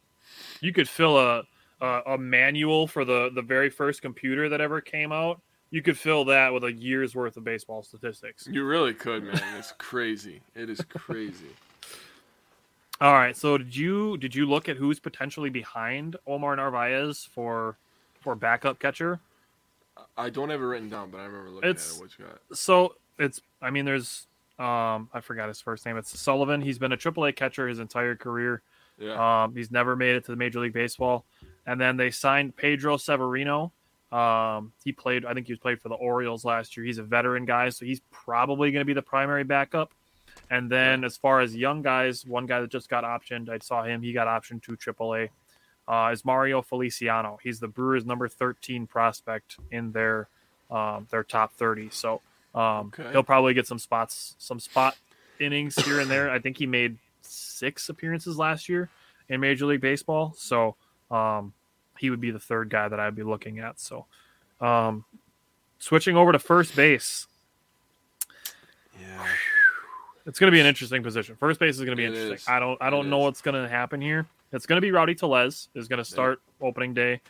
[0.62, 1.44] you could fill a
[1.82, 5.42] a, a manual for the the very first computer that ever came out.
[5.70, 8.48] You could fill that with a year's worth of baseball statistics.
[8.50, 9.42] You really could, man.
[9.58, 10.42] It's crazy.
[10.56, 11.50] It is crazy.
[13.04, 13.36] All right.
[13.36, 17.76] So did you did you look at who's potentially behind Omar Narvaez for
[18.22, 19.20] for backup catcher?
[20.18, 22.02] I don't have it written down, but I remember looking It's- at it.
[22.02, 22.58] What you got?
[22.58, 24.28] So it's I mean there's
[24.58, 25.98] um I forgot his first name.
[25.98, 26.62] It's Sullivan.
[26.62, 28.62] He's been a AAA catcher his entire career.
[28.98, 29.44] Yeah.
[29.44, 31.26] Um he's never made it to the Major League Baseball.
[31.68, 33.74] And then they signed Pedro Severino.
[34.14, 36.86] Um he played I think he was played for the Orioles last year.
[36.86, 39.92] He's a veteran guy, so he's probably going to be the primary backup.
[40.50, 43.84] And then as far as young guys, one guy that just got optioned, I saw
[43.84, 45.30] him, he got optioned to AAA.
[45.88, 47.40] Uh, is Mario Feliciano.
[47.44, 50.28] He's the Brewers' number 13 prospect in their
[50.72, 51.90] um, their top 30.
[51.92, 52.22] So
[52.56, 53.12] um, Okay.
[53.12, 54.96] he'll probably get some spots, some spot
[55.40, 56.30] innings here and there.
[56.32, 58.90] I think he made six appearances last year
[59.28, 60.34] in Major League Baseball.
[60.38, 60.76] So
[61.12, 61.52] um,
[62.00, 63.80] he would be the third guy that I'd be looking at.
[63.80, 64.06] So
[64.62, 65.04] um,
[65.80, 67.28] switching over to first base,
[69.00, 69.26] yeah.
[70.26, 71.36] It's going to be an interesting position.
[71.36, 72.36] First base is going to be It interesting.
[72.36, 72.48] is.
[72.48, 73.24] I don't I don't know is.
[73.26, 74.26] what's going to happen here.
[74.52, 77.22] It's going to be Rowdy Tellez is going to start opening day.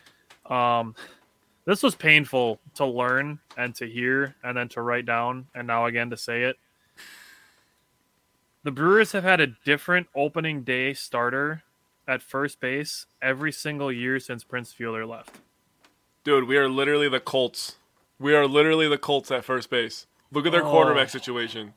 [0.46, 0.94] Um,
[1.64, 5.86] this was painful to learn and to hear and then to write down and now
[5.86, 6.56] again to say it.
[8.62, 11.62] The Brewers have had a different opening day starter
[12.06, 15.36] at first base every single year since Prince Fielder left.
[16.22, 17.76] Dude, we are literally the Colts.
[18.18, 20.06] We are literally the Colts at first base.
[20.30, 20.70] Look at their Oh.
[20.70, 21.74] quarterback situation.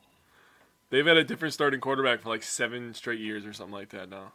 [0.90, 4.08] They've had a different starting quarterback for like seven straight years or something like that
[4.08, 4.32] now.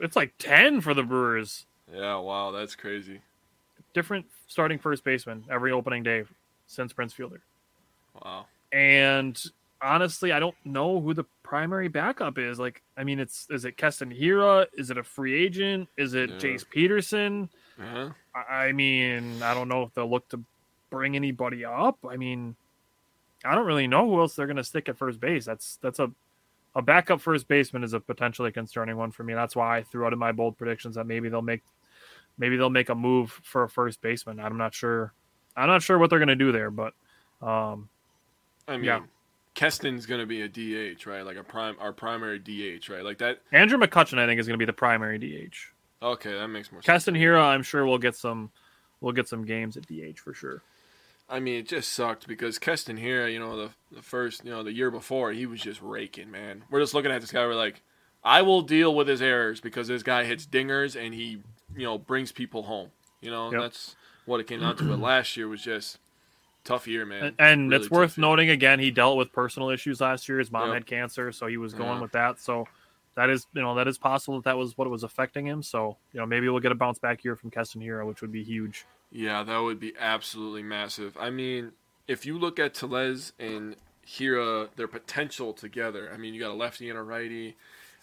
[0.00, 1.66] It's like 10 for the Brewers.
[1.92, 3.20] Yeah, wow, that's crazy.
[3.94, 6.24] Different starting first baseman every opening day
[6.66, 7.40] since Prince Fielder.
[8.24, 8.46] Wow.
[8.72, 9.40] And
[9.80, 12.58] honestly, I don't know who the primary backup is.
[12.58, 14.66] Like, I mean, it's is it Keston Hiura?
[14.76, 15.88] Is it a free agent?
[15.96, 16.36] Is it Yeah.
[16.36, 17.50] Jace Peterson?
[17.78, 18.10] Uh-huh.
[18.34, 20.42] I I mean, I don't know if they'll look to
[20.90, 21.98] bring anybody up.
[22.08, 22.56] I mean,
[23.44, 25.44] I don't really know who else they're going to stick at first base.
[25.44, 26.10] That's that's a
[26.74, 29.34] a backup first baseman is a potentially concerning one for me.
[29.34, 31.62] That's why I threw out in my bold predictions that maybe they'll make
[32.38, 34.40] maybe they'll make a move for a first baseman.
[34.40, 35.12] I'm not sure.
[35.56, 36.94] I'm not sure what they're going to do there, but
[37.42, 37.88] um,
[38.66, 39.00] I mean, Yeah.
[39.54, 41.20] Keston's gonna be a DH, right?
[41.20, 43.04] Like a prime, our primary DH, right?
[43.04, 43.40] Like that.
[43.52, 45.54] Andrew McCutchen, I think, is going to be the primary DH.
[46.02, 46.86] Okay, that makes more sense.
[46.86, 48.50] Keston Hiura, I'm sure we'll get some,
[49.02, 50.62] we'll get some games at DH for sure.
[51.32, 54.62] I mean, it just sucked because Keston Hiura, you know, the the first, you know,
[54.62, 56.64] the year before, he was just raking, man.
[56.70, 57.46] We're just looking at this guy.
[57.46, 57.82] We're like,
[58.22, 61.38] I will deal with his errors because this guy hits dingers and he,
[61.74, 62.90] you know, brings people home.
[63.22, 63.60] You know, Yep.
[63.62, 63.96] that's
[64.26, 64.84] what it came down to.
[64.84, 65.98] But last year was just
[66.64, 67.24] tough year, man.
[67.24, 68.22] And, and Really it's worth year.
[68.22, 70.38] noting again, he dealt with personal issues last year.
[70.38, 70.74] His mom Yep.
[70.74, 72.02] had cancer, so he was going Yeah.
[72.02, 72.40] with that.
[72.40, 72.68] So
[73.14, 75.62] that is, you know, that is possible that that was what was affecting him.
[75.62, 78.32] So you know, maybe we'll get a bounce back year from Keston Hiura, which would
[78.32, 78.84] be huge.
[79.12, 81.16] Yeah, that would be absolutely massive.
[81.20, 81.72] I mean,
[82.08, 83.76] if you look at Tellez and
[84.06, 86.10] Hiura, their potential together.
[86.12, 87.56] I mean, you got a lefty and a righty.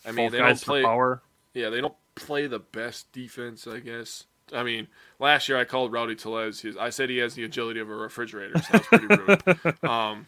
[0.05, 0.83] I mean, Both they guys don't play.
[0.83, 1.21] power.
[1.53, 4.25] Yeah, they don't play the best defense, I guess.
[4.53, 4.87] I mean,
[5.19, 6.61] last year I called Rowdy Tellez.
[6.61, 8.59] His, I said he has the agility of a refrigerator.
[8.59, 9.75] So that's pretty rude.
[9.83, 10.27] Um,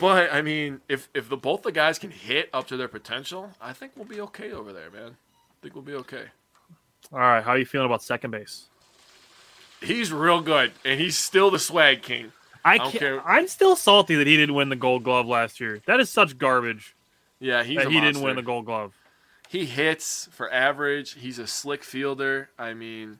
[0.00, 3.50] but I mean, if if the both the guys can hit up to their potential,
[3.60, 5.16] I think we'll be okay over there, man.
[5.16, 6.24] I think we'll be okay.
[7.12, 8.68] All right, how are you feeling about second base?
[9.82, 12.32] He's real good, and he's still the swag king.
[12.64, 13.22] I don't can't.
[13.24, 15.80] I'm still salty that he didn't win the Gold Glove last year.
[15.86, 16.94] That is such garbage
[17.40, 18.94] Yeah, he's that he didn't win the Gold Glove.
[19.48, 21.14] He hits for average.
[21.14, 22.50] He's a slick fielder.
[22.58, 23.18] I mean,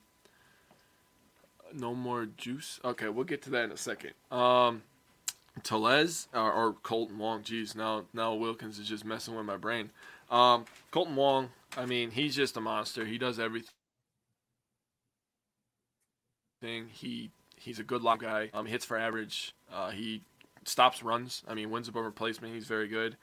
[1.75, 2.81] no more juice.
[2.85, 4.13] Okay, we'll get to that in a second.
[4.31, 4.83] Um,
[5.63, 7.43] Tellez or, or Kolten Wong.
[7.43, 9.91] Jeez, now now Wilkins is just messing with my brain.
[10.31, 11.51] Um, Kolten Wong.
[11.77, 13.05] I mean, he's just a monster.
[13.05, 13.71] He does everything.
[16.63, 18.51] He he's a good lob guy.
[18.55, 19.55] Um, hits for average.
[19.73, 20.23] Uh, he
[20.65, 21.43] stops runs.
[21.47, 22.55] I mean, wins above replacement.
[22.55, 23.17] He's very good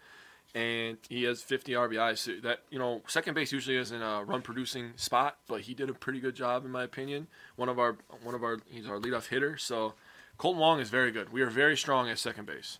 [0.55, 2.17] and he has 50 RBIs.
[2.19, 5.89] So that you know, second base usually isn't a run producing spot, but he did
[5.89, 7.27] a pretty good job in my opinion.
[7.55, 9.57] One of our one of our he's our leadoff hitter.
[9.57, 9.93] So
[10.39, 11.31] Kolten Wong is very good.
[11.31, 12.79] We are very strong at second base.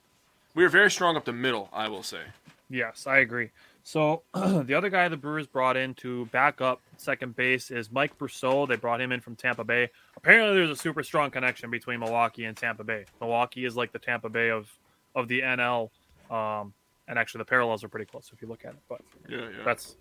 [0.55, 2.21] We are very strong up the middle, I will say.
[2.69, 3.51] Yes, I agree.
[3.83, 8.17] So the other guy the Brewers brought in to back up second base is Mike
[8.17, 8.67] Brosseau.
[8.67, 9.89] They brought him in from Tampa Bay.
[10.21, 13.05] Apparently, there's a super strong connection between Milwaukee and Tampa Bay.
[13.21, 14.69] Milwaukee is like the Tampa Bay of
[15.15, 15.89] of the NL,
[16.29, 16.73] um,
[17.07, 18.79] and actually the parallels are pretty close if you look at it.
[18.89, 19.63] But Yeah, yeah.
[19.63, 19.95] that's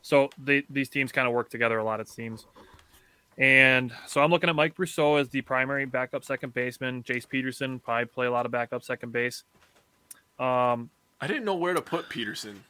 [0.00, 2.00] so they, these teams kind of work together a lot.
[2.00, 2.46] It seems.
[3.36, 7.02] And so I'm looking at Mike Brosseau as the primary backup second baseman.
[7.02, 9.44] Jace Peterson probably play a lot of backup second base.
[10.38, 10.88] Um,
[11.20, 12.64] I didn't know where to put Peterson.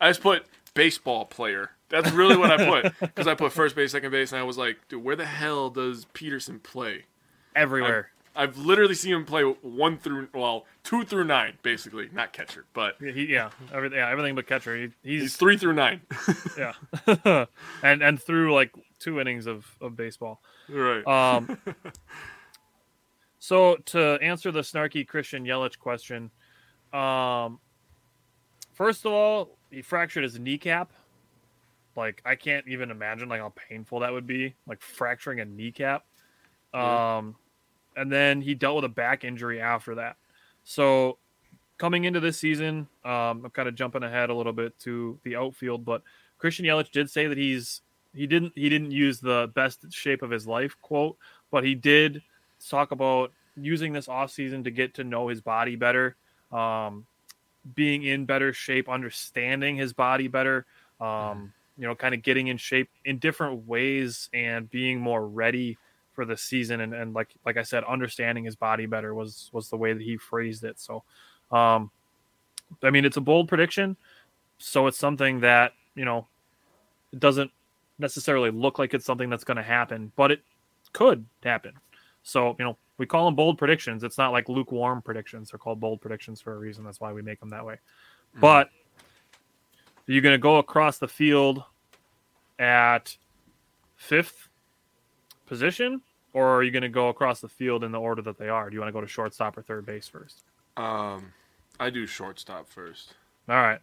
[0.00, 0.44] I just put
[0.74, 1.70] baseball player.
[1.88, 4.58] That's really what I put because I put first base, second base, and I was
[4.58, 7.04] like, dude, where the hell does Peterson play?
[7.56, 8.10] everywhere.
[8.38, 12.96] I've literally seen him play one through well, two through nine, basically, not catcher, but
[13.00, 14.76] Yeah, he, yeah, everything, yeah, everything but catcher.
[14.76, 16.02] He, he's he's three through nine.
[16.58, 16.74] yeah,
[17.82, 20.42] and and through like two innings of of baseball.
[20.68, 21.06] right.
[21.06, 21.58] Um,
[23.38, 26.30] so to answer the snarky Christian Yelich question,
[26.92, 27.58] um,
[28.74, 30.92] first of all, he fractured his kneecap.
[31.96, 36.04] Like I can't even imagine like how painful that would be, like fracturing a kneecap.
[36.74, 37.36] Um,
[37.96, 40.16] and then he dealt with a back injury after that.
[40.64, 41.18] So
[41.78, 45.36] coming into this season, um, I'm kind of jumping ahead a little bit to the
[45.36, 46.02] outfield, but
[46.38, 47.82] Christian Yelich did say that he's
[48.14, 51.16] he didn't he didn't use the best shape of his life quote,
[51.50, 52.22] but he did
[52.68, 56.16] talk about using this offseason to get to know his body better,
[56.52, 57.06] um,
[57.74, 60.66] being in better shape, understanding his body better,
[61.00, 65.76] um, you know, kind of getting in shape in different ways and being more ready
[66.12, 69.68] for the season and, and like like I said, understanding his body better was was
[69.68, 70.80] the way that he phrased it.
[70.80, 71.02] So
[71.50, 71.90] um
[72.82, 73.96] I mean it's a bold prediction.
[74.58, 76.26] So it's something that, you know,
[77.12, 77.50] it doesn't
[77.98, 80.40] necessarily look like it's something that's going to happen, but it
[80.92, 81.72] could happen.
[82.22, 84.02] So, you know, we call them bold predictions.
[84.02, 85.50] It's not like lukewarm predictions.
[85.50, 86.84] They're called bold predictions for a reason.
[86.84, 87.76] That's why we make them that way.
[88.40, 88.70] But
[90.08, 91.64] are you going to go across the field
[92.58, 93.16] at
[93.96, 94.48] fifth
[95.46, 96.00] position,
[96.32, 98.70] or are you going to go across the field in the order that they are?
[98.70, 100.44] Do you want to go to shortstop or third base first?
[100.76, 101.32] Um,
[101.80, 103.14] I do shortstop first.
[103.48, 103.80] All right.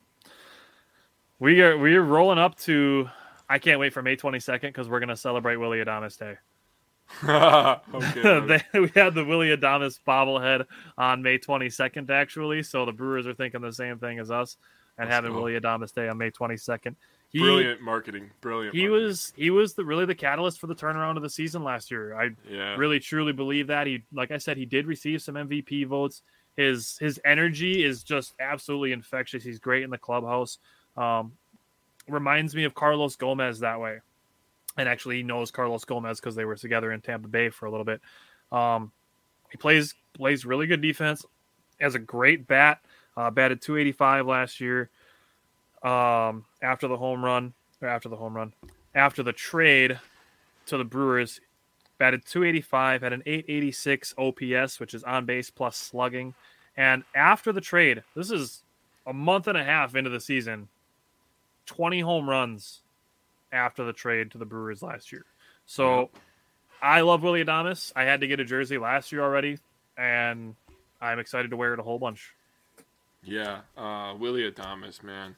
[1.39, 3.09] We are we are rolling up to.
[3.49, 6.37] I can't wait for May 22nd because we're going to celebrate Willy Adames Day.
[7.93, 8.61] okay.
[8.73, 10.65] they, we had the Willy Adames bobblehead
[10.97, 12.63] on May 22nd, actually.
[12.63, 14.57] So the Brewers are thinking the same thing as us
[14.97, 15.37] and Let's having go.
[15.41, 16.95] Willy Adames Day on May 22nd.
[17.29, 18.29] He, Brilliant marketing.
[18.41, 18.75] Brilliant.
[18.75, 19.05] He marketing.
[19.07, 22.15] was he was the really the catalyst for the turnaround of the season last year.
[22.15, 22.75] I Yeah.
[22.75, 26.21] really truly believe that he like I said he did receive some MVP votes.
[26.55, 29.43] His his energy is just absolutely infectious.
[29.43, 30.59] He's great in the clubhouse.
[30.95, 31.31] Um,
[32.07, 33.99] reminds me of Carlos Gomez that way.
[34.77, 37.71] And actually, he knows Carlos Gomez because they were together in Tampa Bay for a
[37.71, 38.01] little bit.
[38.51, 38.91] Um,
[39.49, 41.25] he plays plays really good defense.
[41.79, 42.79] Has a great bat.
[43.15, 44.89] Uh, batted 285 last year.
[45.83, 48.53] Um, after the home run, or after the home run,
[48.95, 49.99] after the trade
[50.67, 51.41] to the Brewers,
[51.97, 56.33] batted 285, had an 886 OPS, which is on base plus slugging.
[56.77, 58.63] And after the trade, this is
[59.05, 60.69] a month and a half into the season,
[61.65, 62.81] 20 home runs
[63.51, 65.25] after the trade to the Brewers last year.
[65.65, 66.09] So
[66.81, 67.93] I love Willy Adames.
[67.95, 69.59] I had to get a jersey last year already,
[69.97, 70.55] and
[70.99, 72.33] I'm excited to wear it a whole bunch.
[73.23, 75.35] Yeah, uh, Willy Adames, man.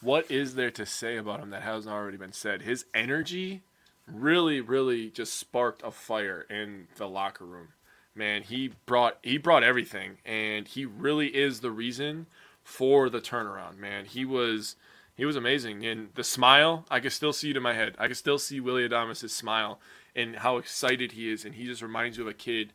[0.00, 2.62] What is there to say about him that hasn't already been said?
[2.62, 3.62] His energy
[4.06, 7.68] really, really just sparked a fire in the locker room.
[8.14, 12.26] Man, he brought he brought everything, and he really is the reason
[12.62, 13.76] for the turnaround.
[13.78, 14.76] Man, he was
[15.16, 17.94] he was amazing, and the smile I can still see it in my head.
[17.98, 19.78] I can still see Willy Adames' smile
[20.14, 22.72] and how excited he is, and he just reminds you of a kid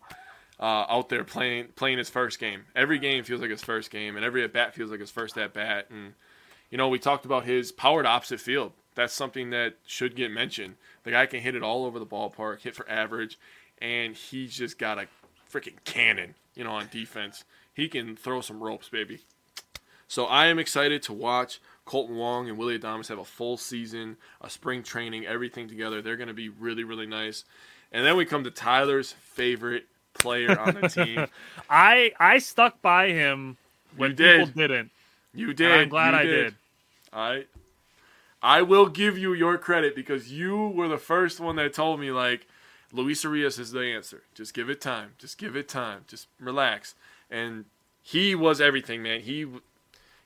[0.61, 2.63] uh, out there playing playing his first game.
[2.75, 5.37] Every game feels like his first game, and every at bat feels like his first
[5.37, 5.87] at bat.
[5.89, 6.13] And
[6.69, 8.71] you know, we talked about his power to opposite field.
[8.93, 10.75] That's something that should get mentioned.
[11.03, 13.39] The guy can hit it all over the ballpark, hit for average,
[13.81, 15.07] and he's just got a
[15.51, 17.43] freaking cannon, you know, on defense.
[17.73, 19.19] He can throw some ropes, baby.
[20.07, 24.17] So I am excited to watch Kolten Wong and Willy Adames have a full season,
[24.41, 26.01] a spring training, everything together.
[26.01, 27.45] They're going to be really, really nice.
[27.93, 31.27] And then we come to Tyler's favorite player on the team.
[31.69, 33.57] I I stuck by him
[33.95, 34.39] when You did.
[34.47, 34.91] people didn't.
[35.33, 35.71] You and did.
[35.71, 36.55] I'm glad you I did.
[37.13, 37.45] I
[38.41, 42.11] I will give you your credit because you were the first one that told me
[42.11, 42.47] like
[42.91, 44.23] Luis Urias is the answer.
[44.33, 45.11] Just give it time.
[45.17, 46.05] Just give it time.
[46.07, 46.95] Just relax.
[47.29, 47.65] And
[48.01, 49.21] he was everything, man.
[49.21, 49.45] He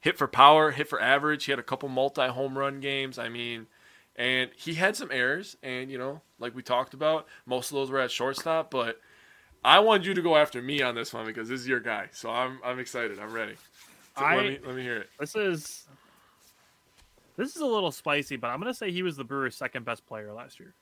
[0.01, 1.45] hit for power, hit for average.
[1.45, 3.19] He had a couple multi home run games.
[3.19, 3.67] I mean,
[4.15, 7.91] and he had some errors, and you know, like we talked about, most of those
[7.91, 8.71] were at shortstop.
[8.71, 8.99] But
[9.65, 12.07] I wanted you to go after me on this one because this is your guy.
[12.13, 13.17] So I'm I'm excited.
[13.19, 13.55] I'm ready.
[14.17, 15.09] So I- let me let me hear it.
[15.19, 15.87] This is
[17.35, 20.05] this is a little spicy, but I'm gonna say he was the Brewers' second best
[20.05, 20.73] player last year.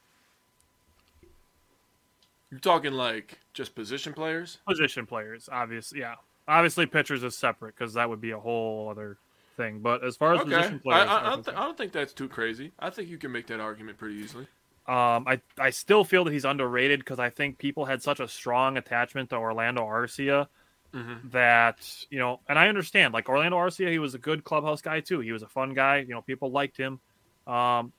[2.51, 4.59] You're talking like just position players?
[4.67, 6.15] Position players, obviously, yeah.
[6.47, 9.17] Obviously, pitchers is separate because that would be a whole other
[9.55, 9.79] thing.
[9.79, 10.51] But as far as Okay.
[10.51, 12.73] position players, I, I, are don't th- I don't think that's too crazy.
[12.79, 14.45] I think you can make that argument pretty easily.
[14.85, 18.27] Um, I I still feel that he's underrated because I think people had such a
[18.27, 20.47] strong attachment to Orlando Arcia
[20.93, 21.31] Mhm.
[21.31, 23.13] that you know, and I understand.
[23.13, 25.21] Like Orlando Arcia, he was a good clubhouse guy too.
[25.21, 25.99] He was a fun guy.
[25.99, 26.99] You know, people liked him.
[27.47, 27.93] Um,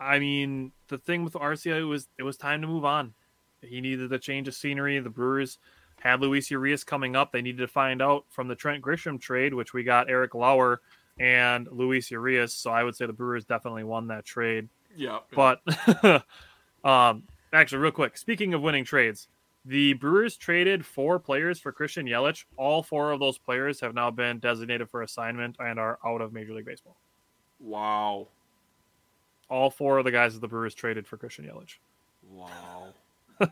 [0.00, 3.14] I mean, the thing with Arcia was it was time to move on.
[3.62, 4.98] He needed a change of scenery.
[5.00, 5.58] The Brewers
[6.00, 7.32] had Luis Urias coming up.
[7.32, 10.80] They needed to find out from the Trent Grisham trade, which we got Eric Lauer
[11.18, 12.54] and Luis Urias.
[12.54, 14.68] So I would say the Brewers definitely won that trade.
[14.96, 15.18] Yeah.
[15.34, 15.60] But
[16.84, 19.28] um, actually, real quick, speaking of winning trades,
[19.64, 22.44] the Brewers traded four players for Christian Yelich.
[22.56, 26.32] All four of those players have now been designated for assignment and are out of
[26.32, 26.96] Major League Baseball.
[27.60, 28.28] wow.
[29.50, 31.76] All four of the guys that the Brewers traded for Christian Yelich.
[32.30, 32.88] Wow.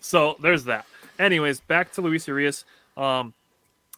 [0.00, 0.86] So there's that.
[1.18, 2.64] Anyways, back to Luis Urias.
[2.96, 3.34] Um,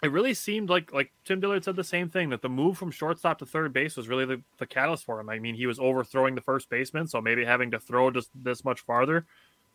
[0.03, 2.91] it really seemed like like Tim Dillard said the same thing that the move from
[2.91, 5.29] shortstop to third base was really the, the catalyst for him.
[5.29, 8.65] I mean, he was overthrowing the first baseman, so maybe having to throw just this
[8.65, 9.25] much farther,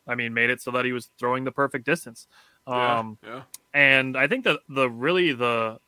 [0.07, 2.27] I mean, made it so that he was throwing the perfect distance.
[2.67, 2.99] Yeah.
[2.99, 3.41] Um, yeah.
[3.73, 5.79] and I think that the really the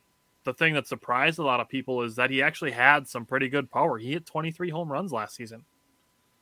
[0.44, 3.48] the thing that surprised a lot of people is that he actually had some pretty
[3.48, 3.98] good power.
[3.98, 5.64] He hit 23 home runs last season.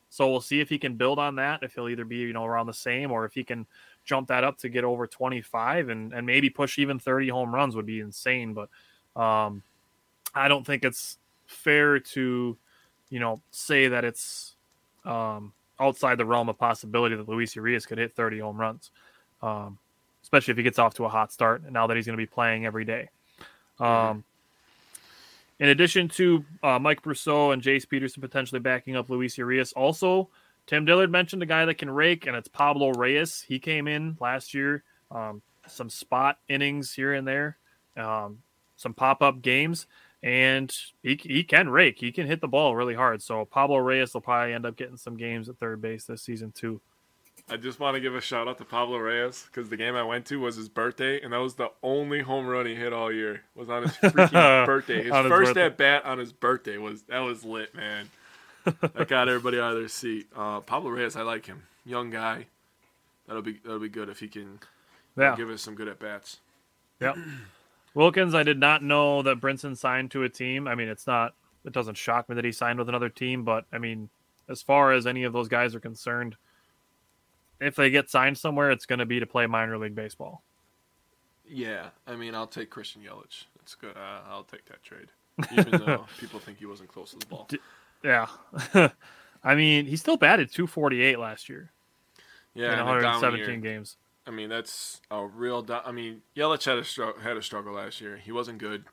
[0.08, 1.62] So we'll see if he can build on that.
[1.62, 3.66] If he'll either be you know around the same or if he can
[4.04, 7.76] jump that up to get over 25 and and maybe push even 30 home runs
[7.76, 8.54] would be insane.
[8.54, 8.68] But
[9.20, 9.62] um,
[10.34, 12.56] I don't think it's fair to
[13.10, 14.54] you know say that it's
[15.04, 18.90] um, outside the realm of possibility that Luis Urias could hit 30 home runs.
[19.42, 19.78] Um,
[20.22, 22.26] especially if he gets off to a hot start now that he's going to be
[22.26, 23.08] playing every day.
[23.80, 24.24] Um,
[25.58, 30.28] in addition to uh, Mike Brosseau and Jace Peterson potentially backing up Luis Urias, also
[30.66, 33.44] Tim Dillard mentioned a guy that can rake, and it's Pablo Reyes.
[33.46, 37.58] He came in last year, um, some spot innings here and there,
[37.96, 38.38] um,
[38.76, 39.86] some pop up games,
[40.22, 40.72] and
[41.02, 41.98] he, he can rake.
[41.98, 43.22] He can hit the ball really hard.
[43.22, 46.52] So Pablo Reyes will probably end up getting some games at third base this season
[46.52, 46.80] too.
[47.50, 50.04] I just want to give a shout out to Pablo Reyes because the game I
[50.04, 53.12] went to was his birthday, and that was the only home run he hit all
[53.12, 53.42] year.
[53.54, 54.96] Was on his freaking birthday.
[55.04, 55.64] His his first birthday.
[55.64, 58.08] at bat on his birthday was that was lit, man.
[58.80, 60.26] that got everybody out of their seat.
[60.36, 61.62] Uh, Pablo Reyes, I like him.
[61.84, 62.46] Young guy.
[63.26, 64.58] That'll be that'll be good if he can
[65.16, 65.36] Yeah.
[65.36, 66.38] give us some good at bats.
[67.00, 67.16] Yep.
[67.94, 70.66] Wilkins, I did not know that Brinson signed to a team.
[70.66, 71.34] I mean, it's not,
[71.64, 74.08] it doesn't shock me that he signed with another team, but I mean,
[74.48, 76.36] as far as any of those guys are concerned,
[77.60, 80.42] if they get signed somewhere, it's going to be to play minor league baseball.
[81.46, 83.44] Yeah, I mean, I'll take Christian Yelich.
[83.58, 83.94] That's good.
[83.96, 85.08] Uh, I'll take that trade,
[85.52, 87.48] even though people think he wasn't close to the ball.
[88.04, 88.26] Yeah.
[89.44, 91.70] I mean, he still batted 248 last year
[92.54, 93.56] Yeah, in and a down 117 year.
[93.74, 93.96] games.
[94.26, 95.62] I mean, that's a real.
[95.62, 98.16] Do- I mean, Yelich had a str- had a struggle last year.
[98.16, 98.84] He wasn't good.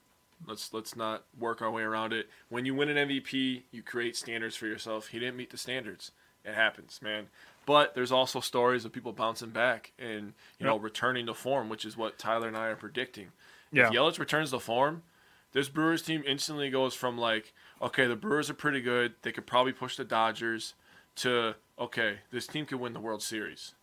[0.47, 2.29] Let's let's not work our way around it.
[2.49, 5.07] When you win an MVP, you create standards for yourself.
[5.09, 6.11] He didn't meet the standards.
[6.43, 7.27] It happens, man.
[7.67, 11.85] But there's also stories of people bouncing back and you know returning to form, which
[11.85, 13.27] is what Tyler and I are predicting.
[13.71, 13.87] Yeah.
[13.89, 15.03] If Yelich returns to form,
[15.51, 19.13] this Brewers team instantly goes from like, okay, the Brewers are pretty good.
[19.21, 20.73] They could probably push the Dodgers
[21.17, 23.73] to okay, this team could win the World Series.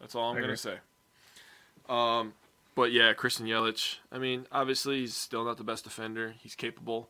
[0.00, 0.78] That's all I'm gonna say.
[1.88, 2.34] Um,
[2.74, 3.96] but yeah, Christian Yelich.
[4.10, 6.34] I mean, obviously he's still not the best defender.
[6.38, 7.08] He's capable,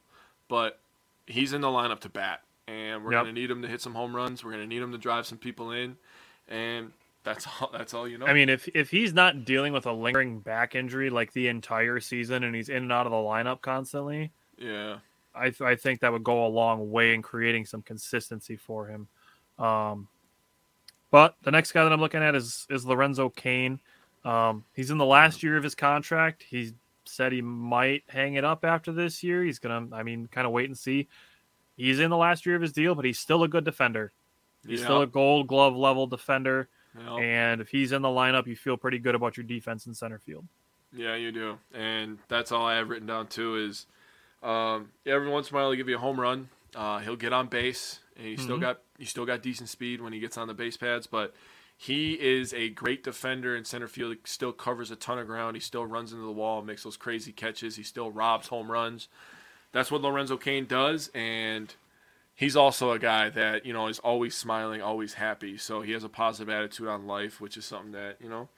[0.48, 0.78] but
[1.26, 3.20] he's in the lineup to bat, and we're Yep.
[3.22, 4.44] gonna need him to hit some home runs.
[4.44, 5.96] We're gonna need him to drive some people in,
[6.48, 6.92] and
[7.22, 7.70] that's all.
[7.72, 8.26] That's all you know.
[8.26, 12.00] I mean, if if he's not dealing with a lingering back injury like the entire
[12.00, 14.98] season and he's in and out of the lineup constantly, yeah,
[15.34, 18.86] I th- I think that would go a long way in creating some consistency for
[18.86, 19.08] him.
[19.58, 20.08] Um,
[21.10, 23.80] But the next guy that I'm looking at is is Lorenzo Cain.
[24.24, 26.42] Um, he's in the last year of his contract.
[26.42, 26.72] He
[27.04, 29.42] said he might hang it up after this year.
[29.42, 31.08] He's gonna, I mean, kind of wait and see.
[31.76, 34.12] He's in the last year of his deal, but he's still a good defender.
[34.66, 34.86] He's Yep.
[34.86, 37.18] still a Gold Glove level defender, Yep.
[37.20, 40.18] and if he's in the lineup, you feel pretty good about your defense in center
[40.20, 40.46] field.
[40.92, 41.58] Yeah, you do.
[41.74, 43.86] And that's all I have written down too is
[44.42, 46.48] um, every once in a while he'll give you a home run.
[46.74, 50.12] Uh, he'll get on base and he still got he still got decent speed when
[50.12, 51.34] he gets on the base pads, but
[51.76, 54.12] he is a great defender in center field.
[54.12, 55.56] He still covers a ton of ground.
[55.56, 57.76] He still runs into the wall, makes those crazy catches.
[57.76, 59.08] He still robs home runs.
[59.72, 61.74] That's what Lorenzo Cain does, and
[62.34, 65.56] he's also a guy that you know is always smiling, always happy.
[65.56, 68.48] So he has a positive attitude on life, which is something that you know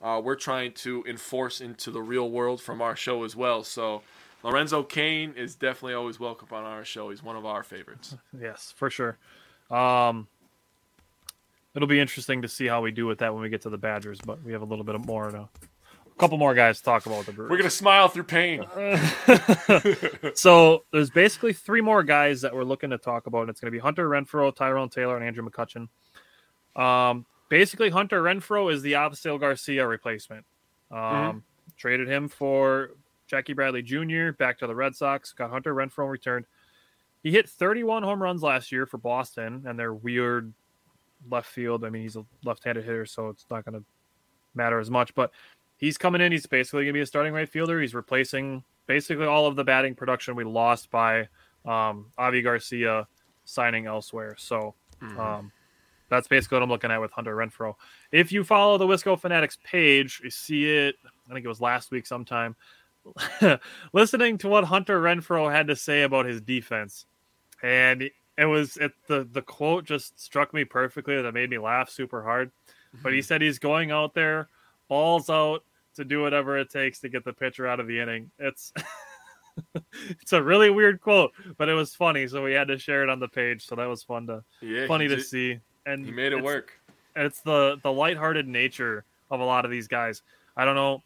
[0.00, 3.64] uh, we're trying to enforce into the real world from our show as well.
[3.64, 4.02] So
[4.42, 7.10] Lorenzo Cain is definitely always welcome on our show.
[7.10, 8.16] He's one of our favorites.
[8.40, 9.18] Yes, for sure.
[9.70, 10.28] Um,
[11.74, 13.78] it'll be interesting to see how we do with that when we get to the
[13.78, 17.06] Badgers, but we have a little bit more to, a couple more guys to talk
[17.06, 17.50] about with the Brewers.
[17.50, 18.64] We're gonna smile through pain.
[20.34, 23.42] so there's basically three more guys that we're looking to talk about.
[23.42, 25.88] and It's going to be Hunter Renfroe, Tyrone Taylor, and Andrew McCutchen.
[26.80, 30.44] Um, basically, Hunter Renfroe is the Avisail Garcia replacement.
[30.90, 31.42] Um,
[31.76, 32.90] Traded him for
[33.28, 34.32] Jackie Bradley Jr.
[34.32, 35.32] back to the Red Sox.
[35.32, 36.46] Got Hunter Renfroe returned.
[37.22, 40.52] He hit 31 home runs last year for Boston and their weird
[41.30, 41.84] left field.
[41.84, 43.84] I mean, he's a left-handed hitter, so it's not going to
[44.54, 45.14] matter as much.
[45.14, 45.32] But
[45.76, 46.32] he's coming in.
[46.32, 47.80] He's basically going to be a starting right fielder.
[47.80, 51.28] He's replacing basically all of the batting production we lost by
[51.66, 53.06] um, Avi Garcia
[53.44, 54.36] signing elsewhere.
[54.38, 54.74] So
[55.18, 55.52] um,
[56.08, 57.74] that's basically what I'm looking at with Hunter Renfroe.
[58.12, 60.96] If you follow the Wisco Fanatics page, you see it.
[61.28, 62.56] I think it was last week sometime.
[63.92, 67.06] Listening to what Hunter Renfroe had to say about his defense,
[67.62, 71.20] and it was it, the the quote just struck me perfectly.
[71.20, 72.50] That made me laugh super hard.
[73.02, 73.26] But he mm-hmm.
[73.26, 74.48] said he's going out there,
[74.88, 75.62] balls out
[75.96, 78.30] to do whatever it takes to get the pitcher out of the inning.
[78.38, 78.72] It's
[80.08, 83.08] it's a really weird quote, but it was funny, so we had to share it
[83.08, 83.66] on the page.
[83.66, 85.58] So that was fun to Yeah, funny to see.
[85.86, 86.72] And He made it it's- work.
[87.16, 90.22] It's the the lighthearted nature of a lot of these guys.
[90.56, 91.02] I don't know.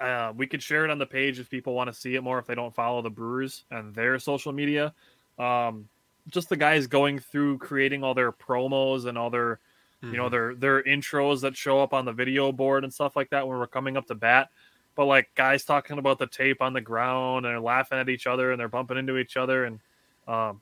[0.00, 2.38] Uh, we could share it on the page if people want to see it more
[2.38, 4.94] if they don't follow the Brewers and their social media.
[5.38, 5.88] Um,
[6.28, 9.60] just the guys going through creating all their promos and all their
[10.00, 13.30] you know their their intros that show up on the video board and stuff like
[13.30, 14.48] that when we're coming up to bat.
[14.94, 18.26] But like guys talking about the tape on the ground and they're laughing at each
[18.26, 19.80] other and they're bumping into each other and
[20.28, 20.60] um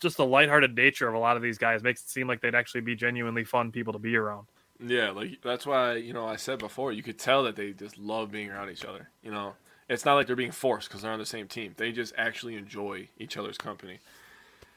[0.00, 2.54] just the lighthearted nature of a lot of these guys makes it seem like they'd
[2.54, 4.46] actually be genuinely fun people to be around
[4.80, 7.98] Yeah, like that's why you know I said before you could tell that they just
[7.98, 9.08] love being around each other.
[9.22, 9.54] You know,
[9.88, 11.74] it's not like they're being forced because they're on the same team.
[11.76, 14.00] They just actually enjoy each other's company.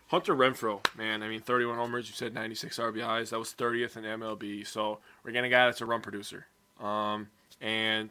[0.07, 2.07] Hunter Renfroe, man, I mean, 31 homers.
[2.07, 3.29] You said 96 RBIs.
[3.29, 4.65] That was 30th in MLB.
[4.65, 6.45] So we're getting a guy that's a run producer.
[6.79, 7.27] Um,
[7.59, 8.09] and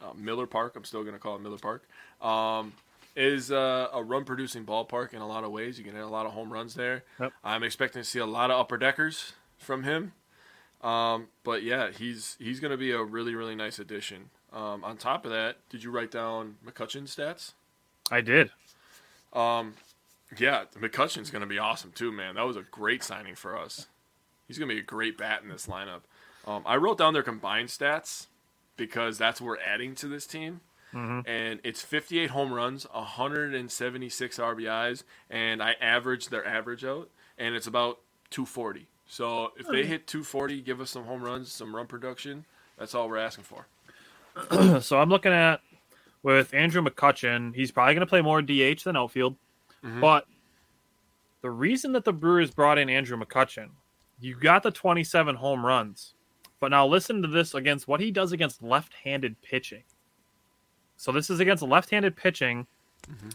[0.00, 1.86] uh, Miller Park, I'm still going to call it Miller Park,
[2.22, 2.72] um,
[3.14, 5.78] is uh, a run producing ballpark in a lot of ways.
[5.78, 7.04] You can hit a lot of home runs there.
[7.20, 7.32] Yep.
[7.44, 10.12] I'm expecting to see a lot of upper deckers from him.
[10.84, 14.30] Um, but yeah, he's he's going to be a really really nice addition.
[14.52, 17.52] Um, on top of that, did you write down McCutchen's stats?
[18.10, 18.50] i did
[19.32, 19.74] Um,
[20.38, 22.36] yeah, McCutchen's going to be awesome too, man.
[22.36, 23.88] That was a great signing for us.
[24.46, 26.02] He's going to be a great bat in this lineup.
[26.46, 28.26] Um, I wrote down their combined stats
[28.76, 30.60] because that's what we're adding to this team.
[31.26, 37.66] And it's 58 home runs, 176 RBIs, and I averaged their average out, and it's
[37.66, 37.98] about
[38.30, 38.86] 240.
[39.06, 42.44] So if they hit 240, give us some home runs, some run production.
[42.78, 43.66] That's all we're asking for.
[44.80, 45.60] so i'm looking at
[46.22, 49.36] with andrew mccutchen he's probably going to play more dh than outfield
[49.84, 50.00] mm-hmm.
[50.00, 50.26] but
[51.42, 53.68] the reason that the brewers brought in andrew mccutchen
[54.20, 56.14] you got the 27 home runs
[56.60, 59.82] but now listen to this against what he does against left-handed pitching
[60.96, 62.66] so this is against left-handed pitching
[63.08, 63.30] mm-hmm.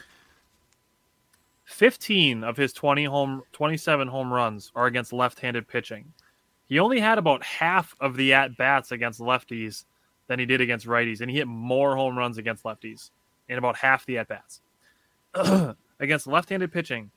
[1.70, 6.12] 15 of his 20 home 27 home runs are against left-handed pitching
[6.70, 9.86] he only had about half of the at bats against lefties
[10.28, 13.10] than he did against righties, and he hit more home runs against lefties
[13.50, 14.62] in about half the at bats.
[16.00, 17.10] against left-handed pitching,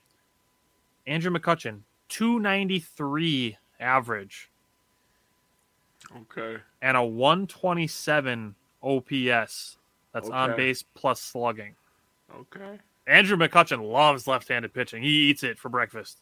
[1.07, 4.51] Andrew McCutchen, 293 average
[6.17, 6.57] Okay.
[6.81, 9.77] and a 127 OPS.
[10.15, 11.75] That's on base plus slugging.
[12.35, 12.79] Okay.
[13.07, 15.03] Andrew McCutchen loves left-handed pitching.
[15.03, 16.19] He eats it for breakfast.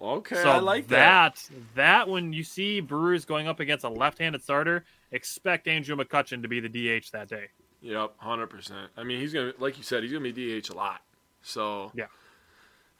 [0.00, 0.36] Okay.
[0.36, 1.36] so I like that.
[1.36, 1.50] that.
[1.76, 6.48] That when you see Brewers going up against a left-handed starter, expect Andrew McCutchen to
[6.48, 7.46] be the DH that day.
[7.80, 8.90] Yep, hundred percent.
[8.96, 11.02] I mean, he's gonna, like you said, he's gonna be DH a lot.
[11.42, 12.06] So Yeah.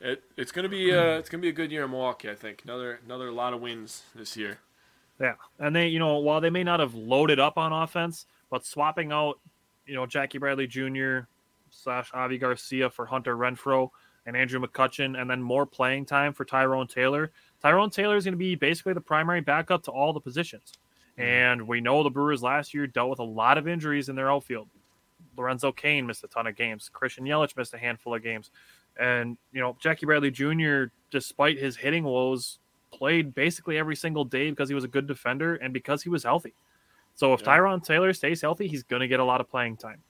[0.01, 2.29] It, it's gonna be uh, it's gonna be a good year in Milwaukee.
[2.29, 4.59] I think another another lot of wins this year.
[5.21, 8.67] Yeah, and they, you know, while they may not have loaded up on offense, but
[8.67, 9.39] swapping out,
[9.87, 11.21] you know, Jackie Bradley Jr.
[11.75, 13.91] slash Avi Garcia for Hunter Renfroe
[14.27, 17.31] and Andrew McCutchen, and then more playing time for Tyrone Taylor.
[17.63, 20.73] Tyrone Taylor is going to be basically the primary backup to all the positions,
[21.19, 21.23] mm-hmm.
[21.23, 24.31] and we know the Brewers last year dealt with a lot of injuries in their
[24.31, 24.69] outfield.
[25.37, 26.89] Lorenzo Cain missed a ton of games.
[26.93, 28.51] Christian Yelich missed a handful of games.
[28.99, 32.59] And, you know, Jackie Bradley Jr., despite his hitting woes,
[32.93, 36.23] played basically every single day because he was a good defender and because he was
[36.23, 36.55] healthy.
[37.15, 37.47] So if Yeah.
[37.47, 40.03] Tyrone Taylor stays healthy, he's going to get a lot of playing time.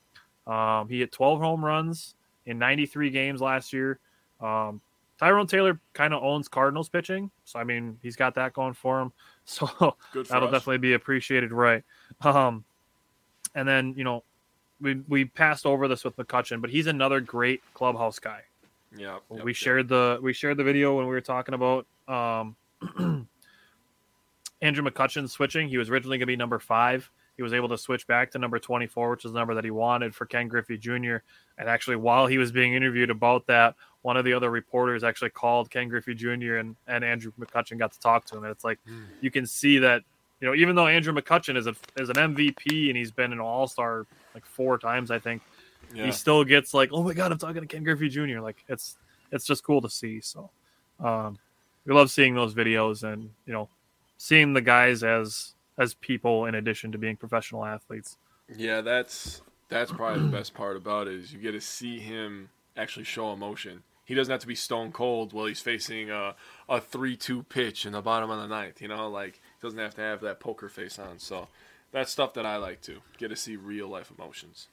[0.46, 2.14] Um, he hit 12 home runs
[2.46, 3.98] in 93 games last year.
[4.40, 4.80] Um,
[5.18, 7.30] Tyrone Taylor kind of owns Cardinals pitching.
[7.44, 9.12] So, I mean, he's got that going for him.
[9.46, 10.52] So for that'll us.
[10.52, 11.84] definitely be appreciated, right?
[12.22, 12.64] Um,
[13.54, 14.24] and then you know,
[14.80, 18.40] we we passed over this with McCutchen, but he's another great clubhouse guy.
[18.96, 19.56] Yeah, yep, we yep.
[19.56, 22.56] shared the we shared the video when we were talking about um,
[24.62, 25.68] Andrew McCutchen switching.
[25.68, 27.10] He was originally going to be number five.
[27.36, 29.70] He was able to switch back to number 24, which is the number that he
[29.70, 31.16] wanted for Ken Griffey Jr.
[31.58, 35.30] And actually, while he was being interviewed about that, one of the other reporters actually
[35.30, 36.56] called Ken Griffey Jr.
[36.56, 38.44] and, and Andrew McCutchen got to talk to him.
[38.44, 38.78] And it's like
[39.20, 40.02] you can see that,
[40.40, 43.40] you know, even though Andrew McCutchen is a is an MVP and he's been an
[43.40, 45.42] All Star like four times, I think
[45.94, 46.06] Yeah.
[46.06, 48.40] he still gets like, oh my god, I'm talking to Ken Griffey Jr.
[48.40, 48.96] Like it's
[49.32, 50.20] it's just cool to see.
[50.20, 50.50] So
[51.00, 51.38] um,
[51.86, 53.68] we love seeing those videos and you know
[54.18, 58.16] seeing the guys as as people in addition to being professional athletes.
[58.54, 62.50] Yeah, that's that's probably the best part about it is you get to see him
[62.76, 63.82] actually show emotion.
[64.04, 66.34] He doesn't have to be stone cold while he's facing a
[66.68, 68.82] a three two pitch in the bottom of the ninth.
[68.82, 71.18] You know, like he doesn't have to have that poker face on.
[71.18, 71.48] So
[71.90, 74.68] that's stuff that I like to get to see real life emotions.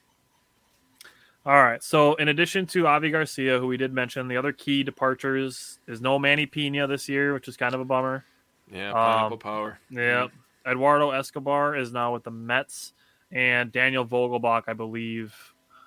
[1.45, 1.81] All right.
[1.81, 5.99] So in addition to Avi Garcia, who we did mention, the other key departures is
[6.01, 8.25] no Manny Pena this year, which is kind of a bummer.
[8.71, 9.79] Yeah, pineapple Um, power.
[9.89, 10.27] Yeah.
[10.65, 12.93] Eduardo Escobar is now with the Mets,
[13.31, 15.33] and Daniel Vogelbach, I believe,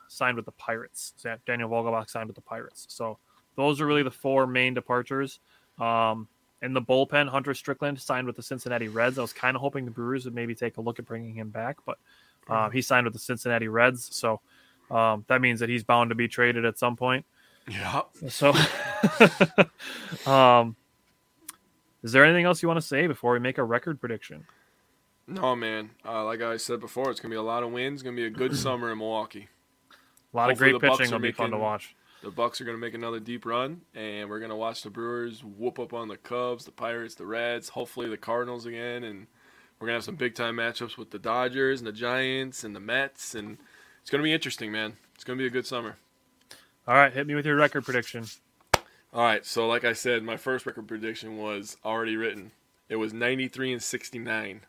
[0.09, 1.14] signed with the Pirates.
[1.46, 2.86] Daniel Vogelbach signed with the Pirates.
[2.88, 3.18] So
[3.56, 5.40] those are really the four main departures.
[5.78, 6.28] Um,
[6.62, 9.18] in the bullpen, Hunter Strickland signed with the Cincinnati Reds.
[9.18, 11.51] I was kind of hoping the Brewers would maybe take a look at bringing him
[11.51, 11.98] back, but
[12.48, 14.09] um, he signed with the Cincinnati Reds.
[14.14, 14.40] So
[14.90, 17.26] um, that means that he's bound to be traded at some point.
[17.68, 18.02] Yeah.
[18.28, 18.52] So,
[20.30, 20.76] um,
[22.02, 24.44] is there anything else you want to say before we make a record prediction?
[25.26, 25.90] No, man.
[26.05, 27.94] Uh, like I said before, it's gonna be a lot of wins.
[27.94, 29.48] It's gonna be a good summer in Milwaukee.
[30.32, 31.94] A lot Hopefully of great pitching will be fun to watch.
[32.22, 35.78] The Bucks are gonna make another deep run, and we're gonna watch the Brewers whoop
[35.78, 39.26] up on the Cubs, the Pirates, the Reds, hopefully the Cardinals again, and
[39.78, 42.80] we're gonna have some big time matchups with the Dodgers and the Giants and the
[42.80, 43.59] Mets, and
[44.01, 44.96] it's gonna be interesting, man.
[45.14, 45.96] It's gonna be a good summer.
[46.86, 48.24] All right, hit me with your record prediction.
[49.12, 52.51] All right, so like I said, my first record prediction was already written.
[52.88, 54.60] It was 93 and 69.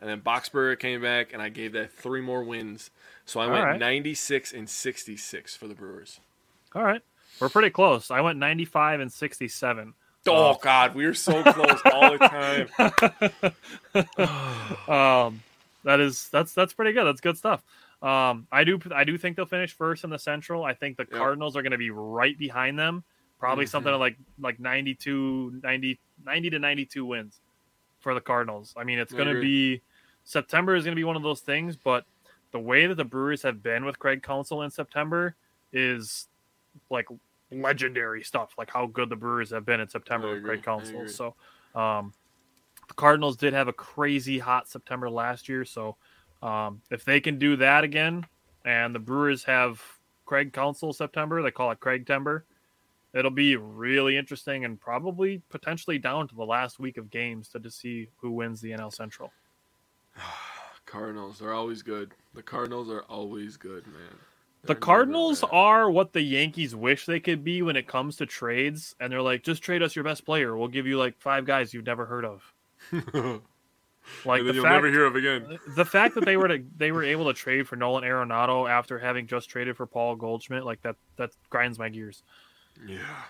[0.00, 2.90] And then Boxberger came back, and I gave that three more wins.
[3.24, 3.80] So I All went right.
[3.80, 6.20] 96 and 66 for the Brewers.
[6.74, 7.00] All right,
[7.40, 8.10] we're pretty close.
[8.10, 9.94] I went 95 and 67.
[10.28, 12.68] Oh, God, We are so close all the time.
[14.88, 15.40] Um,
[15.84, 17.04] that is that's that's pretty good.
[17.04, 17.62] That's good stuff.
[18.02, 20.64] Um, I do I do think they'll finish first in the Central.
[20.64, 21.18] I think the Yep.
[21.18, 23.04] Cardinals are going to be right behind them.
[23.38, 23.68] Probably Mhm.
[23.68, 27.40] something like like 92, 90, 90 to 92 wins
[28.06, 28.72] for the Cardinals.
[28.76, 29.82] I mean, it's going to be
[30.22, 32.04] September is going to be one of those things, but
[32.52, 35.34] the way that the Brewers have been with Craig Counsell in September
[35.72, 36.28] is
[36.88, 37.08] like
[37.50, 38.52] legendary stuff.
[38.56, 40.72] Like how good the Brewers have been in September with Craig agree.
[40.72, 41.00] I Counsell.
[41.00, 41.08] agree.
[41.08, 41.34] So,
[41.74, 42.12] um,
[42.86, 45.64] the Cardinals did have a crazy hot September last year.
[45.64, 45.96] So,
[46.44, 48.24] um, if they can do that again,
[48.64, 49.82] and the Brewers have
[50.26, 52.44] Craig Counsell September, they call it Craig Timber.
[53.16, 57.60] It'll be really interesting and probably potentially down to the last week of games to,
[57.60, 59.32] to see who wins the NL Central.
[60.86, 62.12] Cardinals, they're always good.
[62.34, 63.96] The Cardinals are always good, man.
[64.62, 68.16] The They're never Cardinals are what the Yankees wish they could be when it comes
[68.16, 70.56] to trades, and they're like, just trade us your best player.
[70.56, 72.54] We'll give you like five guys you've never heard of.
[74.24, 75.58] Like the you'll fact, never hear of again.
[75.74, 78.98] the fact that they were to, they were able to trade for Nolan Arenado after
[78.98, 82.22] having just traded for Paul Goldschmidt, like that that grinds my gears.
[82.86, 83.22] Yeah.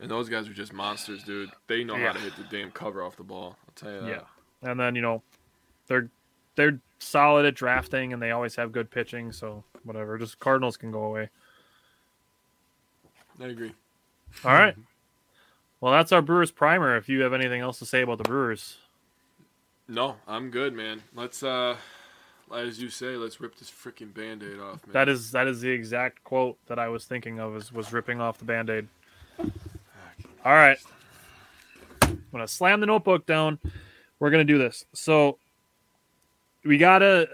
[0.00, 1.50] And those guys are just monsters, dude.
[1.68, 2.08] They know Yeah.
[2.08, 3.56] how to hit the damn cover off the ball.
[3.66, 4.08] I'll tell you that.
[4.62, 5.22] Yeah, and then you know,
[5.86, 6.08] they're
[6.56, 9.32] they're solid at drafting, and they always have good pitching.
[9.32, 11.28] So whatever, just Cardinals can go away.
[13.40, 13.74] I agree.
[14.44, 14.76] All right.
[15.80, 16.96] Well, that's our Brewers primer.
[16.96, 18.78] If you have anything else to say about the Brewers,
[19.88, 21.02] No, I'm good, man.
[21.14, 21.76] Let's uh
[22.52, 24.92] as you say, let's rip this freaking band-aid off, man.
[24.92, 27.56] that is that is the exact quote that I was thinking of.
[27.56, 28.88] Is was ripping off the band-aid.
[30.44, 30.78] All right.
[32.02, 33.58] I'm gonna slam the notebook down.
[34.18, 34.84] We're gonna do this.
[34.92, 35.38] So
[36.64, 37.28] we gotta.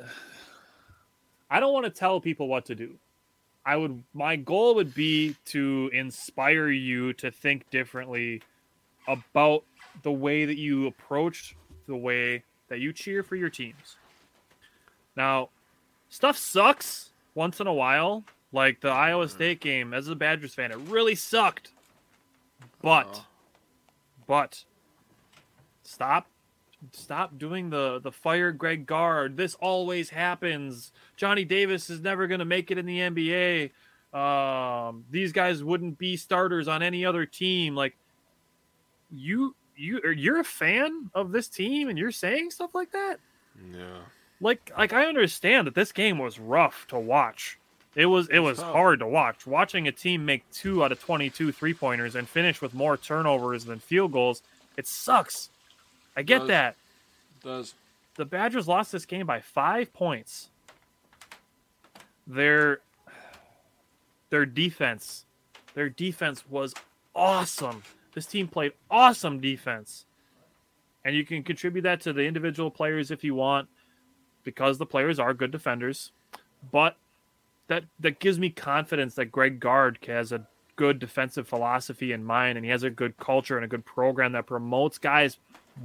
[1.50, 2.96] I don't want to tell people what to do.
[3.64, 4.02] I would.
[4.14, 8.42] My goal would be to inspire you to think differently
[9.06, 9.64] about
[10.02, 13.96] the way that you approach the way that you cheer for your teams.
[15.18, 15.48] Now,
[16.08, 18.24] stuff sucks once in a while.
[18.52, 21.72] Like the Iowa State game, as a Badgers fan, it really sucked.
[22.80, 23.24] But,
[24.26, 24.64] but,
[25.82, 26.28] stop,
[26.92, 29.36] stop doing the the fire Greg Gard.
[29.36, 30.92] This always happens.
[31.16, 33.70] Johnny Davis is never going to make it in the NBA.
[34.18, 37.74] Um, these guys wouldn't be starters on any other team.
[37.74, 37.96] Like,
[39.10, 43.18] you, you, you're a fan of this team, and you're saying stuff like that
[43.70, 43.98] Yeah.
[44.40, 47.58] Like like I understand that this game was rough to watch.
[47.94, 49.46] It was it was hard to watch.
[49.46, 53.80] Watching a team make 2 out of 22 three-pointers and finish with more turnovers than
[53.80, 54.42] field goals,
[54.76, 55.50] it sucks.
[56.16, 56.48] I get Does.
[56.48, 56.76] that.
[57.42, 57.74] Does
[58.16, 60.48] The Badgers lost this game by 5 points.
[62.26, 62.80] Their
[64.30, 65.24] their defense,
[65.74, 66.74] their defense was
[67.16, 67.82] awesome.
[68.14, 70.04] This team played awesome defense.
[71.04, 73.68] And you can contribute that to the individual players if you want
[74.48, 76.10] because the players are good defenders.
[76.72, 76.96] But
[77.66, 80.46] that that gives me confidence that Greg Gard has a
[80.76, 84.32] good defensive philosophy in mind and he has a good culture and a good program
[84.32, 85.36] that promotes guys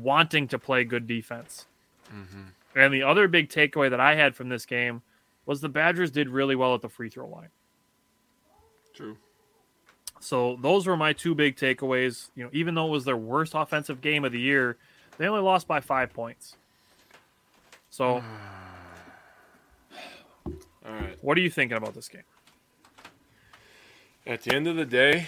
[0.02, 1.66] wanting to play good defense.
[2.08, 2.80] Mm-hmm.
[2.80, 5.02] And the other big takeaway that I had from this game
[5.46, 7.50] was the Badgers did really well at the free throw line.
[8.94, 9.18] true.
[10.22, 12.30] So those were my two big takeaways.
[12.34, 14.78] You know, even though it was their worst offensive game of the year,
[15.18, 16.56] they only lost by five points.
[17.94, 18.06] So,
[20.48, 20.54] All
[20.84, 21.16] right.
[21.22, 22.24] what are you thinking about this game?
[24.26, 25.28] At the end of the day,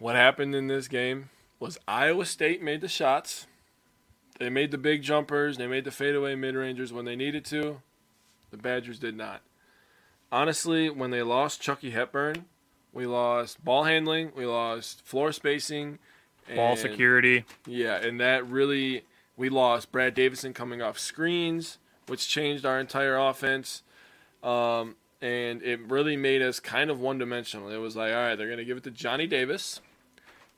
[0.00, 1.30] what happened in this game
[1.60, 3.46] was Iowa State made the shots.
[4.40, 5.56] They made the big jumpers.
[5.56, 7.80] They made the fadeaway mid rangers when they needed to.
[8.50, 9.42] The Badgers did not.
[10.32, 12.46] Honestly, when they lost Chucky Hepburn,
[12.92, 16.00] we lost ball handling, we lost floor spacing,
[16.56, 17.44] Ball and- security.
[17.68, 19.04] Yeah, and that really
[19.36, 21.78] we lost Brad Davison coming off screens,
[22.10, 23.82] which changed our entire offense.
[24.42, 27.68] Um, and it really made us kind of one dimensional.
[27.68, 29.80] It was like, all right, they're going to give it to Johnny Davis.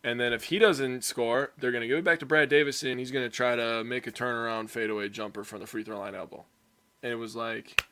[0.02, 2.98] And then if he doesn't score, they're going to give it back to Brad Davison.
[2.98, 6.14] He's going to try to make a turnaround fadeaway jumper from the free throw line
[6.14, 6.44] elbow.
[7.02, 7.84] And it was like,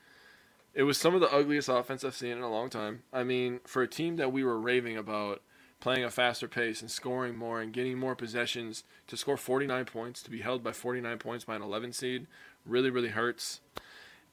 [0.73, 3.03] it was some of the ugliest offense I've seen in a long time.
[3.13, 5.43] I mean, for a team that we were raving about
[5.81, 10.23] playing a faster pace and scoring more and getting more possessions to score 49 points,
[10.23, 12.27] to be held by 49 points by an 11 seed,
[12.67, 13.61] really, really hurts.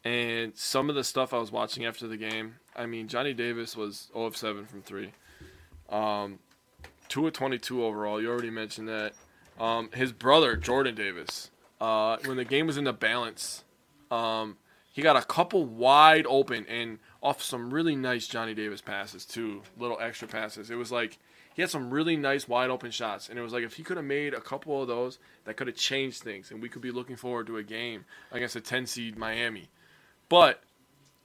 [0.03, 3.75] And some of the stuff I was watching after the game, I mean, Johnny Davis
[3.75, 5.11] was 0 of 7 from 3.
[5.89, 6.39] Um,
[7.09, 8.21] 2 of 22 overall.
[8.21, 9.13] You already mentioned that.
[9.59, 11.49] Um, his brother, Jordan Davis,
[11.81, 13.63] uh, when the game was in the balance,
[14.11, 14.57] um,
[14.93, 19.63] he got a couple wide open and off some really nice Johnny Davis passes, too.
[19.77, 20.69] Little extra passes.
[20.69, 21.17] It was like
[21.57, 23.29] he had some really nice wide open shots.
[23.29, 25.65] And it was like if he could have made a couple of those, that could
[25.65, 26.51] have changed things.
[26.51, 29.69] And we could be looking forward to a game against a 10 seed Miami.
[30.29, 30.61] But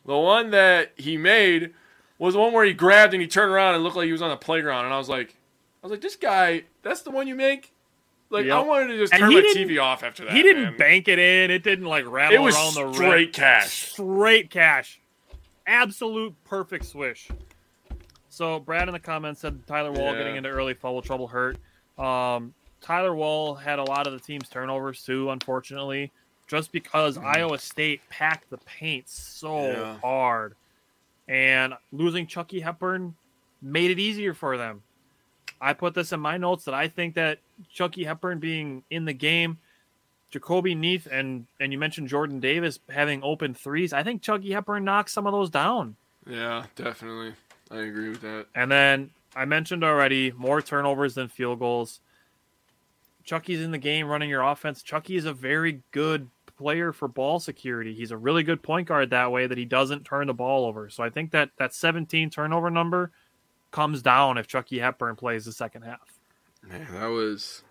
[0.06, 1.74] the one that he made
[2.18, 4.22] was the one where he grabbed and he turned around and looked like he was
[4.22, 4.86] on the playground.
[4.86, 5.36] And I was like,
[5.82, 7.74] I was like, this guy, that's the one you make?
[8.30, 10.32] Like, I wanted to just turn my TV off after that.
[10.32, 10.76] he didn't man.
[10.78, 11.50] bank it in.
[11.50, 12.94] It didn't like rattle It was around the rim.
[12.94, 13.92] straight cash.
[13.92, 14.98] Straight cash.
[15.66, 17.28] Absolute perfect swish.
[18.32, 20.18] So Brad in the comments said Tyler Wahl Yeah.
[20.18, 21.58] getting into early foul trouble hurt.
[21.98, 26.10] Um, Tyler Wahl had a lot of the team's turnovers too, unfortunately,
[26.48, 29.98] just because Iowa State packed the paint so Yeah.
[29.98, 30.54] hard,
[31.28, 33.14] and losing Chucky Hepburn
[33.60, 34.82] made it easier for them.
[35.60, 37.38] I put this in my notes that I think that
[37.70, 39.58] Chucky Hepburn being in the game,
[40.32, 43.92] Jahcobi Neath, and and you mentioned Jordan Davis having open threes.
[43.92, 45.96] I think Chucky Hepburn knocks some of those down.
[46.26, 47.34] Yeah, definitely.
[47.72, 48.46] I agree with that.
[48.54, 52.00] And then I mentioned already more turnovers than field goals.
[53.24, 54.82] Chucky's in the game running your offense.
[54.82, 56.28] Chucky is a very good
[56.58, 57.94] player for ball security.
[57.94, 60.90] He's a really good point guard that way that he doesn't turn the ball over.
[60.90, 63.10] So I think that that 17 turnover number
[63.70, 66.20] comes down if Chucky Hepburn plays the second half.
[66.62, 67.62] Man, that was.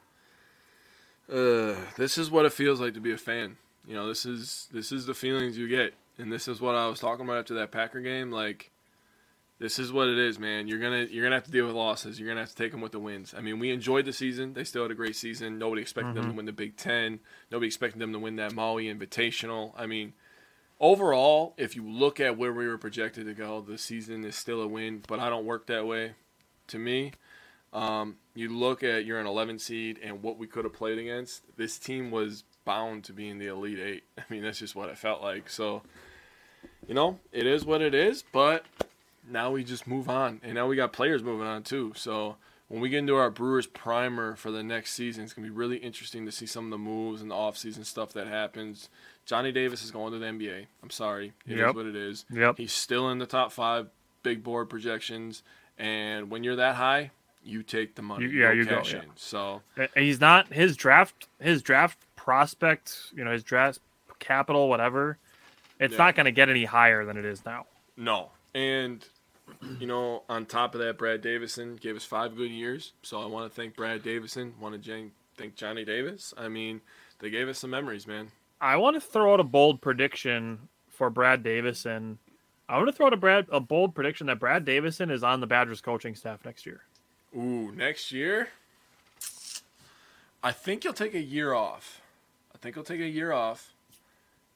[1.32, 3.58] Uh, this is what it feels like to be a fan.
[3.88, 6.88] You know, this is this is the feelings you get, and this is what I
[6.88, 8.32] was talking about after that Packer game.
[8.32, 8.72] Like,
[9.62, 10.68] this is what it is, man.
[10.68, 12.20] You're gonna you're gonna have to deal with losses.
[12.20, 13.36] You're gonna have to take them with the wins.
[13.38, 14.54] I mean, we enjoyed the season.
[14.54, 15.60] They still had a great season.
[15.60, 17.20] Nobody expected them to win the Big Ten.
[17.52, 19.74] Nobody expected them to win that Maui Invitational.
[19.78, 20.14] I mean,
[20.80, 24.62] overall, if you look at where we were projected to go, the season is still
[24.64, 25.04] a win.
[25.08, 26.14] But I don't work that way.
[26.70, 27.12] To me,
[27.72, 31.44] Um, you look at you're an 11 seed and what we could have played against.
[31.56, 34.04] This team was bound to be in the elite eight.
[34.18, 35.50] I mean, that's just what it felt like.
[35.50, 35.84] So,
[36.88, 38.24] you know, it is what it is.
[38.32, 38.66] But
[39.32, 41.94] now we just move on, and now we got players moving on too.
[41.96, 42.36] So
[42.68, 45.78] when we get into our Brewers primer for the next season, it's gonna be really
[45.78, 48.90] interesting to see some of the moves and the offseason stuff that happens.
[49.26, 50.66] Johnny Davis is going to the NBA.
[50.84, 51.76] I'm sorry, it is Yep.
[51.76, 52.26] what it is.
[52.32, 52.58] Yep.
[52.58, 53.90] He's still in the top five
[54.24, 55.44] big board projections,
[55.78, 57.12] and when you're that high,
[57.44, 58.26] you take the money.
[58.26, 59.02] You- yeah, you go, yeah.
[59.04, 59.12] in.
[59.16, 59.62] So
[59.96, 63.80] he's not his draft his draft prospect, you know, his draft
[64.20, 65.18] capital, whatever.
[65.80, 65.98] It's Yeah.
[65.98, 67.66] not going to get any higher than it is now.
[67.98, 68.30] No.
[68.54, 69.04] And,
[69.80, 72.94] you know, on top of that, Brad Davison gave us five good years.
[73.04, 74.54] So I want to thank Brad Davison.
[74.60, 76.34] Want to thank Johnny Davis.
[76.38, 76.82] I mean,
[77.20, 78.32] they gave us some memories, man.
[78.60, 82.20] I want to throw out a bold prediction for Brad Davison.
[82.70, 85.42] I want to throw out a Brad a bold prediction that Brad Davison is on
[85.42, 86.82] the Badgers coaching staff next year.
[87.36, 88.50] Ooh, next year,
[90.44, 92.02] I think he'll take a year off.
[92.54, 93.71] I think he'll take a year off,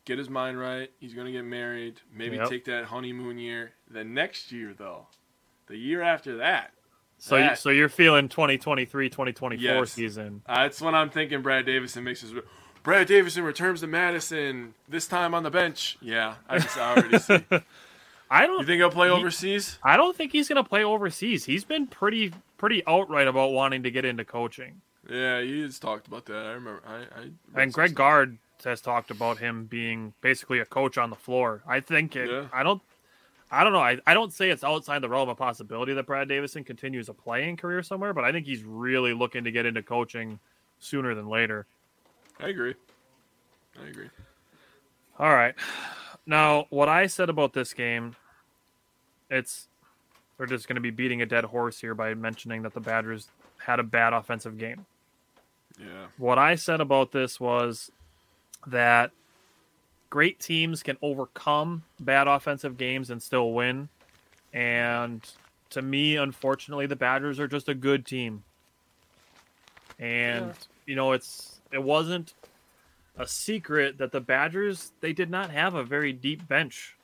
[0.05, 0.89] get his mind right.
[0.99, 2.49] He's going to get married, maybe Yep.
[2.49, 3.73] take that honeymoon year.
[3.89, 5.07] The next year, though,
[5.67, 6.71] the year after that,
[7.17, 9.91] So you, That- so you're feeling 2023 2024 Yes.
[9.93, 10.41] season.
[10.45, 12.33] Uh, that's when I'm thinking Brad Davison makes his.
[12.83, 15.97] Brad Davison returns to Madison this time on the bench.
[16.01, 17.39] Yeah, I just I already see.
[18.29, 19.79] I don't You think he'll play He- overseas?
[19.81, 21.45] I don't think he's going to play overseas.
[21.45, 24.81] He's been pretty pretty outright about wanting to get into coaching.
[25.09, 26.45] Yeah, he's talked about that.
[26.45, 26.81] I remember.
[26.85, 26.95] I,
[27.57, 27.95] I And Greg.
[27.95, 31.63] Gard has talked about him being basically a coach on the floor.
[31.67, 32.47] I think it, Yeah.
[32.53, 32.81] I don't
[33.51, 33.79] I don't know.
[33.79, 37.13] I, I don't say it's outside the realm of possibility that Brad Davison continues a
[37.13, 40.39] playing career somewhere, but I think he's really looking to get into coaching
[40.79, 41.67] sooner than later.
[42.39, 42.73] I agree.
[43.81, 44.09] I agree.
[45.19, 45.55] All right.
[46.25, 48.15] Now, what I said about this game,
[49.29, 49.67] it's
[50.37, 53.29] we're just going to be beating a dead horse here by mentioning that the Badgers
[53.59, 54.85] had a bad offensive game.
[55.79, 56.07] Yeah.
[56.17, 57.91] What I said about this was
[58.67, 59.11] that
[60.09, 63.89] great teams can overcome bad offensive games and still win.
[64.53, 65.21] And
[65.71, 68.43] to me, unfortunately, the Badgers are just a good team.
[69.99, 70.53] And Yeah.
[70.85, 72.33] you know, it's it wasn't
[73.17, 76.95] a secret that the Badgers they did not have a very deep bench.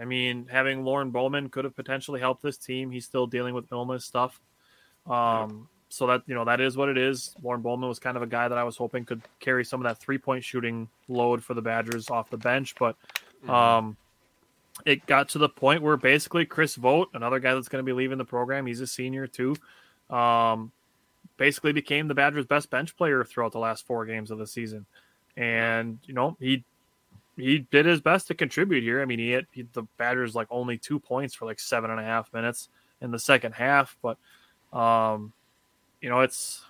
[0.00, 2.90] I mean, having Lorne Bowman could have potentially helped this team.
[2.90, 4.40] He's still dealing with illness stuff.
[5.06, 7.34] Um, so that you know that is what it is.
[7.42, 9.84] Lorne Bowman was kind of a guy that I was hoping could carry some of
[9.84, 12.96] that three point shooting load for the Badgers off the bench, but
[13.48, 13.96] um,
[14.86, 17.92] it got to the point where basically Chris Vogt, another guy that's going to be
[17.92, 19.56] leaving the program, he's a senior too,
[20.08, 20.70] um,
[21.36, 24.86] basically became the Badgers' best bench player throughout the last four games of the season,
[25.36, 26.64] and you know he
[27.36, 29.02] he did his best to contribute here.
[29.02, 31.98] I mean, he had he, the Badgers like only two points for like seven and
[31.98, 32.68] a half minutes
[33.00, 34.18] in the second half, but
[34.72, 35.32] um,
[36.00, 36.62] you know, it's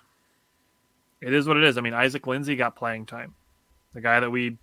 [1.21, 1.77] it is what it is.
[1.77, 3.35] I mean, Isaac Lindsey got playing time,
[3.93, 4.57] the guy that we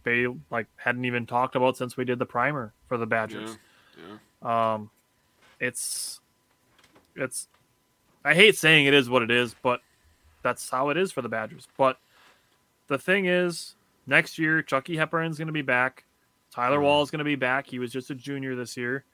[0.50, 3.58] like hadn't even talked about since we did the primer for the Badgers.
[4.42, 4.74] Yeah.
[4.74, 4.90] Um,
[5.60, 6.20] it's
[7.16, 7.48] it's
[8.24, 9.80] I hate saying it is what it is, but
[10.42, 11.68] that's how it is for the Badgers.
[11.76, 11.98] But
[12.88, 13.74] the thing is,
[14.06, 16.04] next year Chucky Hepburn's going to be back.
[16.50, 17.66] Tyler Wahl is going to be back.
[17.66, 19.04] He was just a junior this year.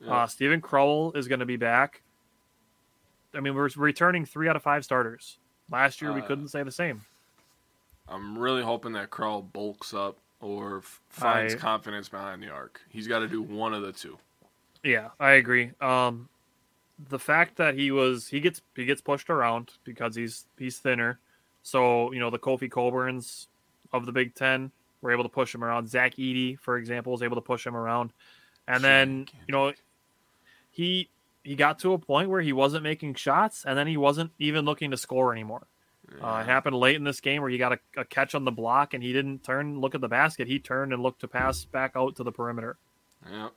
[0.00, 0.22] Yeah.
[0.22, 2.02] Uh, Steven Crowl is going to be back.
[3.38, 5.38] I mean, we're returning three out of five starters.
[5.70, 7.02] Last year we Uh, couldn't say the same.
[8.08, 12.80] I'm really hoping that Crowl bulks up or f- finds I- confidence behind the arc.
[12.88, 14.18] He's got to do one of the two.
[14.82, 15.72] Yeah, I agree.
[15.80, 16.28] Um,
[17.08, 21.20] the fact that he was he gets he gets pushed around because he's he's thinner.
[21.62, 23.46] So you know the Kofi Cockburns
[23.92, 25.88] of the Big Ten were able to push him around.
[25.88, 28.12] Zach Edey, for example, was able to push him around,
[28.66, 29.72] and then you know
[30.70, 31.08] he
[31.44, 34.64] he got to a point where he wasn't making shots, and then he wasn't even
[34.64, 35.66] looking to score anymore.
[36.22, 38.50] Uh, it happened late in this game where he got a, a catch on the
[38.50, 40.48] block and he didn't turn look at the basket.
[40.48, 42.78] He turned and looked to pass back out to the perimeter.
[43.30, 43.50] Yeah.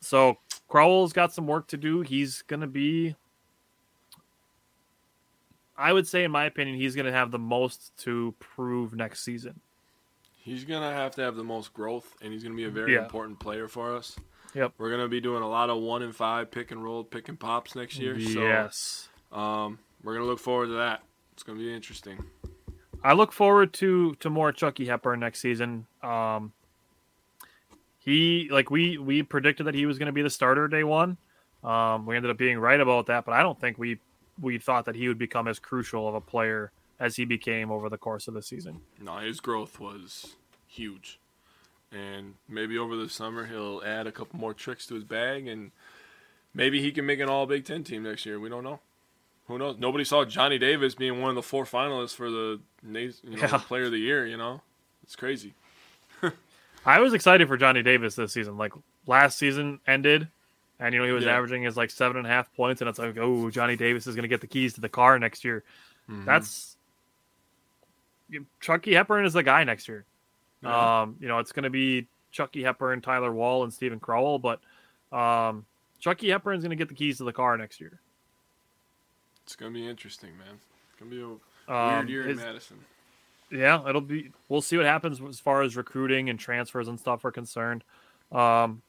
[0.00, 0.38] So
[0.68, 2.00] Crowl's got some work to do.
[2.00, 3.14] He's going to be,
[5.76, 9.22] I would say, in my opinion, he's going to have the most to prove next
[9.22, 9.60] season.
[10.42, 13.02] He's gonna have to have the most growth, and he's gonna be a very Yeah.
[13.02, 14.16] important player for us.
[14.54, 14.74] Yep.
[14.78, 17.38] We're gonna be doing a lot of one and five pick and roll, pick and
[17.38, 18.16] pops next year.
[18.16, 19.08] Yes.
[19.30, 21.02] So um, we're gonna look forward to that.
[21.32, 22.24] It's gonna be interesting.
[23.02, 25.86] I look forward to to more Chucky Hepburn next season.
[26.02, 26.52] Um,
[27.98, 31.16] he like we we predicted that he was going to be the starter day one.
[31.62, 33.98] Um, we ended up being right about that, but I don't think we
[34.40, 37.88] we thought that he would become as crucial of a player as he became over
[37.88, 38.80] the course of the season.
[39.00, 40.36] No, his growth was
[40.66, 41.20] huge,
[41.92, 45.70] and maybe over the summer he'll add a couple more tricks to his bag, and
[46.54, 48.38] maybe he can make an All Big Ten team next year.
[48.40, 48.80] We don't know.
[49.46, 49.76] who knows?
[49.78, 53.58] Nobody saw Johnny Davis being one of the four finalists for the you know, Yeah.
[53.58, 54.26] Player of the Year.
[54.26, 54.60] You know,
[55.02, 55.54] it's crazy.
[56.86, 58.56] I was excited for Johnny Davis this season.
[58.56, 58.72] Like
[59.06, 60.28] last season ended,
[60.78, 61.36] and you know he was Yeah.
[61.36, 64.14] averaging his like seven and a half points, and it's like, oh, Johnny Davis is
[64.14, 65.64] going to get the keys to the car next year.
[66.08, 66.24] Mm-hmm.
[66.24, 66.76] That's
[68.60, 70.04] Chucky Hepburn is the guy next year.
[70.62, 71.00] Yeah.
[71.02, 74.60] Um, you know, it's going to be Chucky Hepburn, Tyler Wahl, and Steven Crowl, but
[75.12, 75.64] um,
[76.00, 77.98] Chucky Hepburn's going to get the keys to the car next year.
[79.44, 80.46] It's gonna be interesting, man.
[80.54, 82.76] It's gonna be a Um, weird year in Madison.
[83.50, 84.30] yeah, it'll be.
[84.48, 87.82] We'll see what happens as far as recruiting and transfers and stuff are concerned.
[88.30, 88.82] Um,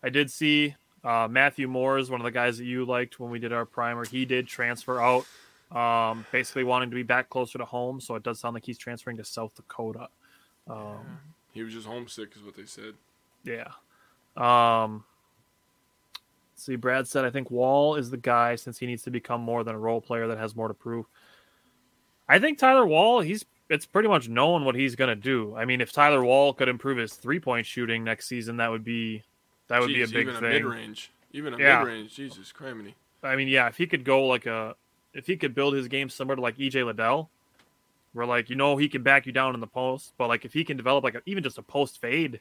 [0.00, 3.32] I did see uh, Matthew Mors is one of the guys that you liked when
[3.32, 4.04] we did our primer.
[4.04, 5.26] He did transfer out,
[5.76, 8.00] um, basically wanting to be back closer to home.
[8.00, 10.08] So it does sound like he's transferring to South Dakota.
[10.68, 11.18] Um,
[11.52, 12.94] He was just homesick, is what they said.
[13.44, 13.68] yeah.
[14.36, 15.04] Um,
[16.56, 19.64] see, Brad said, I think Wahl is the guy since he needs to become more
[19.64, 21.06] than a role player that has more to prove.
[22.28, 25.54] I think Tyler Wahl, he's it's pretty much known what he's going to do.
[25.56, 28.84] I mean, if Tyler Wahl could improve his three point shooting next season, that would
[28.84, 29.22] be
[29.68, 30.44] that would Jeez, be a big even thing.
[30.44, 31.78] a mid range, even a Yeah.
[31.78, 32.14] mid range.
[32.14, 32.94] Jesus, criminy.
[33.22, 34.76] I mean, yeah, if he could go like a,
[35.14, 37.30] if he could build his game similar to like EJ Liddell,
[38.16, 40.52] where like you know he can back you down in the post, but like if
[40.54, 42.40] he can develop like a, even just a post fade,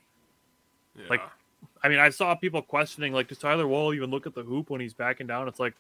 [0.97, 1.03] Yeah.
[1.10, 1.22] Like,
[1.84, 4.69] I mean, I saw people questioning like, does Tyler Wahl even look at the hoop
[4.69, 5.49] when he's backing down?
[5.49, 5.73] It's like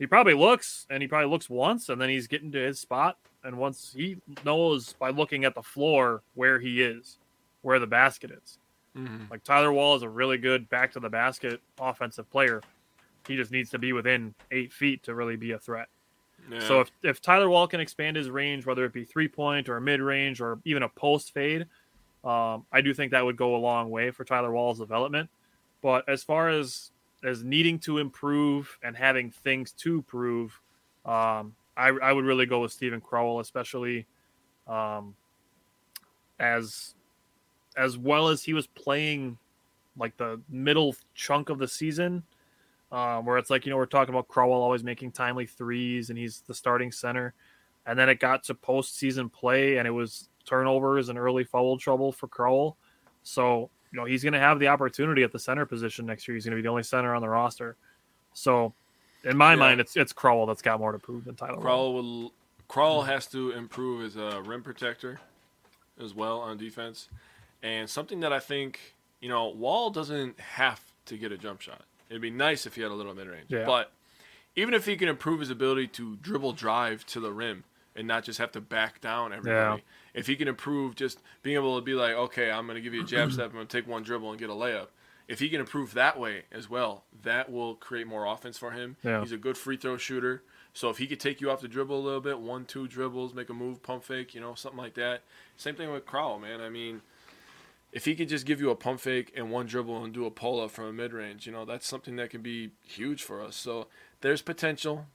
[0.00, 3.16] he probably looks, and he probably looks once, and then he's getting to his spot,
[3.44, 7.18] and once he knows by looking at the floor where he is,
[7.62, 8.58] where the basket is.
[8.96, 9.30] Mhm.
[9.30, 12.60] Like Tyler Wahl is a really good back to the basket offensive player.
[13.28, 15.88] He just needs to be within eight feet to really be a threat.
[16.50, 16.60] Yeah.
[16.66, 19.80] So if, if Tyler Wahl can expand his range, whether it be three point or
[19.80, 21.66] mid range or even a post fade,
[22.24, 25.28] um, I do think that would go a long way for Tyler Wahl's development.
[25.82, 26.90] But as far as
[27.24, 30.60] as needing to improve and having things to prove,
[31.04, 34.06] um, I, I would really go with Steven Crowl, especially
[34.66, 35.14] um,
[36.38, 36.94] as
[37.76, 39.38] as well as he was playing
[39.96, 42.22] like the middle chunk of the season
[42.90, 46.18] um, where it's like you know we're talking about Crowl always making timely threes and
[46.18, 47.34] he's the starting center,
[47.86, 52.10] and then it got to postseason play and it was turnovers and early foul trouble
[52.12, 52.76] for Crowl,
[53.22, 56.34] so you know he's going to have the opportunity at the center position next year.
[56.34, 57.76] He's going to be the only center on the roster,
[58.32, 58.72] so
[59.24, 59.56] in my Yeah.
[59.56, 61.60] mind it's it's Crowl that's got more to prove than Tyler.
[61.60, 62.32] Crowl will
[62.68, 65.20] Crowl has to improve his uh, rim protector
[66.00, 67.08] as well on defense,
[67.62, 71.82] and something that I think you know Wahl doesn't have to get a jump shot.
[72.10, 73.64] It'd be nice if he had a little mid range, Yeah.
[73.66, 73.92] but
[74.56, 77.64] even if he can improve his ability to dribble drive to the rim
[77.94, 81.76] and not just have to back down everybody, if he can improve just being able
[81.78, 83.76] to be like, okay, I'm going to give you a jab step, I'm going to
[83.76, 84.88] take one dribble and get a layup.
[85.28, 88.96] If he can improve that way as well, that will create more offense for him.
[89.02, 89.20] Yeah.
[89.20, 90.42] He's a good free throw shooter.
[90.72, 93.34] So if he could take you off the dribble a little bit, one, two dribbles,
[93.34, 95.22] make a move, pump fake, you know, something like that.
[95.56, 96.60] Same thing with Crowl, man.
[96.62, 97.02] I mean,
[97.92, 100.30] if he could just give you a pump fake and one dribble and do a
[100.30, 103.42] pull up from a mid range, you know, that's something that can be huge for
[103.42, 103.56] us.
[103.56, 103.86] So
[104.20, 105.06] there's potential.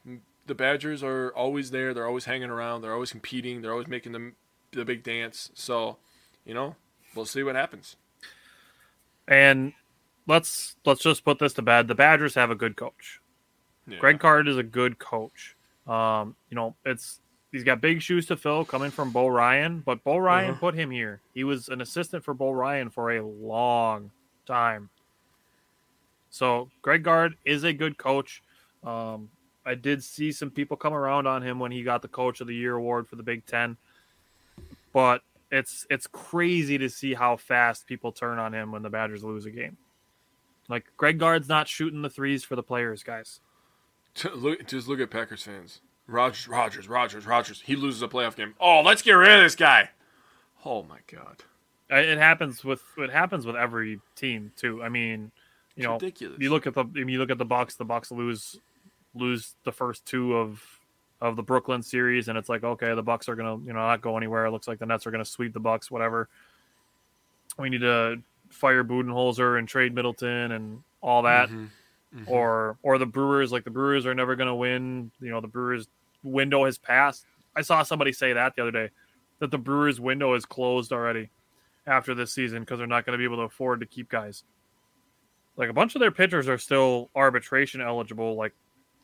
[0.48, 1.94] The Badgers are always there.
[1.94, 2.82] They're always hanging around.
[2.82, 3.62] They're always competing.
[3.62, 4.32] They're always making the,
[4.72, 5.52] the big dance.
[5.54, 5.98] So,
[6.46, 6.76] you know,
[7.16, 7.96] we'll see what happens.
[9.28, 9.74] And
[10.28, 11.88] let's let's just put this to bed.
[11.88, 13.22] The Badgers have a good coach.
[13.88, 14.00] Yeah.
[14.00, 15.56] Greg Gard is a good coach.
[15.88, 17.20] Um, you know, it's
[17.54, 20.60] he's got big shoes to fill coming from Bo Ryan, but Bo Ryan Uh-huh.
[20.60, 21.22] put him here.
[21.34, 24.12] He was an assistant for Bo Ryan for a long
[24.46, 24.90] time.
[26.30, 28.42] So Greg Gard is a good coach.
[28.84, 29.30] Um,
[29.66, 32.48] I did see some people come around on him when he got the Coach of
[32.48, 33.78] the Year award for the Big Ten,
[34.92, 35.22] but
[35.52, 39.46] it's it's crazy to see how fast people turn on him when the Badgers lose
[39.46, 39.78] a game.
[40.68, 43.40] Like Greg Gard's not shooting the threes for the players, guys.
[44.16, 45.80] Just look at Packers fans.
[46.08, 47.62] Rodgers, Rodgers, Rodgers, Rodgers.
[47.66, 48.54] He loses a playoff game.
[48.60, 49.90] Oh, let's get rid of this guy.
[50.66, 51.38] Oh my God,
[51.90, 54.82] It happens with it happens with every team too.
[54.84, 55.32] I mean,
[55.76, 56.40] you It's know, ridiculous.
[56.40, 57.76] you look at the you look at the Bucks.
[57.76, 58.60] The Bucks lose
[59.16, 60.62] lose the first two of
[61.22, 64.02] of the Brooklyn series, and it's like okay, the Bucks are gonna you know not
[64.02, 64.46] go anywhere.
[64.46, 65.90] It looks like the Nets are gonna sweep the Bucks.
[65.92, 66.30] Whatever.
[67.58, 71.50] We need to fire Budenholzer and trade Middleton and all that.
[71.50, 71.66] Mm-hmm.
[72.16, 72.30] Mhm.
[72.30, 75.12] or or the Brewers like the Brewers are never going to win.
[75.20, 75.88] You know, the Brewers
[76.24, 77.26] window has passed.
[77.56, 78.90] I saw somebody say that the other day
[79.40, 81.30] that the Brewers window is closed already
[81.88, 84.44] after this season because they're not going to be able to afford to keep guys.
[85.58, 88.36] Like a bunch of their pitchers are still arbitration eligible.
[88.36, 88.54] Like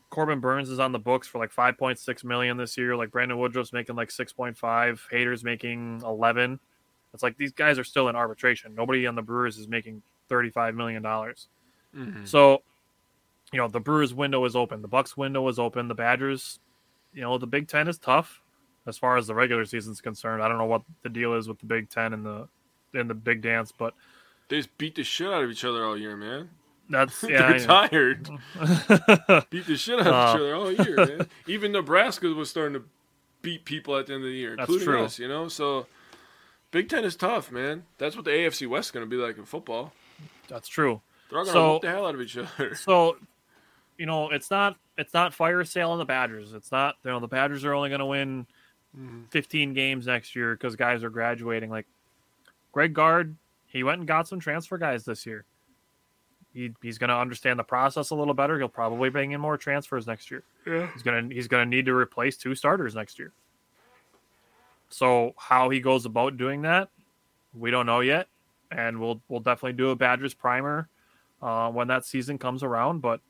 [0.08, 2.96] Corbin Burnes is on the books for like 5.6 million this year.
[2.96, 4.56] Like Brandon Woodruff's making like 6.5.
[5.12, 6.58] Hader's making 11.
[7.12, 8.74] It's like these guys are still in arbitration.
[8.74, 11.48] Nobody on the Brewers is making 35 million dollars.
[11.94, 12.26] Mhm.
[12.26, 12.62] So
[13.52, 16.58] you know, the Brewers window is open, the Bucks window is open, the Badgers,
[17.12, 18.42] you know, the Big Ten is tough
[18.86, 20.42] as far as the regular season is concerned.
[20.42, 22.48] I don't know what the deal is with the Big Ten and the
[22.94, 23.94] in the Big Dance, but
[24.48, 26.50] They just beat the shit out of each other all year, man.
[26.88, 27.52] that's yeah.
[27.52, 28.28] They're tired.
[29.50, 31.26] beat the shit out of Uh, each other all year, man.
[31.46, 32.84] Even Nebraska was starting to
[33.42, 35.04] beat people at the end of the year, including true.
[35.04, 35.18] us.
[35.18, 35.86] You know, so
[36.70, 37.84] Big Ten is tough, man.
[37.98, 39.92] That's what the AFC West is going to be like in football.
[40.48, 41.00] that's true.
[41.30, 42.74] They're all going to So- the hell out of each other.
[42.74, 43.16] So,
[44.00, 46.54] you know, it's not it's not fire sale on the Badgers.
[46.54, 48.46] It's not you know the Badgers are only going to win
[49.28, 51.68] 15 games next year because guys are graduating.
[51.68, 51.86] Like
[52.72, 53.36] Greg Gard,
[53.66, 55.44] he went and got some transfer guys this year.
[56.54, 58.58] He, he's going to understand the process a little better.
[58.58, 60.44] He'll probably bring in more transfers next year.
[60.66, 60.88] Yeah.
[60.94, 63.32] He's gonna he's gonna need to replace two starters next year.
[64.88, 66.88] So how he goes about doing that,
[67.52, 68.28] we don't know yet,
[68.72, 70.88] and we'll we'll definitely do a Badgers primer
[71.42, 73.00] uh, when that season comes around.
[73.00, 73.20] But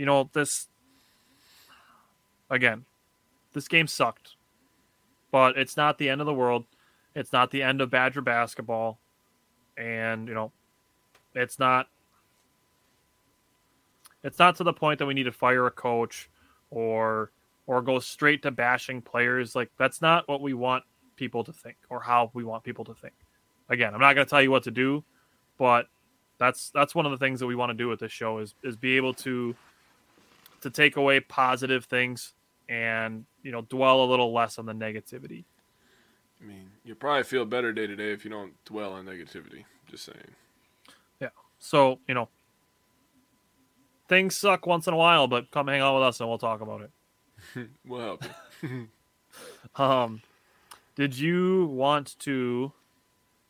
[0.00, 0.66] you know this
[2.48, 2.86] again,
[3.52, 4.36] this game sucked,
[5.30, 6.64] but it's not the end of the world.
[7.14, 8.98] It's not the end of Badger basketball,
[9.76, 10.52] and you know,
[11.34, 11.86] it's not
[14.24, 16.30] it's not to the point that we need to fire a coach
[16.70, 17.30] or
[17.66, 19.54] or go straight to bashing players.
[19.54, 20.82] Like that's not what we want
[21.16, 23.14] people to think or how we want people to think.
[23.68, 25.04] Again i'm not going to tell you what to do
[25.56, 25.86] but
[26.38, 28.54] that's that's one of the things that we want to do with this show is
[28.64, 29.54] is be able to
[30.60, 32.34] to take away positive things
[32.68, 35.44] and you know dwell a little less on the negativity
[36.42, 39.64] I mean, you probably feel better day to day if you don't dwell on negativity.
[39.90, 40.34] Just saying.
[41.20, 41.28] Yeah.
[41.58, 42.28] So you know
[44.08, 46.60] things suck once in a while but come hang out with us and we'll talk
[46.60, 48.24] about it We'll help.
[49.76, 50.22] Um,
[50.96, 52.72] did you want to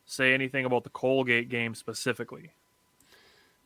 [0.05, 2.51] say anything about the Colgate game specifically?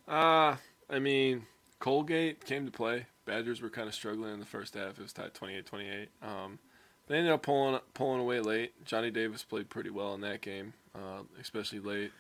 [0.07, 0.55] Uh,
[0.89, 1.45] I mean,
[1.79, 3.07] Colgate came to play.
[3.25, 4.97] Badgers were kind of struggling in the first half.
[4.99, 6.07] It was tied 28-28.
[6.21, 6.59] Um,
[7.07, 8.83] they ended up pulling pulling away late.
[8.85, 12.11] Johnny Davis played pretty well in that game, uh, especially late.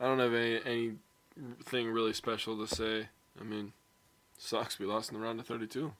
[0.00, 0.60] I don't have any
[1.36, 3.08] anything really special to say.
[3.40, 3.72] I mean,
[4.38, 4.78] sucks.
[4.78, 5.92] We lost in the round of 32.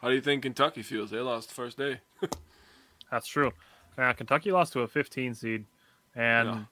[0.00, 1.10] How do you think Kentucky feels?
[1.10, 2.00] They lost the first day.
[3.10, 3.52] That's true.
[3.96, 5.66] Uh, Kentucky lost to a 15 seed,
[6.14, 6.62] and Yeah.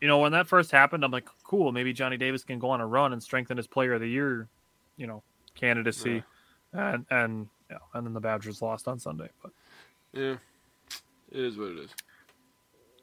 [0.00, 1.72] you know when that first happened, I'm like, cool.
[1.72, 4.48] Maybe Johnny Davis can go on a run and strengthen his Player of the Year,
[4.96, 5.22] you know,
[5.54, 6.22] candidacy,
[6.72, 9.28] and and yeah, and then the Badgers lost on Sunday.
[9.42, 9.52] But
[10.12, 10.36] Yeah,
[11.30, 11.90] it is what it is.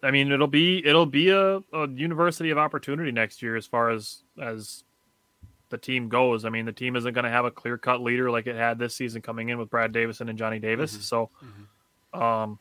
[0.04, 3.90] I mean, it'll be it'll be a, a university of opportunity next year as far
[3.90, 4.84] as as
[5.70, 6.44] the team goes.
[6.44, 8.78] I mean, the team isn't going to have a clear cut leader like it had
[8.78, 10.92] this season coming in with Brad Davison and Johnny Davis.
[10.92, 11.30] So,
[12.14, 12.60] um,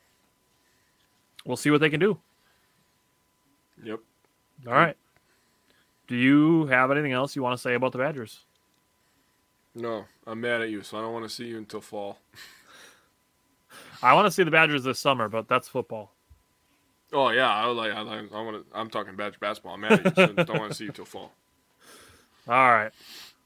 [1.45, 2.19] we'll see what they can do.
[3.83, 4.01] Yep.
[4.67, 4.97] All right.
[6.07, 8.41] Do you have anything else you want to say about the Badgers?
[9.75, 12.19] No, I'm mad at you, so I don't want to see you until fall.
[14.03, 16.13] I want to see the Badgers this summer, but that's football.
[17.13, 18.79] Oh yeah, I like I like I want to.
[18.79, 19.75] I'm talking Badger basketball.
[19.75, 20.27] I'm mad at you.
[20.27, 21.33] So don't want to see you till fall.
[22.49, 22.93] All right.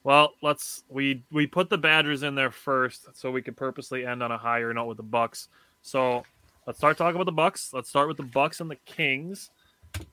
[0.03, 4.23] Well, let's we we put the Badgers in there first, so we could purposely end
[4.23, 5.49] on a higher note with the Bucks.
[5.83, 6.25] So
[6.67, 7.71] let's start talking about the Bucks.
[7.73, 9.51] Let's start with the Bucks and the Kings.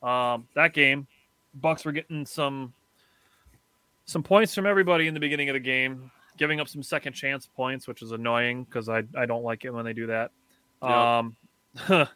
[0.02, 1.08] Um, that game,
[1.56, 2.74] Bucks were getting some
[4.06, 7.46] some points from everybody in the beginning of the game, giving up some second chance
[7.46, 10.32] points, which is annoying because I I don't like it when they do that.
[10.84, 11.20] Yeah.
[11.20, 11.38] Um,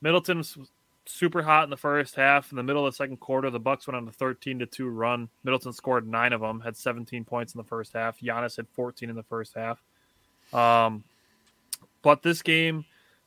[0.00, 0.58] Middleton was
[1.06, 2.50] super hot in the first half.
[2.50, 4.88] In the middle of the second quarter, the Bucks went on a 13 to 2
[4.88, 5.28] run.
[5.42, 8.20] Middleton scored nine of them, had 17 points in the first half.
[8.20, 9.82] Giannis had 14 in the first half.
[10.52, 11.04] Um,
[12.02, 12.84] but this game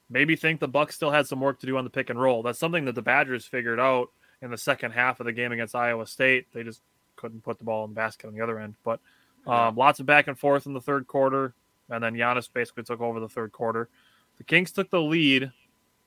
[0.09, 2.43] maybe think the Bucks still had some work to do on the pick and roll.
[2.43, 4.09] That's something that the Badgers figured out
[4.41, 6.47] in the second half of the game against Iowa State.
[6.53, 6.81] They just
[7.17, 8.75] couldn't put the ball in the basket on the other end.
[8.83, 8.99] But
[9.45, 11.53] um, lots of back and forth in the third quarter,
[11.89, 13.89] and then Giannis basically took over the third quarter.
[14.37, 15.51] The Kings took the lead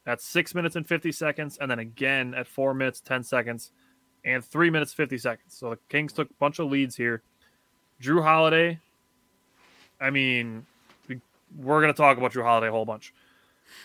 [0.06, 3.70] at six minutes and 50 seconds, and then again at four minutes, 10 seconds,
[4.24, 5.54] and three minutes, 50 seconds.
[5.54, 7.22] So the Kings took a bunch of leads here.
[8.02, 8.78] Jrue Holiday,
[10.00, 10.64] I mean,
[11.08, 11.20] we,
[11.58, 13.12] we're going to talk about Jrue Holiday a whole bunch.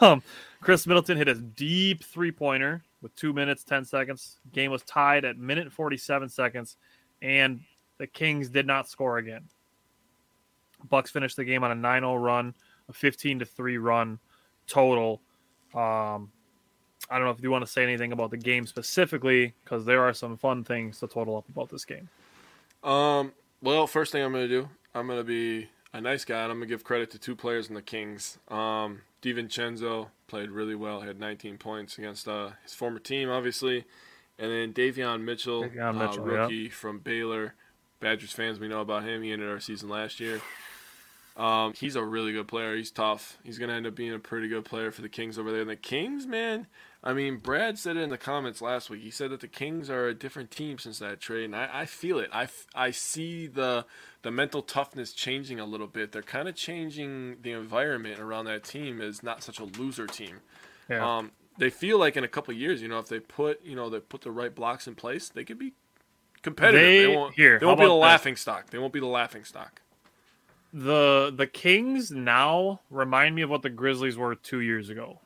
[0.00, 0.22] um,
[0.62, 4.38] Khris Middleton hit a deep three pointer with two minutes, 10 seconds.
[4.52, 6.76] Game was tied at minute 47 seconds,
[7.22, 7.60] and
[7.98, 9.44] the Kings did not score again.
[10.88, 12.54] Bucks finished the game on a 9 0 run,
[12.88, 14.18] a 15 to 3 run
[14.66, 15.20] total.
[15.74, 16.30] Um,
[17.10, 20.02] I don't know if you want to say anything about the game specifically, because there
[20.02, 22.08] are some fun things to total up about this game.
[22.84, 23.32] Um.
[23.60, 26.66] Well, first thing I'm gonna do, I'm gonna be a nice guy, and I'm gonna
[26.66, 28.38] give credit to two players in the Kings.
[28.48, 31.00] Um, DiVincenzo played really well.
[31.00, 33.84] He had 19 points against uh, his former team, obviously,
[34.38, 37.54] and then Davion Mitchell, Davion uh, Mitchell, rookie from Baylor,
[38.00, 39.22] Badgers fans, we know about him.
[39.22, 40.40] He ended our season last year.
[41.38, 42.74] Um, he's a really good player.
[42.76, 43.38] He's tough.
[43.44, 45.60] He's going to end up being a pretty good player for the Kings over there.
[45.60, 46.66] And the Kings, man,
[47.04, 49.02] I mean, Brad said it in the comments last week.
[49.02, 51.86] He said that the Kings are a different team since that trade, and I, I
[51.86, 52.28] feel it.
[52.32, 53.84] I, I see the
[54.22, 56.10] the mental toughness changing a little bit.
[56.10, 60.40] They're kind of changing the environment around that team as not such a loser team.
[60.90, 61.18] Yeah.
[61.18, 63.76] Um, they feel like in a couple of years, you know, if they put you
[63.76, 65.72] know they put the right blocks in place, they could be
[66.42, 66.80] competitive.
[66.80, 67.34] They- They, won't.
[67.36, 68.70] here, they won't be the laughing stock.
[68.70, 69.80] They won't be the laughing stock.
[70.72, 75.20] The the Kings now remind me of what the Grizzlies were two years ago.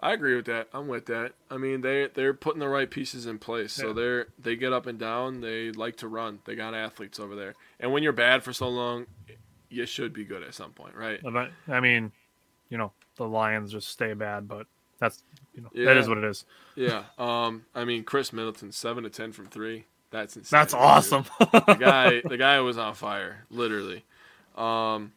[0.00, 0.68] I agree with that.
[0.74, 1.32] I'm with that.
[1.50, 3.72] I mean, they they're putting the right pieces in place.
[3.72, 3.92] So Yeah.
[3.94, 5.40] they're they get up and down.
[5.40, 6.40] They like to run.
[6.44, 7.54] They got athletes over there.
[7.80, 9.06] And when you're bad for so long,
[9.70, 11.20] you should be good at some point, right?
[11.68, 12.12] I mean,
[12.68, 14.66] you know, the Lions just stay bad, but
[14.98, 15.22] that's
[15.54, 15.98] you know that Yeah.
[15.98, 16.44] is what it is.
[16.74, 17.04] Yeah.
[17.16, 17.64] Um.
[17.74, 19.86] I mean, Khris Middleton, seven to ten from three.
[20.10, 20.58] That's insane.
[20.58, 21.24] That's awesome.
[21.38, 24.04] the guy the guy was on fire literally
[24.56, 25.12] um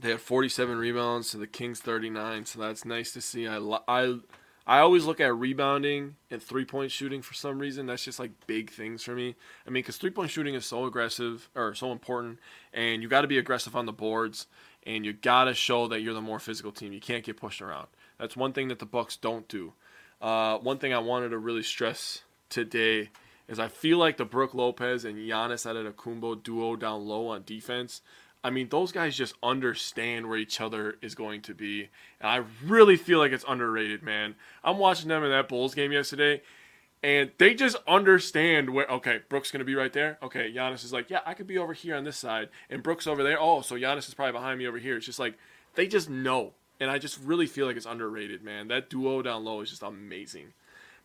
[0.00, 3.46] they had 47 rebounds to the kings 39 so that's nice to see.
[3.46, 3.58] I
[3.88, 4.18] i
[4.64, 7.86] i always look at rebounding and three point shooting for some reason.
[7.86, 9.34] That's just like big things for me.
[9.66, 12.38] I mean because three point shooting is so aggressive or so important
[12.72, 14.46] and you got to be aggressive on the boards
[14.84, 16.92] and you got to show that you're the more physical team.
[16.92, 17.86] You can't get pushed around.
[18.18, 19.72] That's one thing that the bucks don't do.
[20.20, 23.10] Uh, one thing i wanted to really stress today
[23.48, 28.00] is I feel like the Brook Lopez and Giannis Antetokounmpo duo down low on defense.
[28.44, 31.90] I mean, those guys just understand where each other is going to be,
[32.20, 34.34] and I really feel like it's underrated, man.
[34.64, 36.42] I'm watching them in that Bulls game yesterday,
[37.02, 38.86] and they just understand where.
[38.86, 40.18] Okay, Brook's gonna be right there.
[40.22, 43.06] Okay, Giannis is like, yeah, I could be over here on this side, and Brook's
[43.06, 43.40] over there.
[43.40, 44.96] Oh, so Giannis is probably behind me over here.
[44.96, 45.38] It's just like
[45.74, 48.68] they just know, and I just really feel like it's underrated, man.
[48.68, 50.52] That duo down low is just amazing.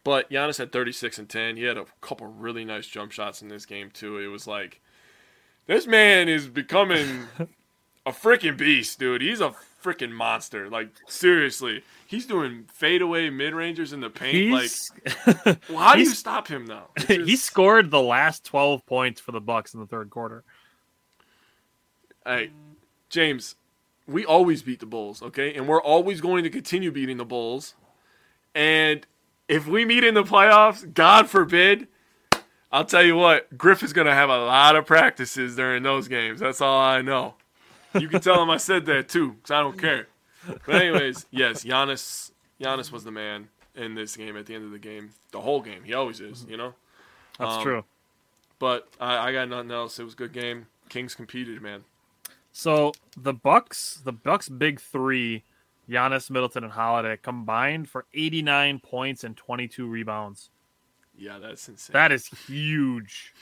[0.04, 1.58] But Giannis had 36 and 10.
[1.58, 4.18] He had a couple really nice jump shots in this game too.
[4.20, 4.80] It was like
[5.68, 7.28] this man is becoming
[8.06, 9.22] a freaking beast, dude.
[9.22, 9.54] He's a
[9.84, 10.70] freaking monster.
[10.70, 14.36] Like seriously, he's doing fadeaway mid rangers in the paint.
[14.36, 14.92] He's
[15.46, 16.88] like, well, how do you stop him now?
[16.98, 20.44] It's he scored the last twelve points for the Bucks in the third quarter.
[22.26, 22.52] Hey,
[23.10, 23.56] James,
[24.08, 25.54] we always beat the Bulls, okay?
[25.54, 27.76] And we're always going to continue beating the Bulls.
[28.54, 29.06] And
[29.48, 31.88] if we meet in the playoffs, God forbid,
[32.78, 36.08] I'll tell you what, Griff is going to have a lot of practices during those
[36.08, 36.40] games.
[36.40, 37.34] That's all I know.
[38.00, 40.08] You can tell him I said that too, because I don't care.
[40.66, 42.30] But anyways, yes, Giannis,
[42.62, 45.60] Giannis was the man in this game at the end of the game, the whole
[45.60, 45.84] game.
[45.84, 46.76] He always is, you know.
[47.40, 47.84] That's Um, true.
[48.60, 49.98] But I, I got nothing else.
[49.98, 50.68] It was a good game.
[50.90, 51.84] Kings competed, man.
[52.52, 55.44] So the Bucks, the Bucks' big three,
[55.90, 60.52] Giannis, Middleton, and Holiday combined for 89 points and 22 rebounds.
[61.18, 61.94] Yeah, that's insane.
[61.94, 63.34] That is huge.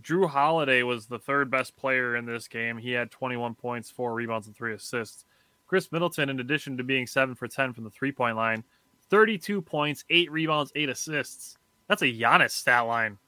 [0.00, 2.76] Jrue Holiday was the third best player in this game.
[2.76, 5.24] He had 21 points, four rebounds, and three assists.
[5.66, 8.64] Khris Middleton, in addition to being seven for 10 from the three point line,
[9.10, 11.56] 32 points, eight rebounds, eight assists.
[11.88, 13.18] That's a Giannis stat line.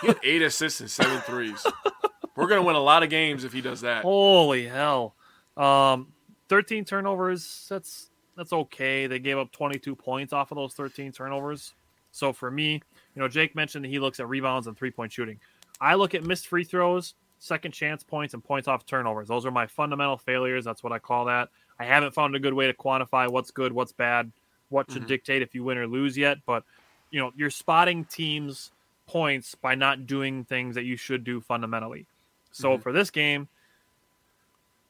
[0.00, 1.64] He had eight assists and seven threes.
[2.36, 4.02] We're gonna win a lot of games if he does that.
[4.02, 5.14] Holy hell.
[5.56, 6.12] Um,
[6.48, 7.66] 13 turnovers.
[7.68, 9.06] That's that's okay.
[9.06, 11.72] They gave up 22 points off of those 13 turnovers.
[12.12, 12.82] So for me,
[13.16, 15.40] you know, Jake mentioned that he looks at rebounds and three point shooting.
[15.80, 19.26] I look at missed free throws, second chance points, and points off turnovers.
[19.26, 20.64] Those are my fundamental failures.
[20.64, 21.48] That's what I call that.
[21.80, 24.30] I haven't found a good way to quantify what's good, what's bad,
[24.68, 25.08] what should Mhm.
[25.08, 26.38] dictate if you win or lose yet.
[26.46, 26.64] But
[27.10, 28.72] you know, you're spotting teams'
[29.06, 32.06] points by not doing things that you should do fundamentally.
[32.52, 33.48] So for this game,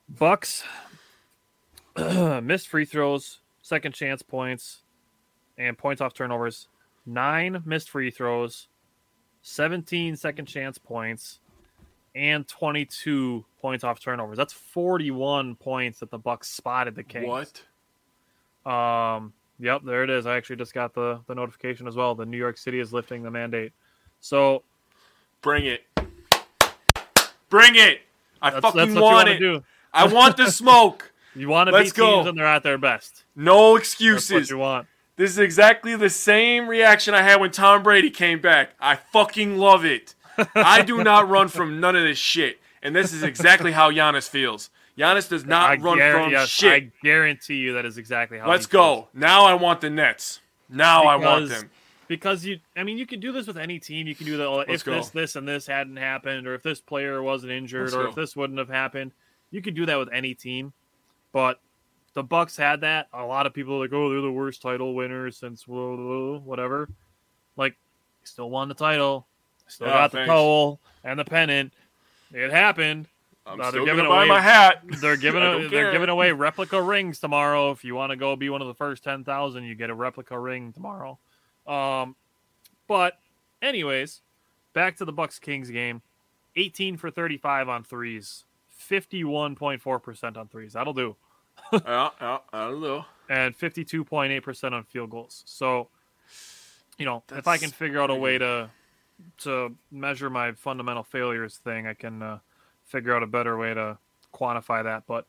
[0.09, 0.65] Bucks
[1.97, 4.83] missed free throws, second chance points,
[5.59, 6.69] and points off turnovers.
[7.07, 8.69] Nine missed free throws,
[9.43, 11.39] 17 second chance points,
[12.15, 14.37] and 22 points off turnovers.
[14.37, 17.27] That's 41 points that the Bucks spotted the Kings.
[17.27, 18.71] What?
[18.71, 20.27] Um, yep, there it is.
[20.27, 22.15] I actually just got the the notification as well.
[22.15, 23.73] The New York City is lifting the mandate.
[24.21, 24.65] So
[25.47, 25.85] Bring it.
[27.49, 28.01] Bring it.
[28.43, 29.39] I that's, fucking that's want it.
[29.39, 29.63] do.
[29.93, 31.13] I want the smoke.
[31.37, 33.25] You want to Let's beat teams when they're at their best.
[33.37, 34.49] No That's what excuses.
[34.49, 34.87] you want.
[35.17, 38.71] This is exactly the same reaction I had when Tom Brady came back.
[38.79, 40.15] I fucking love it.
[40.55, 42.61] I do not run from none of this shit.
[42.83, 44.71] And this is exactly how Giannis feels.
[44.99, 46.73] Giannis does not I run from yes, shit.
[46.73, 48.49] I guarantee you that is exactly how.
[48.49, 49.05] Let's he feels.
[49.05, 49.09] go.
[49.15, 50.41] Now I want the Nets.
[50.69, 51.71] Now I want Because- them.
[52.09, 54.07] Because you, I mean, you can do this with any team.
[54.07, 54.95] You can do that oh, Let's if go.
[54.95, 58.09] this, this, and this hadn't happened, or if this player wasn't injured, Let's or go.
[58.11, 59.11] if this wouldn't have happened.
[59.51, 60.73] You could do that with any team,
[61.33, 61.59] but
[62.17, 63.09] the Bucks had that.
[63.13, 66.89] A lot of people are like, oh, they're the worst title winners since whatever.
[67.57, 67.77] Like,
[68.25, 69.27] still won the title,
[69.67, 70.29] still Yeah, got the thanks.
[70.29, 71.75] towel and the pennant.
[72.33, 73.07] it happened.
[73.47, 74.83] I'm No, they're still giving buy away- my hat.
[75.01, 77.71] They're giving a, they're giving away replica rings tomorrow.
[77.71, 79.95] If you want to go be one of the first ten thousand, you get a
[79.95, 81.19] replica ring tomorrow.
[81.67, 82.17] Um,
[82.89, 83.19] but
[83.61, 84.23] anyways,
[84.73, 86.01] back to the Bucks Kings game.
[86.57, 88.45] 18 for 35 on threes,
[88.91, 90.73] 51.4% on threes.
[90.73, 91.15] That'll do.
[91.73, 93.05] Yeah, yeah, I don't know.
[93.29, 95.43] And 52.8% on field goals.
[95.47, 95.89] So,
[96.99, 98.71] you know, if I can figure out a way to
[99.39, 102.39] to measure my fundamental failures thing, I can uh,
[102.85, 103.99] figure out a better way to
[104.33, 105.05] quantify that.
[105.07, 105.27] But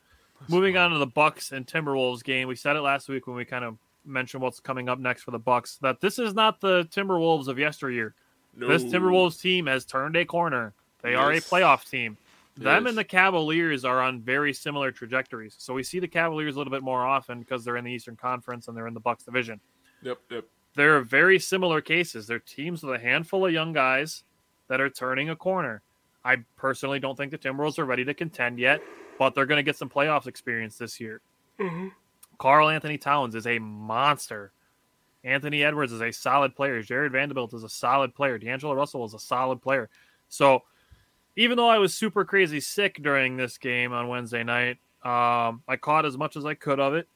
[0.47, 3.45] moving on to the Bucks and Timberwolves game, we said it last week when we
[3.45, 6.85] kind of mentioned what's coming up next for the Bucks that this is not the
[6.85, 8.13] Timberwolves of yesteryear.
[8.55, 8.67] No.
[8.67, 10.73] This Timberwolves team has turned a corner.
[11.01, 12.17] They are a playoff team.
[12.57, 12.89] Them Yes.
[12.89, 15.55] and the Cavaliers are on very similar trajectories.
[15.57, 18.15] So we see the Cavaliers a little bit more often because they're in the Eastern
[18.15, 19.59] Conference and they're in the Bucks division.
[20.01, 20.45] Yep, yep.
[20.75, 22.27] They're very similar cases.
[22.27, 24.23] They're teams with a handful of young guys
[24.67, 25.81] that are turning a corner.
[26.25, 28.81] I personally don't think the Timberwolves are ready to contend yet,
[29.17, 31.21] but they're going to get some playoffs experience this year.
[31.59, 31.87] Mm-hmm.
[32.37, 34.51] Karl-Anthony Towns is a monster.
[35.23, 36.81] Anthony Edwards is a solid player.
[36.81, 38.37] Jarred Vanderbilt is a solid player.
[38.37, 39.89] D'Angelo Russell is a solid player.
[40.29, 40.63] So,
[41.37, 45.77] even though I was super crazy sick during this game on Wednesday night, um, I
[45.79, 47.07] caught as much as I could of it,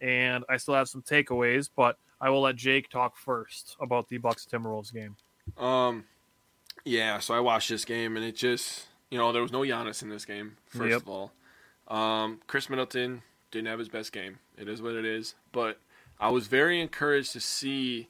[0.00, 1.68] and I still have some takeaways.
[1.76, 5.16] But I will let Jake talk first about the Bucks Timberwolves game.
[5.62, 6.04] Um,
[6.84, 7.18] yeah.
[7.18, 10.08] So I watched this game, and it just, you know, there was no Giannis in
[10.08, 10.56] this game.
[10.68, 11.02] First Yep.
[11.02, 11.32] of all,
[11.88, 14.38] um, Khris Middleton didn't have his best game.
[14.56, 15.34] It is what it is.
[15.52, 15.78] But
[16.20, 18.08] I was very encouraged to see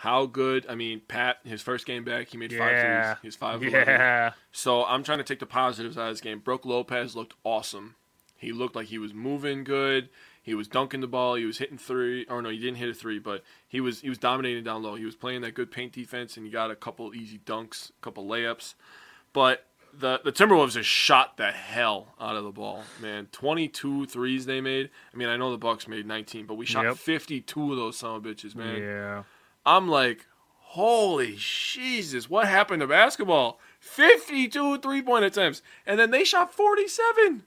[0.00, 0.66] how good.
[0.68, 3.14] I mean, Pat, his first game back, he made five Yeah.
[3.14, 3.18] threes.
[3.22, 3.56] He's five.
[3.56, 3.88] of 11.
[3.88, 6.38] Yeah, So I'm trying to take the positives out of this game.
[6.40, 7.94] Brook Lopez looked awesome.
[8.36, 10.10] He looked like he was moving good.
[10.42, 11.34] He was dunking the ball.
[11.34, 12.24] He was hitting three.
[12.26, 14.94] Or no, he didn't hit a three, but he was he was dominating down low.
[14.94, 17.92] He was playing that good paint defense, and he got a couple easy dunks, a
[18.02, 18.74] couple layups.
[19.32, 23.28] But the the Timberwolves just shot the hell out of the ball, man.
[23.32, 24.90] 22 threes they made.
[25.12, 26.96] I mean, I know the Bucks made 19, but we shot Yep.
[26.98, 28.76] 52 of those son of bitches, man.
[28.80, 29.22] yeah.
[29.66, 30.24] I'm like,
[30.60, 33.58] holy Jesus, what happened to basketball?
[33.80, 35.60] 52 three point attempts.
[35.86, 37.42] And then they shot 47.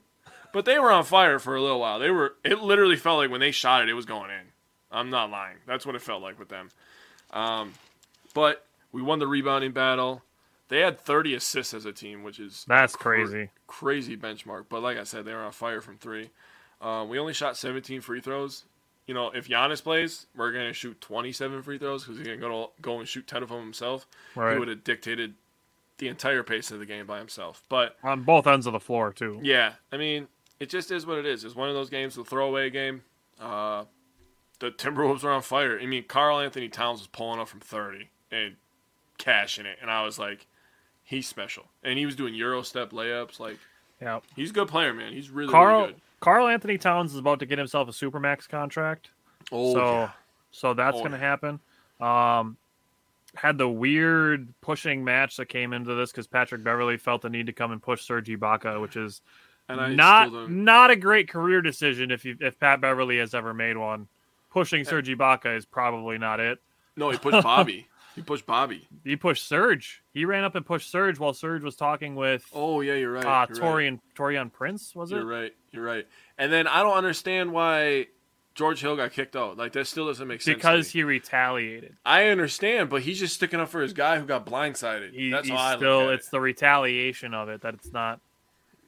[0.52, 1.98] But they were on fire for a little while.
[1.98, 4.46] They were, it literally felt like when they shot it, it was going in.
[4.90, 5.58] I'm not lying.
[5.66, 6.70] That's what it felt like with them.
[7.32, 7.74] Um,
[8.34, 10.22] but we won the rebounding battle.
[10.68, 13.50] They had 30 assists as a team, which is That's cra- crazy.
[13.68, 14.64] crazy benchmark.
[14.68, 16.30] But like I said, they were on fire from three.
[16.80, 18.64] Um, we only shot 17 free throws.
[19.10, 22.70] You know, if Giannis plays, we're gonna shoot 27 free throws because he's gonna go
[22.80, 24.06] go and shoot 10 of them himself.
[24.36, 24.52] Right.
[24.52, 25.34] He would have dictated
[25.98, 27.64] the entire pace of the game by himself.
[27.68, 29.40] But On both ends of the floor too.
[29.42, 30.28] yeah, I mean,
[30.60, 31.42] it just is what it is.
[31.42, 33.02] It's one of those games, the throwaway game.
[33.40, 33.86] Uh,
[34.60, 35.76] the Timberwolves are on fire.
[35.80, 38.54] I mean, Karl-Anthony Towns was pulling up from 30 and
[39.18, 40.46] cashing it, and I was like,
[41.02, 41.66] he's special.
[41.82, 43.40] And he was doing Euro step layups.
[43.40, 43.58] Like,
[44.00, 44.20] Yeah.
[44.36, 45.12] he's a good player, man.
[45.14, 46.00] He's really, Karl really good.
[46.20, 49.10] Karl-Anthony Towns is about to get himself a supermax contract.
[49.52, 50.10] Oh, so yeah.
[50.50, 51.60] so that's Oh, going to happen.
[52.00, 52.56] Um,
[53.34, 57.46] had the weird pushing match that came into this because Patrick Beverley felt the need
[57.46, 59.22] to come and push Serge Ibaka, which is
[59.68, 63.54] And I not don't- a great career decision if you, if Pat Beverley has ever
[63.54, 64.08] made one.
[64.50, 66.58] Pushing Serge Ibaka is probably not it.
[66.96, 67.86] No, he pushed Bobby.
[68.16, 68.88] he pushed Bobby.
[69.04, 70.02] He pushed Serge.
[70.12, 73.24] He ran up and pushed Serge while Serge was talking with Oh yeah, you're right.
[73.24, 73.64] uh, you're right.
[73.64, 74.92] Taurean Taurean Prince.
[74.96, 75.16] Was it?
[75.16, 75.54] You're right.
[75.72, 76.06] You're right.
[76.38, 78.08] And then I don't understand why
[78.54, 79.56] George Hill got kicked out.
[79.56, 80.56] Like that still doesn't make sense.
[80.56, 81.96] Because he retaliated.
[82.04, 85.12] I understand, but he's just sticking up for his guy who got blindsided.
[85.12, 86.10] He, That's he's how I still.
[86.10, 88.20] It's the retaliation of it that it's not.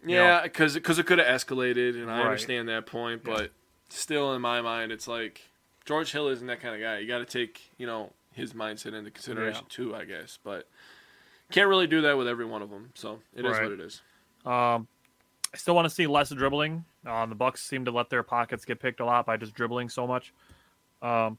[0.05, 2.25] yeah, because because it could have escalated, and I Right.
[2.27, 3.23] understand that point.
[3.23, 3.53] But
[3.89, 5.43] still, in my mind, it's like
[5.85, 6.99] George Hill isn't that kind of guy.
[6.99, 10.39] You got to take you know his mindset into consideration too, I guess.
[10.43, 10.69] But
[11.53, 12.91] can't really do that with every one of them.
[12.95, 13.63] So it is Right.
[13.63, 14.01] what it is.
[14.45, 14.89] Um,
[15.55, 16.85] I still want to see less dribbling.
[17.07, 19.89] Um, the Bucks seem to let their pockets get picked a lot by just dribbling
[19.89, 20.33] so much.
[21.03, 21.37] Um,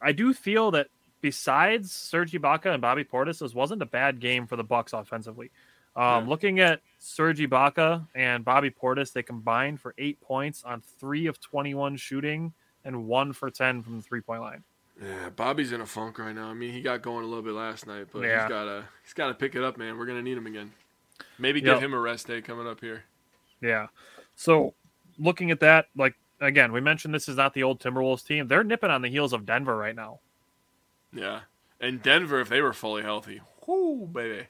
[0.00, 0.88] I do feel that
[1.20, 5.50] besides Serge Ibaka and Bobby Portis, this wasn't a bad game for the Bucks offensively.
[5.96, 6.28] Um, Yeah.
[6.30, 11.40] Looking at Serge Ibaka and Bobby Portis, they combined for eight points on three of
[11.40, 12.52] twenty-one shooting
[12.84, 14.62] and one for ten from the three-point line.
[15.00, 16.48] Yeah, Bobby's in a funk right now.
[16.48, 18.42] I mean, he got going a little bit last night, but Yeah.
[18.42, 19.96] he's gotta he's gotta pick it up, man.
[19.98, 20.72] We're gonna need him again.
[21.38, 21.74] Maybe Yep.
[21.76, 23.04] give him a rest day coming up here.
[23.64, 23.86] Yeah.
[24.36, 24.74] So
[25.18, 28.46] looking at that, like again, we mentioned this is not the old Timberwolves team.
[28.48, 30.20] They're nipping on the heels of Denver right now.
[31.12, 31.40] Yeah,
[31.80, 34.46] and Denver, if they were fully healthy, whoo, baby.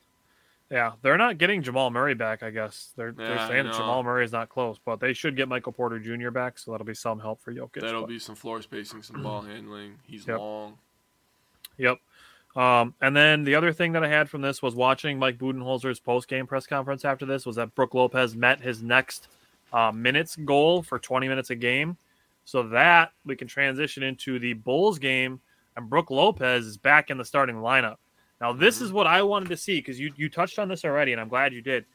[0.70, 2.42] Yeah, they're not getting Jamal Murray back.
[2.42, 3.74] I guess they're Yeah, they're saying that.
[3.74, 6.30] Jamal Murray is not close, but they should get Michael Porter Jr.
[6.30, 7.82] back, so that'll be some help for Jokic.
[7.82, 9.98] That'll but- be some floor spacing, some ball handling.
[10.04, 10.38] He's Yep.
[10.38, 10.78] long.
[11.76, 11.98] Yep.
[12.56, 15.98] Um, and then the other thing that I had from this was watching Mike Budenholzer's
[15.98, 19.28] post game press conference after this was that Brook Lopez met his next
[19.72, 21.96] uh, minutes goal for 20 minutes a game.
[22.44, 25.40] So that we can transition into the Bulls game,
[25.76, 27.96] and Brook Lopez is back in the starting lineup.
[28.40, 31.12] Now, this is what I wanted to see because you, you touched on this already,
[31.12, 31.86] and I'm glad you did.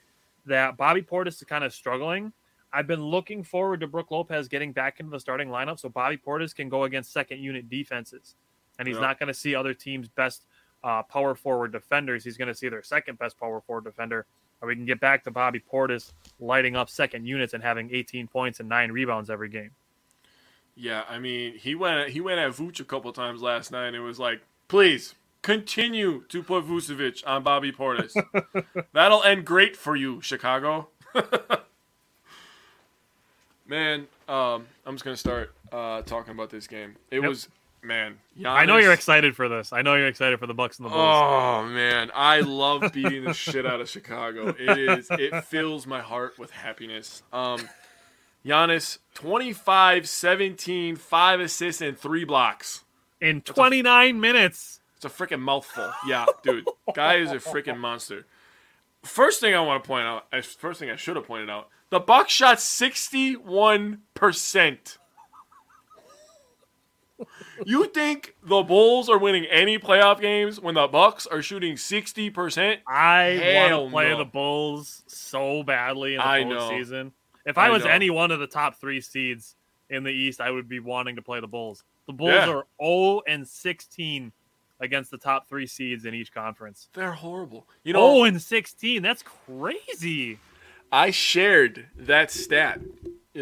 [0.48, 2.34] That Bobby Portis is kind of struggling.
[2.74, 6.18] I've been looking forward to Brook Lopez getting back into the starting lineup so Bobby
[6.18, 8.36] Portis can go against second unit defenses.
[8.80, 9.02] And he's Yep.
[9.02, 10.46] not going to see other teams' best
[10.84, 12.24] uh, power forward defenders.
[12.24, 14.26] He's going to see their second best power forward defender.
[14.62, 18.28] Or we can get back to Bobby Portis lighting up second units and having 18
[18.28, 19.72] points and nine rebounds every game.
[20.76, 23.88] Yeah, I mean, he went he went at Vooch a couple times last night.
[23.88, 28.14] and It was like, please continue to put Vucevic on Bobby Portis.
[28.94, 30.90] That'll end great for you, Chicago.
[33.68, 36.96] man, um, I'm just gonna start uh, talking about this game.
[37.12, 37.30] It Yep.
[37.30, 37.48] was
[37.84, 38.20] man.
[38.46, 39.74] I know you're excited for this.
[39.74, 41.02] I know you're excited for the Bucks and the Bulls.
[41.02, 44.56] Oh man, I love beating the shit out of Chicago.
[44.58, 47.24] It is it fills my heart with happiness.
[47.34, 47.68] Um
[48.46, 52.84] Giannis 25 17 5 assists and 3 blocks.
[53.22, 54.80] In 29 minutes.
[54.96, 55.92] It's a freaking mouthful.
[56.08, 56.68] Yeah, dude.
[56.94, 58.26] Guy is a freaking monster.
[59.04, 60.26] First thing I want to point out,
[60.58, 64.98] first thing I should have pointed out, the Bucks shot 61%.
[67.66, 72.78] You think the Bulls are winning any playoff games when the Bucks are shooting 60%?
[72.88, 74.18] I want to play no.
[74.20, 76.70] the Bulls so badly in the I know.
[76.70, 77.12] postseason.
[77.46, 77.90] If I, I was know.
[77.90, 79.56] any one of the top three seeds
[79.90, 81.84] in the East, I would be wanting to play the Bulls.
[82.08, 82.50] The Bulls Yeah.
[82.50, 84.32] are 0 and 16
[84.80, 86.90] against the top three seeds in each conference.
[86.94, 87.68] They're horrible.
[87.84, 89.02] You know, 0 and 16.
[89.02, 90.40] That's crazy.
[90.92, 92.80] I shared that stat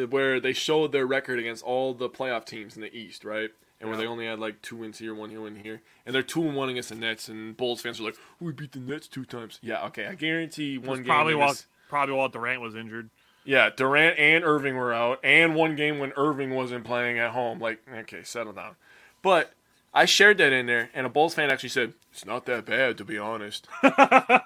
[0.10, 3.52] where they showed their record against all the playoff teams in the East, right?
[3.80, 6.24] And where they only had like two wins here, one here, one here, and they're
[6.24, 7.30] two and one against the Nets.
[7.30, 10.80] And Bulls fans are like, "We beat the Nets two times." Yeah, okay, I guarantee
[10.80, 11.06] one game.
[11.06, 13.10] probably while against- probably while Durant was injured.
[13.46, 17.60] yeah, Durant and Irving were out, and one game when Irving wasn't playing at home.
[17.60, 18.76] Like, okay, settle down.
[19.22, 19.54] But
[19.94, 22.98] I shared that in there, and a Bulls fan actually said, "It's not that bad,
[22.98, 24.42] to be honest." I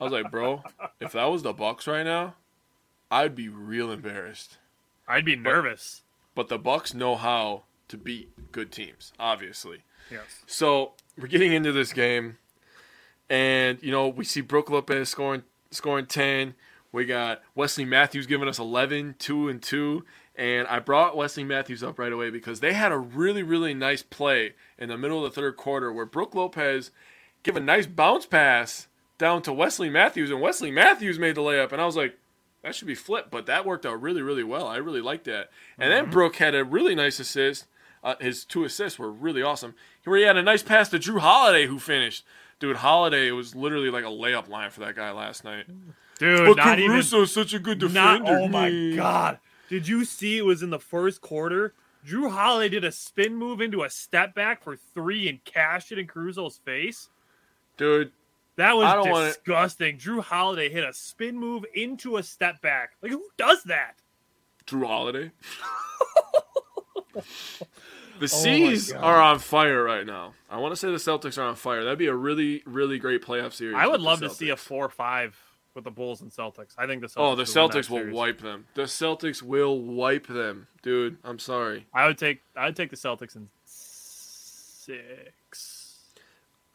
[0.00, 0.62] was like, bro,
[1.00, 2.34] if that was the Bucks right now,
[3.10, 4.58] I'd be real embarrassed.
[5.06, 6.02] I'd be nervous.
[6.02, 6.07] But
[6.46, 9.82] the Bucks know how to beat good teams, obviously.
[10.10, 10.42] Yes.
[10.46, 12.38] So we're getting into this game,
[13.28, 15.42] and you know we see Brook Lopez scoring
[15.72, 16.54] scoring ten.
[16.92, 20.06] We got Wesley Matthews giving us 11, 2 and two.
[20.34, 24.02] And I brought Wesley Matthews up right away because they had a really really nice
[24.02, 26.92] play in the middle of the third quarter where Brook Lopez
[27.42, 28.86] gave a nice bounce pass
[29.18, 31.72] down to Wesley Matthews, and Wesley Matthews made the layup.
[31.72, 32.16] And I was like,
[32.62, 34.66] that should be flipped, but that worked out really, really well.
[34.66, 35.50] I really liked that.
[35.78, 37.66] And then Brook had a really nice assist.
[38.02, 39.74] Uh, his two assists were really awesome.
[40.04, 42.24] Where he had a nice pass to Jrue Holiday, who finished.
[42.60, 45.66] Dude, Holiday it was literally like a layup line for that guy last night.
[46.18, 48.40] Dude, But not even Caruso's such a good Not, defender.
[48.40, 48.96] oh my Mm.
[48.96, 49.38] god!
[49.68, 51.74] Did you see it was in the first quarter?
[52.06, 55.98] Jrue Holiday did a spin move into a step back for three and cashed it
[55.98, 57.10] in Caruso's face.
[57.76, 58.10] Dude,
[58.58, 59.98] That was I don't wanna- disgusting.
[59.98, 62.96] Jrue Holiday hit a spin move into a step back.
[63.00, 63.94] Like who does that?
[64.66, 65.30] Jrue Holiday.
[67.14, 67.22] the
[68.20, 69.04] Oh C's God.
[69.04, 70.34] are on fire right now.
[70.50, 71.84] I want to say the Celtics are on fire.
[71.84, 73.76] That'd be a really, really great playoff series.
[73.78, 75.38] I would love to see a four-five
[75.74, 76.74] with the Bulls and Celtics.
[76.76, 77.32] I think the oh, Celtics.
[77.32, 78.14] Oh, the would Celtics will series.
[78.14, 78.66] wipe them.
[78.74, 81.18] The Celtics will wipe them, dude.
[81.22, 81.86] I'm sorry.
[81.94, 82.42] I would take.
[82.56, 84.98] I would take the Celtics in six.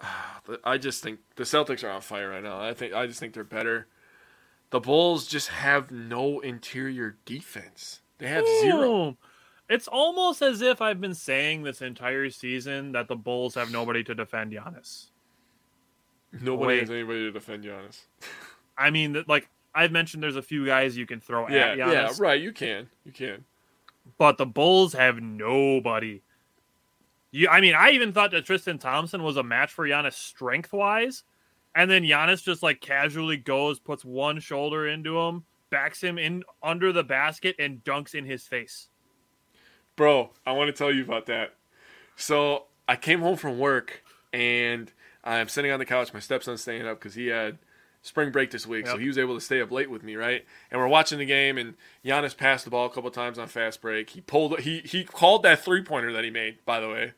[0.63, 2.59] I just think the Celtics are on fire right now.
[2.59, 3.87] I think I just think they're better.
[4.71, 8.01] The Bulls just have no interior defense.
[8.17, 9.17] They have zero.
[9.69, 14.03] It's almost as if I've been saying this entire season that the Bulls have nobody
[14.03, 15.07] to defend Giannis.
[16.41, 16.79] Nobody Wait.
[16.81, 18.01] has anybody to defend Giannis.
[18.77, 21.77] I mean, that like I've mentioned, there's a few guys you can throw Yeah, at
[21.77, 21.91] Giannis.
[21.93, 22.41] yeah, right.
[22.41, 23.45] You can, you can.
[24.17, 26.21] but the Bulls have nobody.
[27.33, 30.71] You, I mean, I even thought that Tristan Thompson was a match for Giannis strength
[30.71, 31.23] wise,
[31.73, 36.43] and then Giannis just like casually goes, puts one shoulder into him, backs him in
[36.61, 38.87] under the basket, and dunks in his face.
[39.95, 41.55] Bro, I want to tell you about that.
[42.15, 44.91] So I came home from work and
[45.23, 46.13] I'm sitting on the couch.
[46.13, 47.57] My stepson's staying up because he had
[48.03, 50.45] spring break this week, so he was able to stay up late with me, right?
[50.69, 51.73] And we're watching the game, and
[52.05, 54.11] Giannis passed the ball a couple times on fast break.
[54.11, 57.13] He pulled, he he called that three pointer that he made, by the way.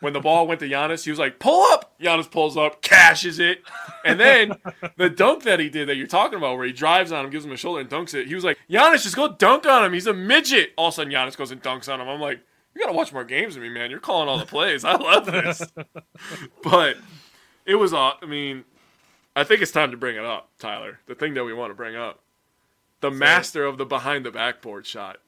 [0.00, 3.40] When the ball went to Giannis, he was like, "Pull up!" Giannis pulls up, cashes
[3.40, 3.62] it,
[4.04, 4.52] and then
[4.96, 7.44] the dunk that he did that you're talking about, where he drives on him, gives
[7.44, 8.28] him a shoulder, and dunks it.
[8.28, 9.92] He was like, "Giannis, just go dunk on him.
[9.92, 12.08] He's a midget." All of a sudden, Giannis goes and dunks on him.
[12.08, 12.40] I'm like,
[12.74, 13.90] You gotta watch more games with me, man.
[13.90, 14.84] You're calling all the plays.
[14.84, 15.62] I love this.
[16.62, 16.96] but
[17.66, 17.92] it was.
[17.92, 18.64] I mean,
[19.34, 21.00] I think it's time to bring it up, Tyler.
[21.06, 22.20] The thing that we want to bring up,
[23.00, 25.18] the master of the behind the backboard shot,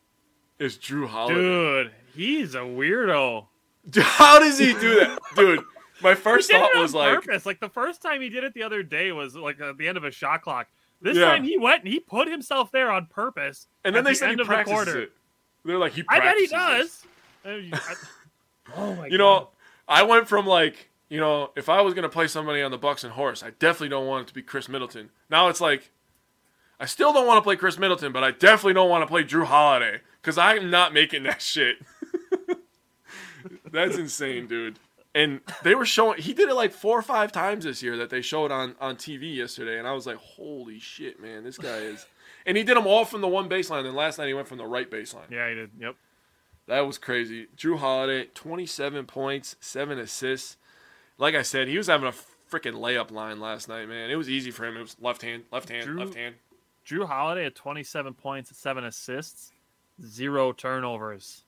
[0.60, 1.40] is Jrue Holiday.
[1.40, 3.46] Dude, he's a weirdo.
[3.96, 5.64] How does he do that, dude?
[6.02, 7.44] My first thought was like, purpose.
[7.46, 9.96] Like the first time he did it the other day was like at the end
[9.98, 10.68] of a shot clock.
[11.02, 11.26] This Yeah.
[11.26, 13.66] time he went and he put himself there on purpose.
[13.84, 15.00] and then they the said he of the quarter.
[15.02, 15.12] it.
[15.64, 16.04] They're like, he.
[16.08, 17.04] I bet he does.
[17.44, 17.72] Uh, you-
[18.76, 19.18] oh my You god!
[19.18, 19.48] know,
[19.88, 23.04] I went from like, you know, if I was gonna play somebody on the Bucks
[23.04, 25.10] and horse, I definitely don't want it to be Khris Middleton.
[25.28, 25.90] Now it's like,
[26.78, 29.22] I still don't want to play Khris Middleton, but I definitely don't want to play
[29.24, 31.76] Jrue Holiday because I'm not making that shit.
[33.70, 34.78] That's insane, dude.
[35.14, 38.10] And they were showing he did it like four or five times this year that
[38.10, 41.78] they showed on on TV yesterday, and I was like, holy shit, man, this guy
[41.78, 42.06] is.
[42.46, 43.84] And he did them all from the one baseline.
[43.84, 45.30] And last night he went from the right baseline.
[45.30, 45.70] yeah, he did.
[45.78, 45.94] Yep.
[46.68, 47.48] That was crazy.
[47.54, 50.56] Jrue Holiday, 27 points, 7 assists.
[51.18, 52.12] Like I said, he was having a
[52.50, 54.08] freaking layup line last night, man.
[54.10, 54.78] It was easy for him.
[54.78, 56.36] It was left hand, left hand, Jrue- left hand.
[56.86, 59.52] Jrue Holiday at 27 points, seven assists,
[60.02, 61.44] zero turnovers.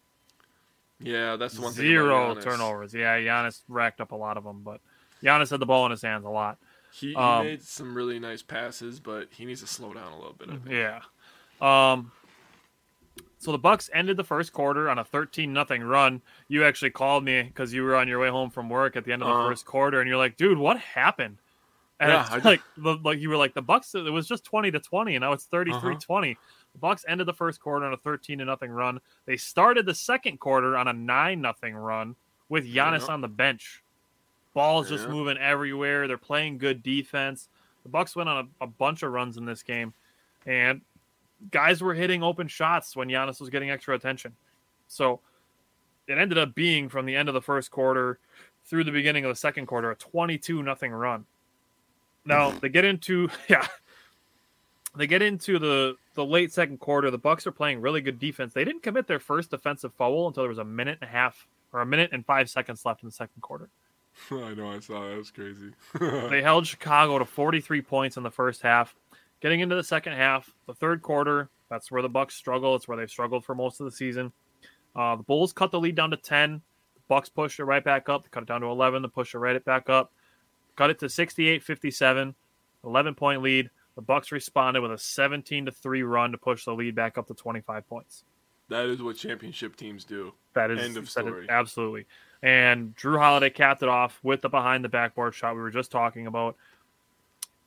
[1.04, 1.84] Yeah, that's the one thing.
[1.84, 2.94] Zero turnovers.
[2.94, 4.80] Yeah, Giannis racked up a lot of them, but
[5.22, 6.58] Giannis had the ball in his hands a lot.
[6.92, 10.16] He, he Um, made some really nice passes, but he needs to slow down a
[10.18, 10.48] little bit.
[10.50, 10.70] I think.
[10.70, 11.00] Yeah.
[11.60, 12.12] Um.
[13.38, 16.22] So the Bucks ended the first quarter on a 13 nothing run.
[16.48, 19.12] You actually called me because you were on your way home from work at the
[19.12, 19.48] end of the Uh-huh.
[19.48, 21.38] first quarter, and you're like, "Dude, what happened?"
[21.98, 24.70] And Yeah, I like, the, like you were like, "The Bucks, it was just 20
[24.70, 25.98] to 20, and now it's 33 Uh-huh.
[26.00, 26.38] 20."
[26.72, 29.00] The Bucks ended the first quarter on a 13 to nothing run.
[29.26, 32.16] They started the second quarter on a nine nothing run
[32.48, 33.14] with Giannis Yeah.
[33.14, 33.82] on the bench.
[34.54, 36.06] Balls just moving everywhere.
[36.06, 37.48] They're playing good defense.
[37.84, 39.92] The Bucks went on a, a bunch of runs in this game,
[40.46, 40.82] and
[41.50, 44.34] guys were hitting open shots when Giannis was getting extra attention.
[44.88, 45.20] So
[46.06, 48.18] it ended up being from the end of the first quarter
[48.66, 51.24] through the beginning of the second quarter a 22 nothing run.
[52.24, 53.66] Now they get into yeah.
[54.96, 57.10] They get into the the late second quarter.
[57.10, 58.52] The Bucks are playing really good defense.
[58.52, 61.46] They didn't commit their first defensive foul until there was a minute and a half
[61.72, 63.70] or a minute and 5 seconds left in the second quarter.
[64.30, 65.16] I know, I saw that.
[65.16, 65.70] Was crazy.
[66.30, 68.94] They held Chicago to 43 points in the first half.
[69.40, 72.76] Getting into the second half, the third quarter, that's where the Bucks struggle.
[72.76, 74.32] It's where they've struggled for most of the season.
[74.94, 76.60] Uh, the Bulls cut the lead down to 10.
[76.94, 78.22] The Bucks pushed it right back up.
[78.22, 79.02] They cut it down to 11.
[79.02, 80.12] They pushed it right back up.
[80.76, 82.34] Cut it to 68-57.
[82.84, 83.70] 11 point lead.
[83.94, 87.26] The Bucks responded with a 17 to 3 run to push the lead back up
[87.28, 88.24] to 25 points.
[88.68, 90.32] that is what championship teams do.
[90.54, 91.46] That is End of that is- story.
[91.50, 92.06] absolutely.
[92.42, 95.90] And Jrue Holiday capped it off with the behind the backboard shot we were just
[95.92, 96.56] talking about.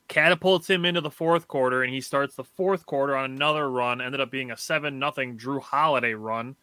[0.08, 4.00] Catapults him into the fourth quarter, and he starts the fourth quarter on another run.
[4.00, 6.54] Ended up being a seven nothing Jrue Holiday run,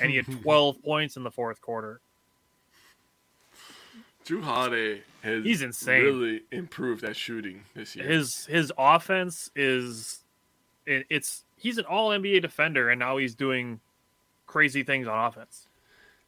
[0.00, 2.00] and he had twelve points in the fourth quarter.
[4.28, 6.02] Jrue Holiday has He's insane.
[6.02, 8.06] really improved at shooting this year.
[8.06, 10.22] His his offense is
[10.86, 13.80] it, it's he's an all NBA defender, and now he's doing
[14.46, 15.68] crazy things on offense.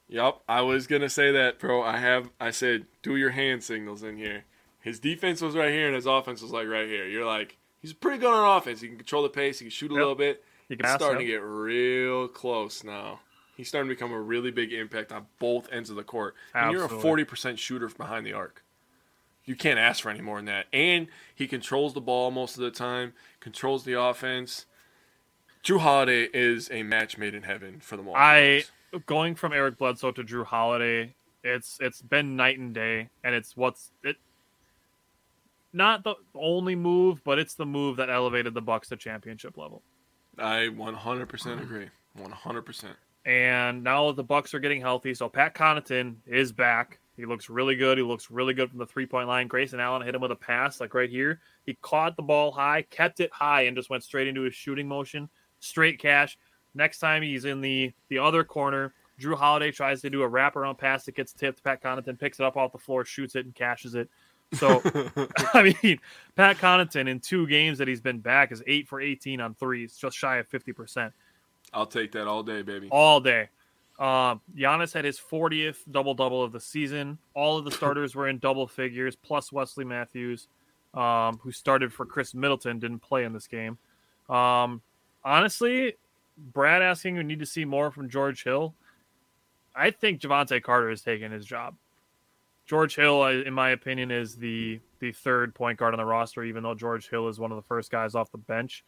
[0.08, 1.82] Yep, I was gonna say that, bro.
[1.82, 2.30] I have.
[2.40, 4.44] I said, do your hand signals in here.
[4.80, 7.06] His defense was right here, and his offense was like right here.
[7.06, 8.80] You're like, he's pretty good on offense.
[8.80, 9.58] He can control the pace.
[9.58, 9.98] He can shoot a Yep.
[10.00, 10.42] little bit.
[10.68, 13.20] He can pass, starting to get real close now.
[13.60, 16.34] He's starting to become a really big impact on both ends of the court.
[16.54, 18.64] And you're a forty percent shooter behind the arc.
[19.44, 20.64] You can't ask for any more than that.
[20.72, 23.12] And he controls the ball most of the time.
[23.38, 24.64] Controls the offense.
[25.62, 29.04] Jrue Holiday is a match made in heaven for the Milwaukee I Bucks.
[29.04, 31.14] going from Eric Bledsoe to Jrue Holiday,
[31.44, 34.16] it's it's been night and day, and it's what's it.
[35.74, 39.82] Not the only move, but it's the move that elevated the Bucks to championship level.
[40.38, 41.90] I 100% agree.
[42.18, 42.84] 100%.
[43.24, 46.98] And now the Bucks are getting healthy, so Pat Connaughton is back.
[47.16, 47.98] He looks really good.
[47.98, 49.46] He looks really good from the three point line.
[49.46, 51.40] Grayson Allen hit him with a pass, like right here.
[51.66, 54.88] He caught the ball high, kept it high, and just went straight into his shooting
[54.88, 55.28] motion.
[55.58, 56.38] Straight cash.
[56.74, 60.78] Next time he's in the the other corner, Jrue Holiday tries to do a wraparound
[60.78, 61.62] pass that gets tipped.
[61.62, 64.08] Pat Connaughton picks it up off the floor, shoots it, and cashes it.
[64.54, 64.80] So,
[65.54, 65.98] I mean,
[66.36, 69.96] Pat Connaughton in two games that he's been back is eight for 18 on threes,
[69.96, 71.12] just shy of 50%
[71.72, 72.88] I'll take that all day, baby.
[72.90, 73.48] all day.
[73.98, 77.18] Um, Giannis had his 40th double double of the season.
[77.34, 80.48] All of the starters were in double figures, plus Wesley Matthews,
[80.94, 83.78] um, who started for Khris Middleton, didn't play in this game.
[84.28, 84.80] Um,
[85.22, 85.94] honestly,
[86.38, 88.74] Brad asking we need to see more from George Hill.
[89.76, 91.76] I think Javante Carter has taken his job.
[92.66, 96.62] George Hill, in my opinion, is the the third point guard on the roster, even
[96.62, 98.84] though George Hill is one of the first guys off the bench.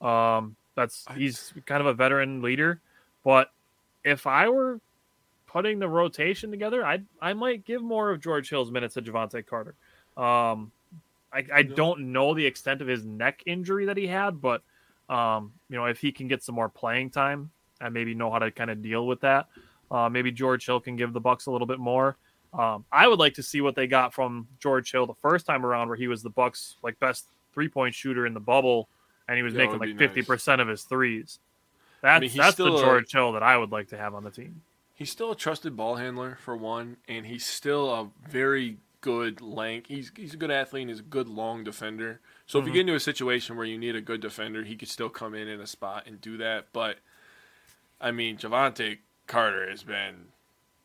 [0.00, 2.80] Um, that's he's kind of a veteran leader,
[3.24, 3.50] but
[4.04, 4.80] if I were
[5.46, 9.44] putting the rotation together, I I might give more of George Hill's minutes to Javante
[9.44, 9.74] Carter.
[10.16, 10.70] Um,
[11.32, 14.62] I, I don't know the extent of his neck injury that he had, but
[15.08, 17.50] um, you know, if he can get some more playing time
[17.80, 19.46] and maybe know how to kind of deal with that,
[19.90, 22.16] uh, maybe George Hill can give the Bucks a little bit more.
[22.54, 25.66] Um, I would like to see what they got from George Hill the first time
[25.66, 28.88] around, where he was the Bucks like best three point shooter in the bubble,
[29.28, 30.26] and he was That making like fifty nice.
[30.26, 31.38] percent of his threes.
[32.02, 34.24] That's mean, that's the still a- George Hill that I would like to have on
[34.24, 34.62] the team.
[34.94, 39.86] He's still a trusted ball handler for one, and he's still a very good length.
[39.88, 42.20] He's he's a good athlete and he's a good long defender.
[42.46, 42.74] So if you mm-hmm.
[42.74, 45.48] get into a situation where you need a good defender, he could still come in
[45.48, 46.66] in a spot and do that.
[46.72, 46.98] But
[48.00, 50.26] I mean, Javante Carter has been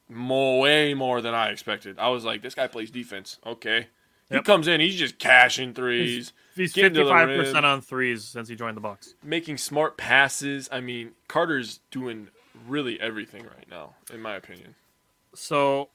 [0.07, 1.97] more, way more than I expected.
[1.97, 3.39] I was like, this guy plays defense.
[3.45, 3.87] Okay,
[4.29, 8.55] he comes in, he's just cashing threes, He's fifty five percent on threes since he
[8.55, 9.15] joined the Bucks.
[9.23, 10.69] making smart passes.
[10.71, 12.27] I mean, Carter's doing
[12.67, 14.75] really everything right now, in my opinion.
[15.33, 15.89] So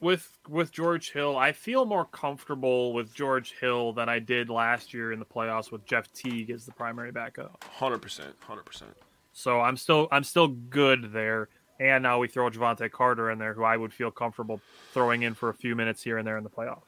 [0.00, 4.94] with with George Hill, I feel more comfortable with George Hill than I did last
[4.94, 7.64] year in the playoffs with Jeff Teague as the primary backup.
[7.72, 8.92] Hundred percent, hundred percent.
[9.32, 11.48] So I'm still I'm still good there.
[11.80, 14.60] And now we throw Javante Carter in there, who I would feel comfortable
[14.92, 16.82] throwing in for a few minutes here and there in the playoffs.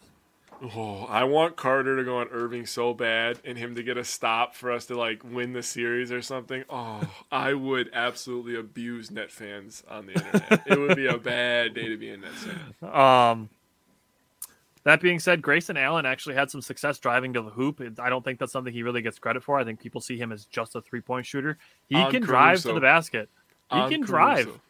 [0.63, 4.05] Oh, I want Carter to go on Irving so bad and him to get a
[4.05, 6.65] stop for us to like win the series or something.
[6.69, 7.01] Oh,
[7.33, 10.63] I would absolutely abuse net fans on the internet.
[10.67, 12.93] it would be a bad day to be a Nets fan.
[12.93, 13.49] Um,
[14.85, 17.81] that being said, Grayson Allen actually had some success driving to the hoop.
[17.99, 19.59] I don't think that's something he really gets credit for.
[19.59, 21.57] I think people see him as just a three point shooter.
[21.89, 23.29] He On can drive to the basket.
[23.71, 24.13] He On can Caruso.
[24.13, 24.61] drive.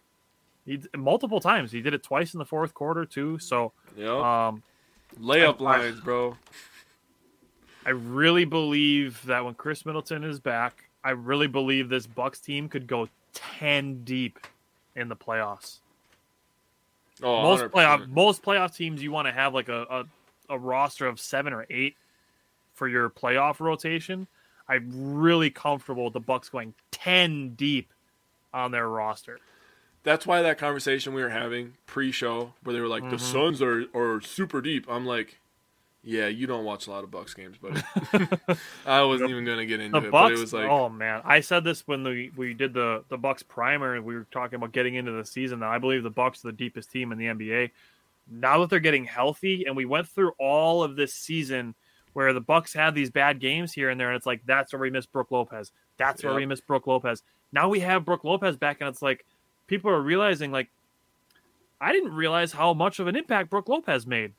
[0.66, 1.72] He multiple times.
[1.72, 3.38] He did it twice in the fourth quarter too.
[3.38, 4.08] So, Yep.
[4.10, 4.62] um,
[5.18, 6.36] Layup I- lines, bro.
[7.86, 12.68] I really believe that when Khris Middleton is back, I really believe this Bucks team
[12.68, 14.38] could go ten deep
[14.94, 15.78] in the playoffs.
[17.22, 17.70] Oh, most 100%.
[17.70, 20.04] playoff most playoff teams you want to have like a, a,
[20.54, 21.96] a roster of seven or eight
[22.74, 24.26] for your playoff rotation.
[24.68, 27.92] I'm really comfortable with the Bucks going ten deep
[28.52, 29.40] on their roster.
[30.02, 33.32] That's why that conversation we were having pre-show, where they were like, "The Mm-hmm.
[33.32, 35.38] Suns are are super deep." I'm like,
[36.02, 37.82] "Yeah, you don't watch a lot of Bucks games, but
[38.86, 40.38] I wasn't even gonna get into The it, but Bucks.
[40.38, 43.42] it was like, oh man, I said this when we we did the the Bucks
[43.42, 45.60] primer we were talking about getting into the season.
[45.60, 47.70] That I believe the Bucks are the deepest team in the NBA.
[48.30, 51.74] Now that they're getting healthy, and we went through all of this season
[52.12, 54.80] where the Bucks had these bad games here and there, and it's like that's where
[54.80, 55.72] we miss Brook Lopez.
[55.98, 56.38] That's where Yep.
[56.40, 57.22] we miss Brook Lopez.
[57.52, 59.26] Now we have Brook Lopez back, and it's like
[59.70, 60.68] people are realizing like
[61.80, 64.32] I didn't realize how much of an impact Brook Lopez made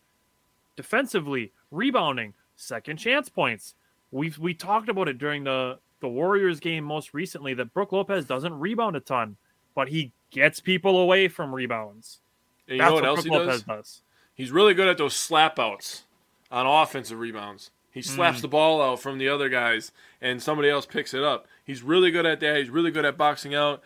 [0.75, 3.73] defensively, rebounding, second chance points.
[4.11, 8.25] We we talked about it during the the Warriors game most recently that Brook Lopez
[8.25, 9.37] doesn't rebound a ton,
[9.73, 12.19] but he gets people away from rebounds.
[12.67, 13.63] and you That's know what what else Brook he does?
[13.63, 14.01] does.
[14.35, 16.03] He's really good at those slap outs
[16.51, 17.71] on offensive rebounds.
[17.91, 18.41] He slaps Mm.
[18.43, 21.45] the ball out from the other guys and somebody else picks it up.
[21.65, 22.57] He's really good at that.
[22.57, 23.83] He's really good at boxing out.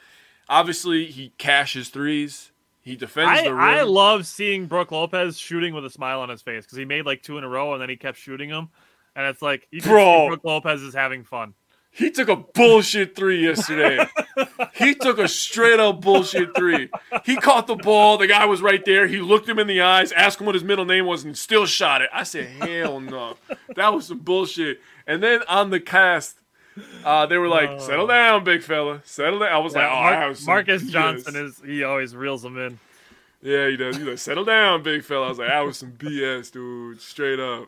[0.48, 2.52] Obviously, he cashes threes.
[2.82, 3.64] He defends I, the rim.
[3.64, 7.06] I love seeing Brook Lopez shooting with a smile on his face because he made
[7.06, 8.70] like two in a row and then he kept shooting them,
[9.16, 10.28] and it's like Bro.
[10.28, 11.56] Brook Lopez is having fun.
[11.92, 14.06] he took a bullshit three yesterday.
[14.76, 16.90] he took a straight up bullshit three.
[17.24, 18.18] He caught the ball.
[18.18, 19.08] The guy was right there.
[19.08, 21.66] He looked him in the eyes, asked him what his middle name was, and still
[21.66, 22.10] shot it.
[22.14, 23.38] I said, hell no.
[23.76, 24.82] That was some bullshit.
[25.08, 26.40] And then on the cast,
[27.04, 29.02] uh, they were like, settle down, big fella.
[29.06, 29.52] Settle down.
[29.52, 30.90] I was like, oh, Mar- I have some Marques BS.
[30.90, 32.80] Johnson is he always reels them in.
[33.42, 33.98] Yeah, he does.
[33.98, 35.28] He's like, settle down, big fella.
[35.28, 37.00] I was like, that was some BS, dude.
[37.00, 37.68] Straight up.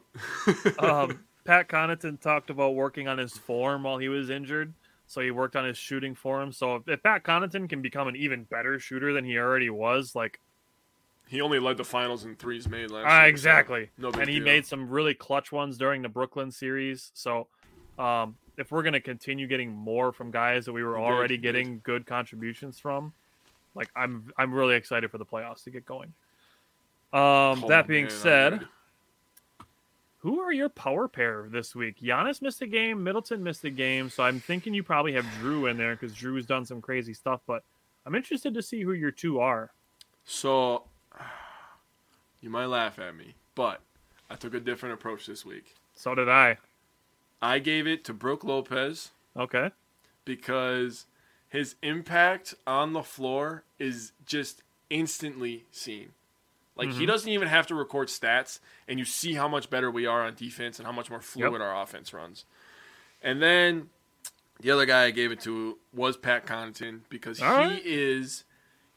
[0.79, 4.73] um, Pat Connaughton talked about working on his form while he was injured,
[5.05, 6.51] so he worked on his shooting form.
[6.51, 10.15] So if, if Pat Connaughton can become an even better shooter than he already was,
[10.15, 10.39] like
[11.27, 13.21] He only led the finals in threes made last uh, year.
[13.21, 14.45] so exactly, No and he deal.
[14.45, 17.11] made some really clutch ones during the Brooklyn series.
[17.13, 17.47] So
[17.99, 22.05] um, if we're gonna continue getting more from guys that we were already getting good
[22.05, 23.13] contributions from,
[23.75, 26.13] like I'm I'm really excited for the playoffs to get going.
[27.13, 28.67] Um, Oh, that being man, said.
[30.21, 32.01] Who are your power pair this week?
[32.01, 33.03] Giannis missed a game.
[33.03, 34.09] Middleton missed a game.
[34.09, 37.41] So I'm thinking you probably have Jrue in there because Jrue's done some crazy stuff.
[37.47, 37.63] But
[38.05, 39.71] I'm interested to see who your two are.
[40.25, 40.83] So,
[42.41, 43.79] you might laugh at me, but
[44.29, 45.75] I took a different approach this week.
[45.95, 46.57] So did I.
[47.41, 49.71] I gave it to Brook Lopez Okay.
[50.25, 51.05] because
[51.49, 56.09] his impact on the floor is just instantly seen.
[56.75, 57.05] Like he mm-hmm.
[57.07, 60.35] doesn't even have to record stats, and you see how much better we are on
[60.35, 62.45] defense and how much more fluid our offense runs.
[63.23, 63.89] And then
[64.59, 67.81] the other guy I gave it to was Pat Connaughton because All he right.
[67.83, 68.43] is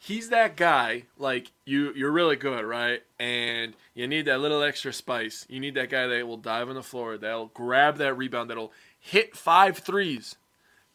[0.00, 1.04] he's that guy.
[1.16, 3.02] Like you, you're really good, right?
[3.20, 5.46] And you need that little extra spice.
[5.48, 8.72] You need that guy that will dive on the floor, that'll grab that rebound, that'll
[8.98, 10.36] hit five threes.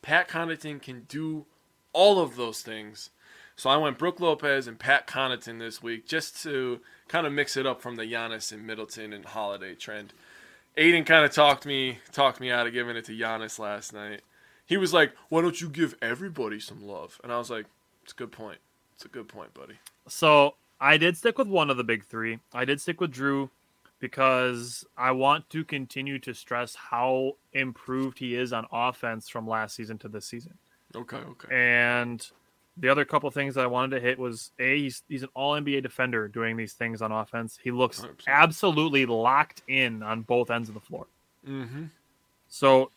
[0.02, 1.46] Pat Connaughton can do
[1.94, 3.12] all of those things.
[3.56, 7.56] So I went Brook Lopez and Pat Connaughton this week just to kind of mix
[7.56, 10.14] it up from the Giannis and Middleton and Holiday trend.
[10.78, 14.22] Aiden kind of talked me talked me out of giving it to Giannis last night.
[14.66, 17.68] He was like, "Why don't you give everybody some love?" And I was like,
[18.04, 18.58] "It's a good point.
[18.96, 19.76] It's a good point, buddy."
[20.08, 22.40] So I did stick with one of the big three.
[22.54, 23.50] I did stick with Jrue
[24.00, 29.76] because I want to continue to stress how improved he is on offense from last
[29.76, 30.54] season to this season.
[30.96, 31.56] Okay, okay.
[31.56, 32.26] And
[32.78, 35.54] the other couple things that I wanted to hit was a he's, he's an all
[35.54, 37.58] NBA defender doing these things on offense.
[37.64, 38.28] He looks 100%.
[38.28, 41.08] absolutely locked in on both ends of the floor.
[41.48, 41.86] Mm-hmm.
[42.50, 42.92] So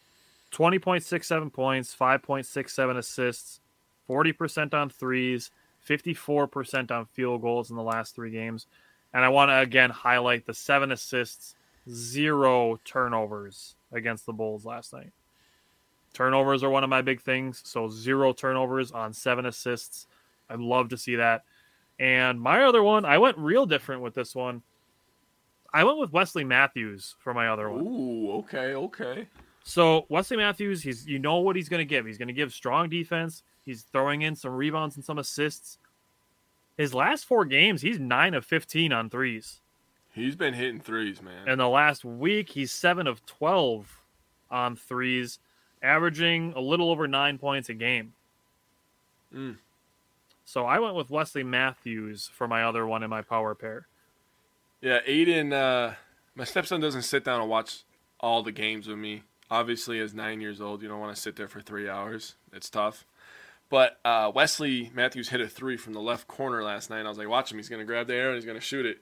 [0.52, 3.60] 20.67 points, 5.67 assists,
[4.08, 5.50] 40% on threes,
[5.88, 8.66] 54% on field goals in the last three games.
[9.14, 11.54] And I want to again highlight the seven assists,
[11.90, 15.12] zero turnovers against the Bulls last night.
[16.12, 17.62] Turnovers are one of my big things.
[17.64, 20.06] So zero turnovers on seven assists.
[20.50, 21.44] I'd love to see that.
[21.98, 24.62] And my other one, I went real different with this one.
[25.72, 27.86] I went with Wesley Matthews for my other one.
[27.86, 29.26] Ooh, okay, okay.
[29.68, 32.06] So Wesley Matthews, he's you know what he's going to give.
[32.06, 33.42] He's going to give strong defense.
[33.66, 35.76] He's throwing in some rebounds and some assists.
[36.78, 39.60] His last four games, he's nine of fifteen on threes.
[40.14, 41.46] He's been hitting threes, man.
[41.46, 44.00] In the last week, he's seven of twelve
[44.50, 45.38] on threes,
[45.82, 48.14] averaging a little over nine points a game.
[49.34, 49.58] Mm.
[50.46, 53.86] So I went with Wesley Matthews for my other one in my power pair.
[54.80, 55.94] Yeah, Aiden, uh,
[56.34, 57.82] my stepson doesn't sit down and watch
[58.18, 59.24] all the games with me.
[59.50, 62.34] Obviously, as nine years old, you don't want to sit there for three hours.
[62.52, 63.04] It's tough.
[63.70, 67.04] But uh, Wesley Matthews hit a three from the left corner last night.
[67.04, 67.58] I was like, watch him.
[67.58, 68.98] He's going to grab the arrow and he's going to shoot it.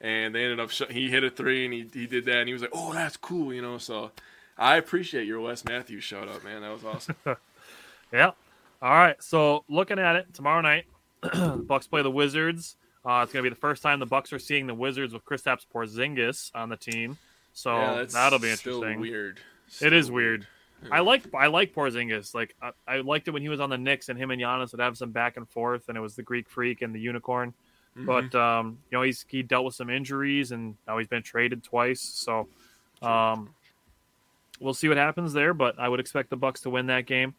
[0.00, 2.38] And they ended up, sh- he hit a three and he, he did that.
[2.38, 3.78] And he was like, oh, that's cool, you know.
[3.78, 4.12] So
[4.58, 6.62] I appreciate your Wes Matthews shout out, man.
[6.62, 7.16] That was awesome.
[8.12, 8.30] Yeah.
[8.80, 9.20] All right.
[9.20, 10.84] So looking at it tomorrow night,
[11.66, 12.76] Bucks play the Wizards.
[13.04, 15.24] Uh, it's going to be the first time the Bucks are seeing the Wizards with
[15.24, 17.18] Kristaps Porzingis on the team.
[17.52, 19.00] So yeah, that'll be interesting.
[19.00, 19.40] weird.
[19.80, 20.46] It is weird.
[20.90, 22.34] I like I like Porzingis.
[22.34, 24.72] Like I, I liked it when he was on the Knicks and him and Giannis
[24.72, 27.54] would have some back and forth, and it was the Greek Freak and the Unicorn.
[27.96, 28.06] Mhm.
[28.06, 31.64] But um, you know he's he dealt with some injuries and now he's been traded
[31.64, 32.00] twice.
[32.00, 32.46] So
[33.02, 33.50] um,
[34.60, 35.54] we'll see what happens there.
[35.54, 37.34] But I would expect the Bucks to win that game.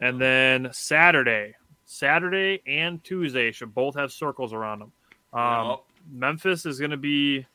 [0.00, 1.54] And then Saturday,
[1.86, 4.92] Saturday and Tuesday should both have circles around them.
[5.32, 5.78] Um, Yep.
[6.12, 7.46] Memphis is going to be,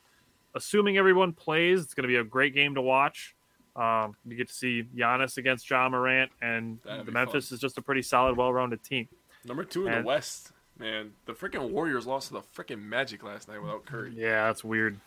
[0.54, 3.34] assuming everyone plays, it's going to be a great game to watch.
[3.74, 7.54] Um, you get to see Giannis against Ja Morant, and That'd the Memphis fun.
[7.56, 9.08] is just a pretty solid, well-rounded team.
[9.44, 11.12] Number two in And- the West, man.
[11.26, 14.12] The freaking Warriors lost to the freaking Magic last night without Curry.
[14.14, 15.00] Yeah, that's weird.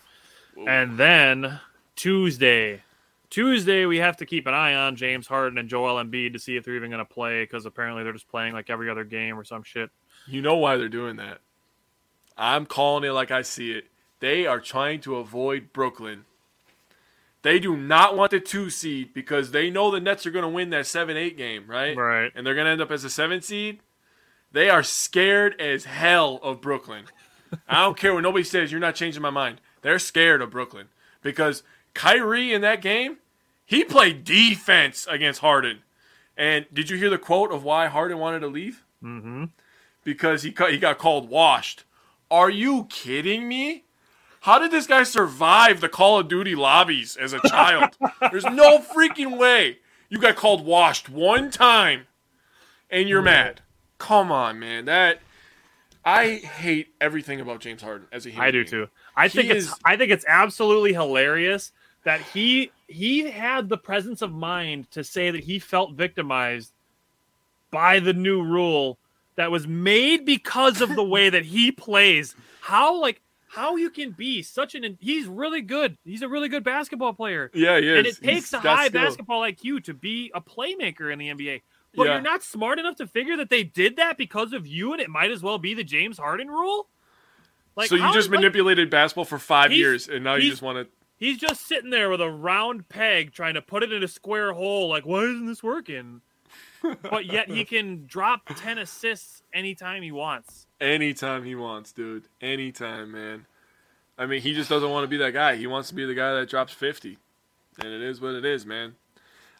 [0.56, 0.66] Whoa.
[0.68, 1.60] And then
[1.96, 2.82] Tuesday,
[3.30, 6.56] Tuesday we have to keep an eye on James Harden and Joel Embiid to see
[6.58, 9.38] if they're even going to play because apparently they're just playing like every other game
[9.38, 9.90] or some shit.
[10.28, 11.40] You know why they're doing that.
[12.38, 13.86] I'm calling it like I see it.
[14.20, 16.26] They are trying to avoid Brooklyn.
[17.46, 20.50] They do not want the two seed because they know the Nets are going to
[20.50, 21.96] win that 7 8 game, right?
[21.96, 22.32] Right.
[22.34, 23.82] And they're going to end up as a 7 seed.
[24.52, 27.06] They are scared as hell of Brooklyn.
[27.70, 29.62] I don't care what nobody says, you're not changing my mind.
[29.84, 30.88] They're scared of Brooklyn
[31.22, 31.62] because
[31.94, 33.18] Kyrie in that game,
[33.64, 35.84] he played defense against Harden.
[36.36, 38.84] And did you hear the quote of why Harden wanted to leave?
[39.04, 39.46] Mm-hmm.
[40.04, 41.84] because he cut, he got called washed.
[42.32, 43.84] Are you kidding me?
[44.46, 47.98] How did this guy survive the Call of Duty lobbies as a child?
[48.32, 52.06] There's no freaking way you got called washed one time
[52.92, 53.62] and you're mad.
[53.98, 54.86] Come on, man.
[54.86, 55.20] That
[56.06, 58.48] I hate everything about James Harden as a human.
[58.48, 58.68] I do being.
[58.68, 58.88] too.
[59.16, 61.72] I He think it's I think it's absolutely hilarious
[62.04, 66.72] that he he had the presence of mind to say that he felt victimized
[67.72, 69.00] by the new rule
[69.38, 72.36] that was made because of the way that he plays.
[72.62, 73.24] How like
[73.56, 75.98] how you can be such an he's really good.
[76.04, 77.50] He's a really good basketball player.
[77.54, 77.98] Yeah, he is.
[77.98, 81.62] And it takes He's a high basketball IQ to be a playmaker in the NBA.
[81.96, 82.14] But Yeah.
[82.14, 85.10] you're not smart enough to figure that they did that because of you, and it
[85.10, 86.90] might as well be the James Harden rule.
[87.78, 90.78] Like, so you just like, manipulated basketball for five years, and now you just want
[90.78, 90.92] to.
[91.18, 94.52] He's just sitting there with a round peg trying to put it in a square
[94.54, 94.90] hole.
[94.90, 96.22] Like, why isn't this working?
[97.10, 100.68] But yet he can drop ten assists anytime he wants.
[100.82, 102.28] Anytime he wants, dude.
[102.42, 103.46] Anytime, man.
[104.18, 105.56] I mean, he just doesn't want to be that guy.
[105.56, 107.18] He wants to be the guy that drops 50.
[107.84, 108.96] And it is what it is, man.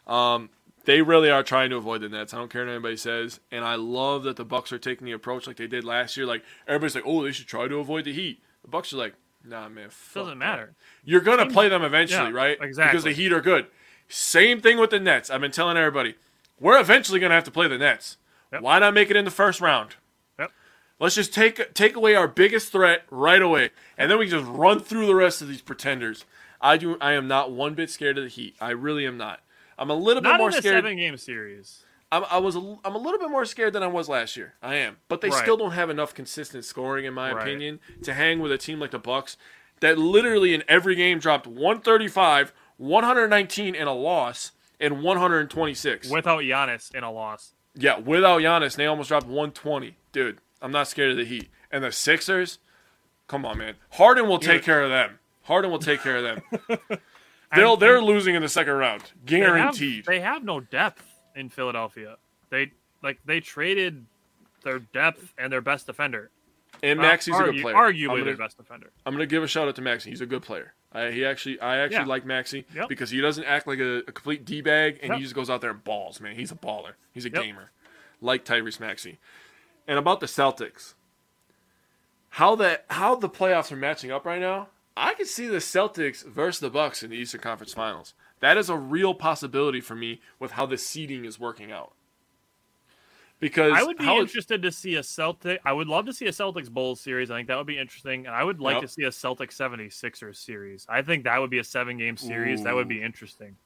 [0.06, 0.48] Um,
[0.86, 2.32] they really are trying to avoid the Nets.
[2.32, 5.12] I don't care what anybody says, and I love that the Bucks are taking the
[5.12, 6.24] approach like they did last year.
[6.26, 9.14] Like everybody's like, "Oh, they should try to avoid the Heat." The Bucks are like,
[9.44, 10.74] "Nah, man, fuck Doesn't that." matter.
[11.04, 12.58] You're gonna play them eventually, Yeah, right?
[12.60, 12.92] exactly.
[12.92, 13.66] Because the Heat are good.
[14.08, 15.28] Same thing with the Nets.
[15.28, 16.14] I've been telling everybody,
[16.60, 18.16] we're eventually gonna have to play the Nets.
[18.52, 18.62] Yep.
[18.62, 19.96] Why not make it in the first round?
[20.38, 20.52] Yep.
[21.00, 24.50] Let's just take take away our biggest threat right away, and then we can just
[24.50, 26.24] run through the rest of these pretenders.
[26.60, 26.96] I do.
[27.00, 28.56] I am not one bit scared of the Heat.
[28.60, 29.40] I really am not.
[29.78, 30.84] I'm a little bit more in scared.
[30.84, 31.82] seven game series.
[32.10, 32.56] I'm, I was.
[32.56, 34.54] A, I'm a little bit more scared than I was last year.
[34.62, 35.42] I am, but they Right.
[35.42, 37.42] still don't have enough consistent scoring, in my Right.
[37.42, 39.36] opinion, to hang with a team like the Bucks
[39.80, 46.10] that literally in every game dropped 135, 119 in a loss, and 126.
[46.10, 47.52] Without Giannis in a loss.
[47.74, 49.96] Yeah, without Giannis, they almost dropped 120.
[50.12, 51.48] Dude, I'm not scared of the Heat.
[51.70, 52.58] And the Sixers,
[53.26, 53.74] come on, man.
[53.90, 55.18] Harden will take care of them.
[55.42, 56.78] Harden will take care of them.
[57.54, 60.04] They'll they're losing in the second round, They have- guaranteed.
[60.04, 61.04] They have, no depth
[61.36, 62.16] in Philadelphia.
[62.50, 62.72] They
[63.02, 64.06] like they traded
[64.64, 66.30] their depth and their best defender.
[66.82, 67.74] And Uh, Maxey's a good player.
[67.74, 68.90] Arguably their gonna, best defender.
[69.04, 70.10] I'm gonna give a shout out to Maxey.
[70.10, 70.74] He's a good player.
[70.92, 72.04] I, he actually, I actually Yeah.
[72.06, 72.88] like Maxey Yep.
[72.88, 75.16] because he doesn't act like a, a complete d bag, and Yep.
[75.18, 76.20] he just goes out there and balls.
[76.20, 76.92] Man, he's a baller.
[77.12, 77.42] He's a Yep.
[77.42, 77.70] gamer,
[78.20, 79.18] like Tyrese Maxey.
[79.88, 80.94] And about the Celtics,
[82.30, 86.24] how the how the playoffs are matching up right now, I could see the Celtics
[86.24, 88.14] versus the Bucks in the Eastern Conference Finals.
[88.40, 91.92] That is a real possibility for me with how the seeding is working out.
[93.38, 95.60] Because I would be how interested to see a Celtic.
[95.64, 97.30] I would love to see a Celtics Bulls series.
[97.30, 98.26] I think that would be interesting.
[98.26, 98.82] And I would like Yep.
[98.82, 100.86] to see a Celtics 76ers series.
[100.88, 102.62] I think that would be a seven game series.
[102.64, 103.56] That would be interesting.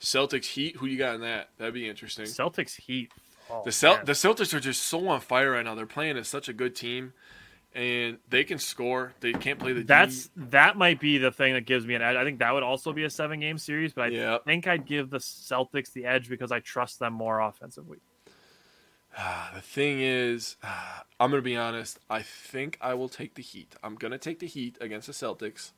[0.00, 1.50] Celtics Heat, who you got in that?
[1.58, 2.24] That'd be interesting.
[2.26, 3.12] Celtics Heat.
[3.48, 4.04] Oh, The Cel- man.
[4.06, 5.76] the Celtics are just so on fire right now.
[5.76, 7.12] They're playing as such a good team,
[7.74, 9.12] and they can score.
[9.20, 9.86] They can't play the D.
[9.86, 12.16] That's that might be the thing that gives me an edge.
[12.16, 14.44] I think that would also be a seven game series, but I Yep.
[14.46, 17.98] think I'd give the Celtics the edge because I trust them more offensively.
[19.16, 21.98] Ah, the thing is, ah, I'm gonna be honest.
[22.10, 23.74] I think I will take the Heat.
[23.82, 25.72] I'm gonna take the Heat against the Celtics.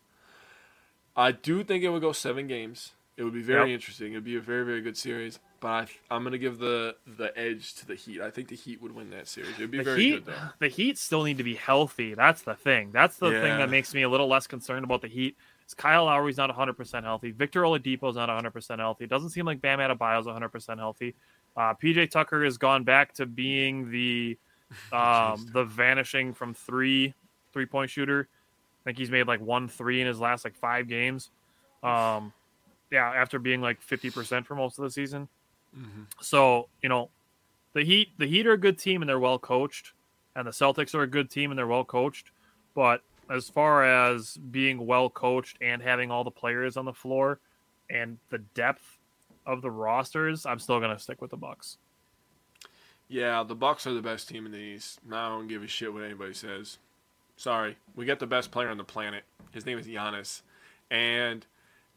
[1.17, 2.93] I do think it would go seven games.
[3.17, 3.73] It would be very Yep.
[3.73, 4.13] interesting.
[4.13, 5.39] It'd be a very very good series.
[5.61, 8.21] But I, I'm gonna give the the edge to the Heat.
[8.21, 9.59] I think the Heat would win that series.
[9.59, 10.51] It'd be The very Heat, good though.
[10.61, 12.15] the Heat still need to be healthy.
[12.15, 12.91] That's the thing.
[12.93, 15.37] That's the thing that makes me a little less concerned about the Heat.
[15.67, 17.33] Is Kyle Lowry's not 100% healthy.
[17.33, 19.05] Victor Oladipo's not 100% healthy.
[19.05, 21.17] It doesn't seem like Bam Adebayo's 100% healthy.
[21.57, 24.36] Uh, PJ Tucker has gone back to being the
[24.92, 27.15] um, the vanishing from three
[27.52, 28.28] three point shooter.
[28.83, 31.31] I think he's made like one three in his last like five games.
[31.83, 32.33] Um,
[32.91, 35.28] yeah, after being like 50% for most of the season.
[36.20, 37.10] So, you know,
[37.73, 39.92] the Heat the Heat are a good team and they're well coached,
[40.36, 42.31] and the Celtics are a good team and they're well coached.
[42.74, 47.41] But as far as being well coached and having all the players on the floor
[47.91, 48.93] and the depth
[49.47, 51.78] of the rosters, I'm still gonna stick with the Bucks.
[53.08, 55.00] Yeah, the Bucks are the best team in the East.
[55.10, 56.78] I don't give a shit what anybody says.
[57.36, 59.24] Sorry, we got the best player on the planet.
[59.52, 60.42] His name is Giannis,
[60.90, 61.44] and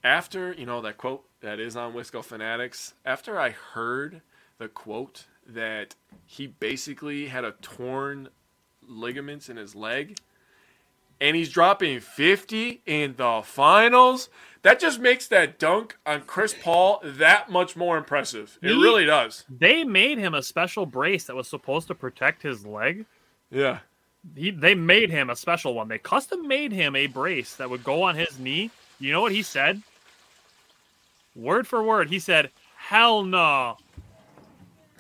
[0.04, 4.22] after you know that quote that is on Wisco Fanatics, after I heard
[4.58, 5.96] the quote that
[6.26, 8.30] he basically had a torn
[8.88, 10.18] ligaments in his leg,
[11.20, 14.30] and he's dropping 50 in the finals.
[14.64, 18.58] That just makes that dunk on Chris Paul that much more impressive.
[18.62, 19.46] It He- really does.
[19.50, 23.06] They made him a special brace that was supposed to protect his leg.
[23.50, 23.80] Yeah.
[24.36, 25.88] He, they made him a special one.
[25.88, 28.72] They custom made him a brace that would go on his knee.
[29.00, 29.82] You know what he said?
[31.36, 33.78] Word for word, he said, "Hell no."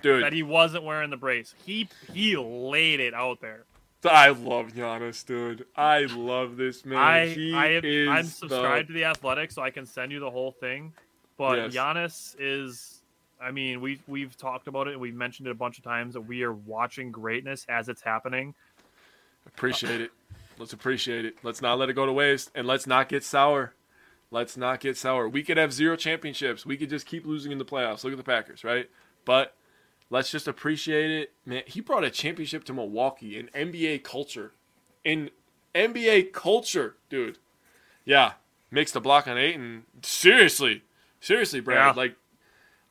[0.03, 1.55] Dude, that he wasn't wearing the brace.
[1.65, 3.63] He he laid it out there.
[4.05, 5.65] I love Giannis, dude.
[5.75, 6.97] I love this man.
[6.99, 10.19] I he I is I'm the- subscribed to the Athletic, so I can send you
[10.19, 10.93] the whole thing.
[11.37, 11.73] But Yes.
[11.75, 12.93] Giannis is.
[13.39, 16.13] I mean, we we've talked about it and we've mentioned it a bunch of times
[16.15, 18.55] that we are watching greatness as it's happening.
[19.45, 20.11] Appreciate it.
[20.57, 21.35] Let's appreciate it.
[21.43, 23.73] Let's not let it go to waste, and let's not get sour.
[24.31, 25.29] Let's not get sour.
[25.29, 26.65] We could have zero championships.
[26.65, 28.03] We could just keep losing in the playoffs.
[28.03, 28.89] Look at the Packers, right?
[29.23, 29.53] But
[30.09, 31.63] let's just appreciate it, man.
[31.65, 34.51] He brought a championship to Milwaukee in NBA culture,
[35.03, 35.29] in
[35.75, 37.37] NBA culture, dude.
[38.05, 38.33] Yeah,
[38.71, 40.83] makes the block on eight, and seriously,
[41.19, 42.01] seriously, Brad, Yeah.
[42.01, 42.15] like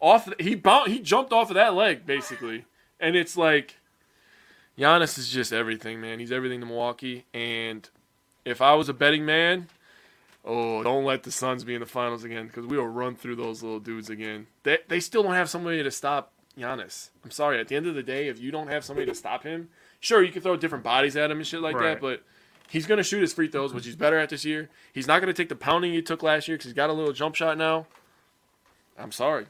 [0.00, 2.64] off he bounced, he jumped off of that leg basically,
[3.00, 3.76] and it's like
[4.78, 6.18] Giannis is just everything, man.
[6.18, 7.24] He's everything to Milwaukee.
[7.32, 7.88] And
[8.44, 9.68] if I was a betting man,
[10.44, 13.36] oh, don't let the Suns be in the finals again because we will run through
[13.36, 14.46] those little dudes again.
[14.64, 17.10] They, they still don't have somebody to stop Giannis.
[17.24, 17.60] I'm sorry.
[17.60, 19.68] At the end of the day, if you don't have somebody to stop him,
[20.00, 21.94] sure, you can throw different bodies at him and shit like Right.
[21.94, 22.22] that, but
[22.68, 24.68] he's going to shoot his free throws, which he's better at this year.
[24.92, 26.92] He's not going to take the pounding he took last year because he's got a
[26.92, 27.86] little jump shot now.
[28.98, 29.46] I'm sorry.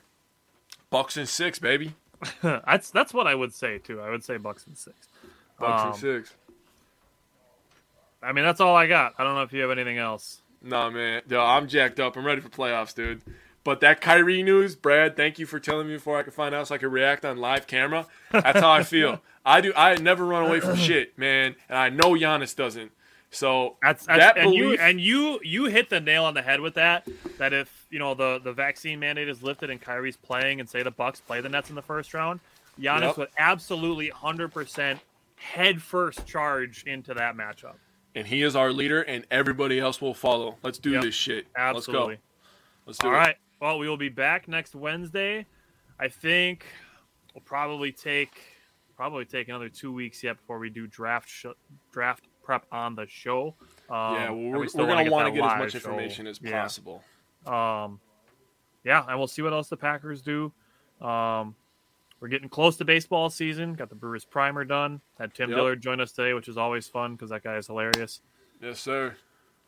[0.91, 1.95] Bucks and six, baby.
[2.43, 4.01] that's that's what I would say too.
[4.01, 4.97] I would say Bucks and six.
[5.61, 6.35] Bucks Um, and six.
[8.23, 9.15] I mean, that's all I got.
[9.19, 10.41] I don't know if you have anything else.
[10.63, 11.23] Nah, man.
[11.29, 12.17] Yo, I'm jacked up.
[12.17, 13.23] I'm ready for playoffs, dude.
[13.67, 16.69] But that Kyrie news, Brad, thank you for telling me before I could find out
[16.69, 18.07] so I could react on live camera.
[18.31, 19.21] That's how I feel.
[19.45, 19.73] I do.
[19.77, 22.93] I never run away from shit, man, and I know Giannis doesn't.
[23.33, 26.61] So That's, that's that and you and you you hit the nail on the head
[26.61, 27.09] with that.
[27.39, 30.85] That if you know the the vaccine mandate is lifted and Kyrie's playing, and say
[30.85, 32.39] the Bucks play the Nets in the first round,
[32.81, 33.17] Giannis Yep.
[33.19, 35.01] would absolutely hundred percent
[35.35, 37.75] head first charge into that matchup.
[38.15, 40.55] and he is our leader, and everybody else will follow.
[40.63, 41.03] Let's do Yep.
[41.03, 41.49] this shit.
[41.57, 42.15] Absolutely.
[42.15, 42.23] Let's go.
[42.87, 43.17] Let's do All it.
[43.17, 43.37] right.
[43.61, 45.47] Well, we will be back next Wednesday.
[45.99, 46.67] I think
[47.35, 48.33] we'll probably take
[48.97, 51.47] probably take another two weeks yet before we do draft sh-
[51.93, 53.55] draft prep on the show.
[53.91, 55.77] Um, Yeah, well, we're, we we're gonna want to get as much show.
[55.79, 56.63] information as Yeah.
[56.63, 57.03] possible.
[57.47, 58.01] Um,
[58.85, 60.53] yeah, and we'll see what else the Packers do.
[61.01, 61.55] Um,
[62.21, 63.75] we're getting close to baseball season.
[63.75, 65.01] Got the Brewers primer done.
[65.19, 65.57] Had Tim Yep.
[65.59, 68.23] Dillard join us today, which is always fun because that guy is hilarious.
[68.63, 69.17] Yes, sir.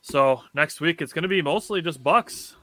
[0.00, 2.56] So next week it's going to be mostly just Bucks.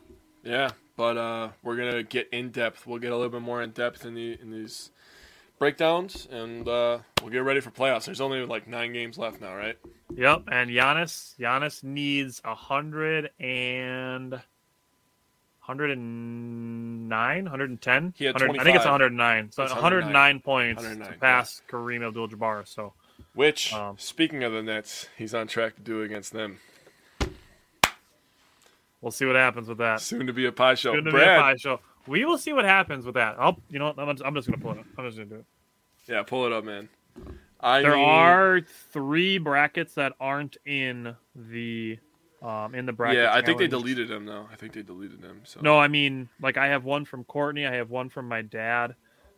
[0.43, 2.85] Yeah, but uh, we're gonna get in depth.
[2.87, 4.91] We'll get a little bit more in depth in the in these
[5.59, 8.05] breakdowns, and uh, we'll get ready for playoffs.
[8.05, 9.77] There's only like nine games left now, right?
[10.15, 14.41] Yep, and Giannis, Giannis needs a hundred and.
[15.67, 18.13] 109, 110.
[18.15, 18.91] He had 100 I think it's 25.
[18.91, 19.51] 109.
[19.51, 22.67] So It's 109, 109 points 109, to pass Kareem Abdul-Jabbar.
[22.67, 22.93] So
[23.33, 26.59] Which, Um, speaking of the Nets, he's on track to do against them.
[29.05, 30.01] We'll see what happens with that.
[30.01, 30.93] Soon to be a pie show.
[30.95, 31.79] Good to be a pie show.
[32.07, 33.35] We will see what happens with that.
[33.39, 34.85] I'll, you know, I'm, I'm just gonna pull it up.
[34.97, 35.45] I'm just gonna do it.
[36.07, 36.89] yeah, pull it up, man.
[37.59, 38.61] I There mean, are
[38.91, 41.99] three brackets that aren't in the,
[42.41, 43.19] um, in the bracket.
[43.19, 44.47] Yeah, I think they deleted them though.
[44.51, 45.41] I think they deleted them.
[45.43, 47.65] So No, I mean, like I have one from Courtney.
[47.67, 48.95] I have one from my dad,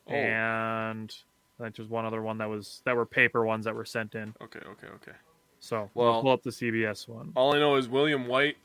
[0.10, 0.14] Oh.
[0.14, 1.14] and
[1.60, 4.34] like just one other one that was that were paper ones that were sent in.
[4.42, 5.18] Okay, okay, okay.
[5.60, 7.34] So Well- we'll pull up the CBS one.
[7.36, 8.56] All I know is William White,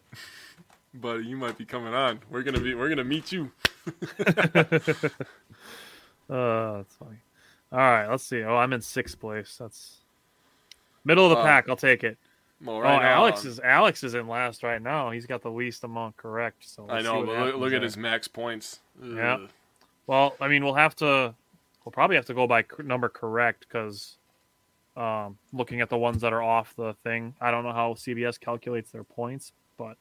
[0.95, 2.21] but you might be coming on.
[2.31, 2.75] We're gonna be.
[2.75, 3.51] We're gonna meet you.
[6.31, 7.19] Uh, that's funny.
[7.73, 8.43] All right, let's see.
[8.43, 9.57] Oh, I'm in sixth place.
[9.59, 9.99] That's
[11.05, 11.69] middle of the Uh, pack.
[11.69, 12.17] I'll take it.
[12.65, 15.11] Well, oh, now, Alex is Alex is in last right now.
[15.11, 16.67] He's got the least amount correct.
[16.67, 18.79] So I see know, but look, look at his max points.
[19.03, 19.47] Yeah.
[20.07, 21.35] Well, I mean, we'll have to.
[21.85, 24.17] We'll probably have to go by number correct because,
[24.97, 28.39] um, looking at the ones that are off the thing, I don't know how CBS
[28.39, 29.97] calculates their points, but,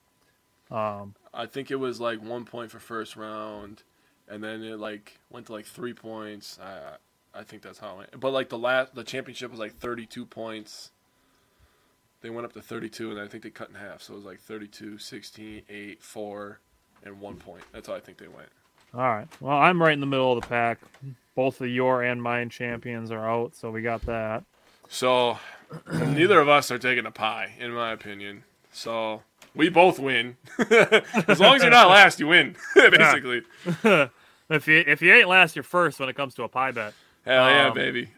[0.72, 3.84] um, I think it was like one point for first round,
[4.28, 6.58] and then it like went to like three points.
[6.62, 6.98] I
[7.34, 8.20] I think that's how it went.
[8.20, 10.92] But like the last, the championship was like 32 points.
[12.22, 14.02] They went up to 32, and I think they cut in half.
[14.04, 16.60] So it was like 32, 16, 8, 4,
[17.04, 17.64] and one point.
[17.72, 18.50] That's how I think they went.
[18.94, 19.28] all right.
[19.40, 20.80] Well, I'm right in the middle of the pack.
[21.36, 24.44] Both of your and mine champions are out, so we got that.
[24.90, 25.40] So
[25.94, 28.44] neither of us are taking a pie, in my opinion.
[28.74, 29.24] So
[29.56, 30.38] we both win.
[30.60, 32.56] as long as you're not last, you win.
[32.76, 33.42] Basically.
[34.50, 36.94] If you if you ain't last, you're first when it comes to a pie bet.
[37.24, 38.10] Hell yeah, Um, baby.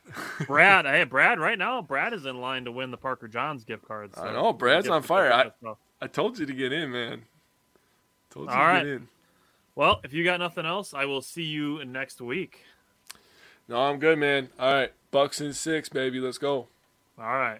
[0.48, 3.86] Brad, hey Brad, right now Brad is in line to win the Parker Johns gift
[3.88, 4.18] cards.
[4.18, 5.32] I know, Brad's on fire.
[5.32, 5.52] I-.
[6.02, 7.22] I told you to get in, man.
[8.32, 8.84] Told you All to right.
[8.84, 9.08] get in.
[9.76, 12.64] Well, if you got nothing else, I will see you next week.
[13.68, 14.50] No, I'm good, man.
[14.60, 16.20] All right, Bucks and six, baby.
[16.20, 16.68] Let's go.
[17.20, 17.60] All right.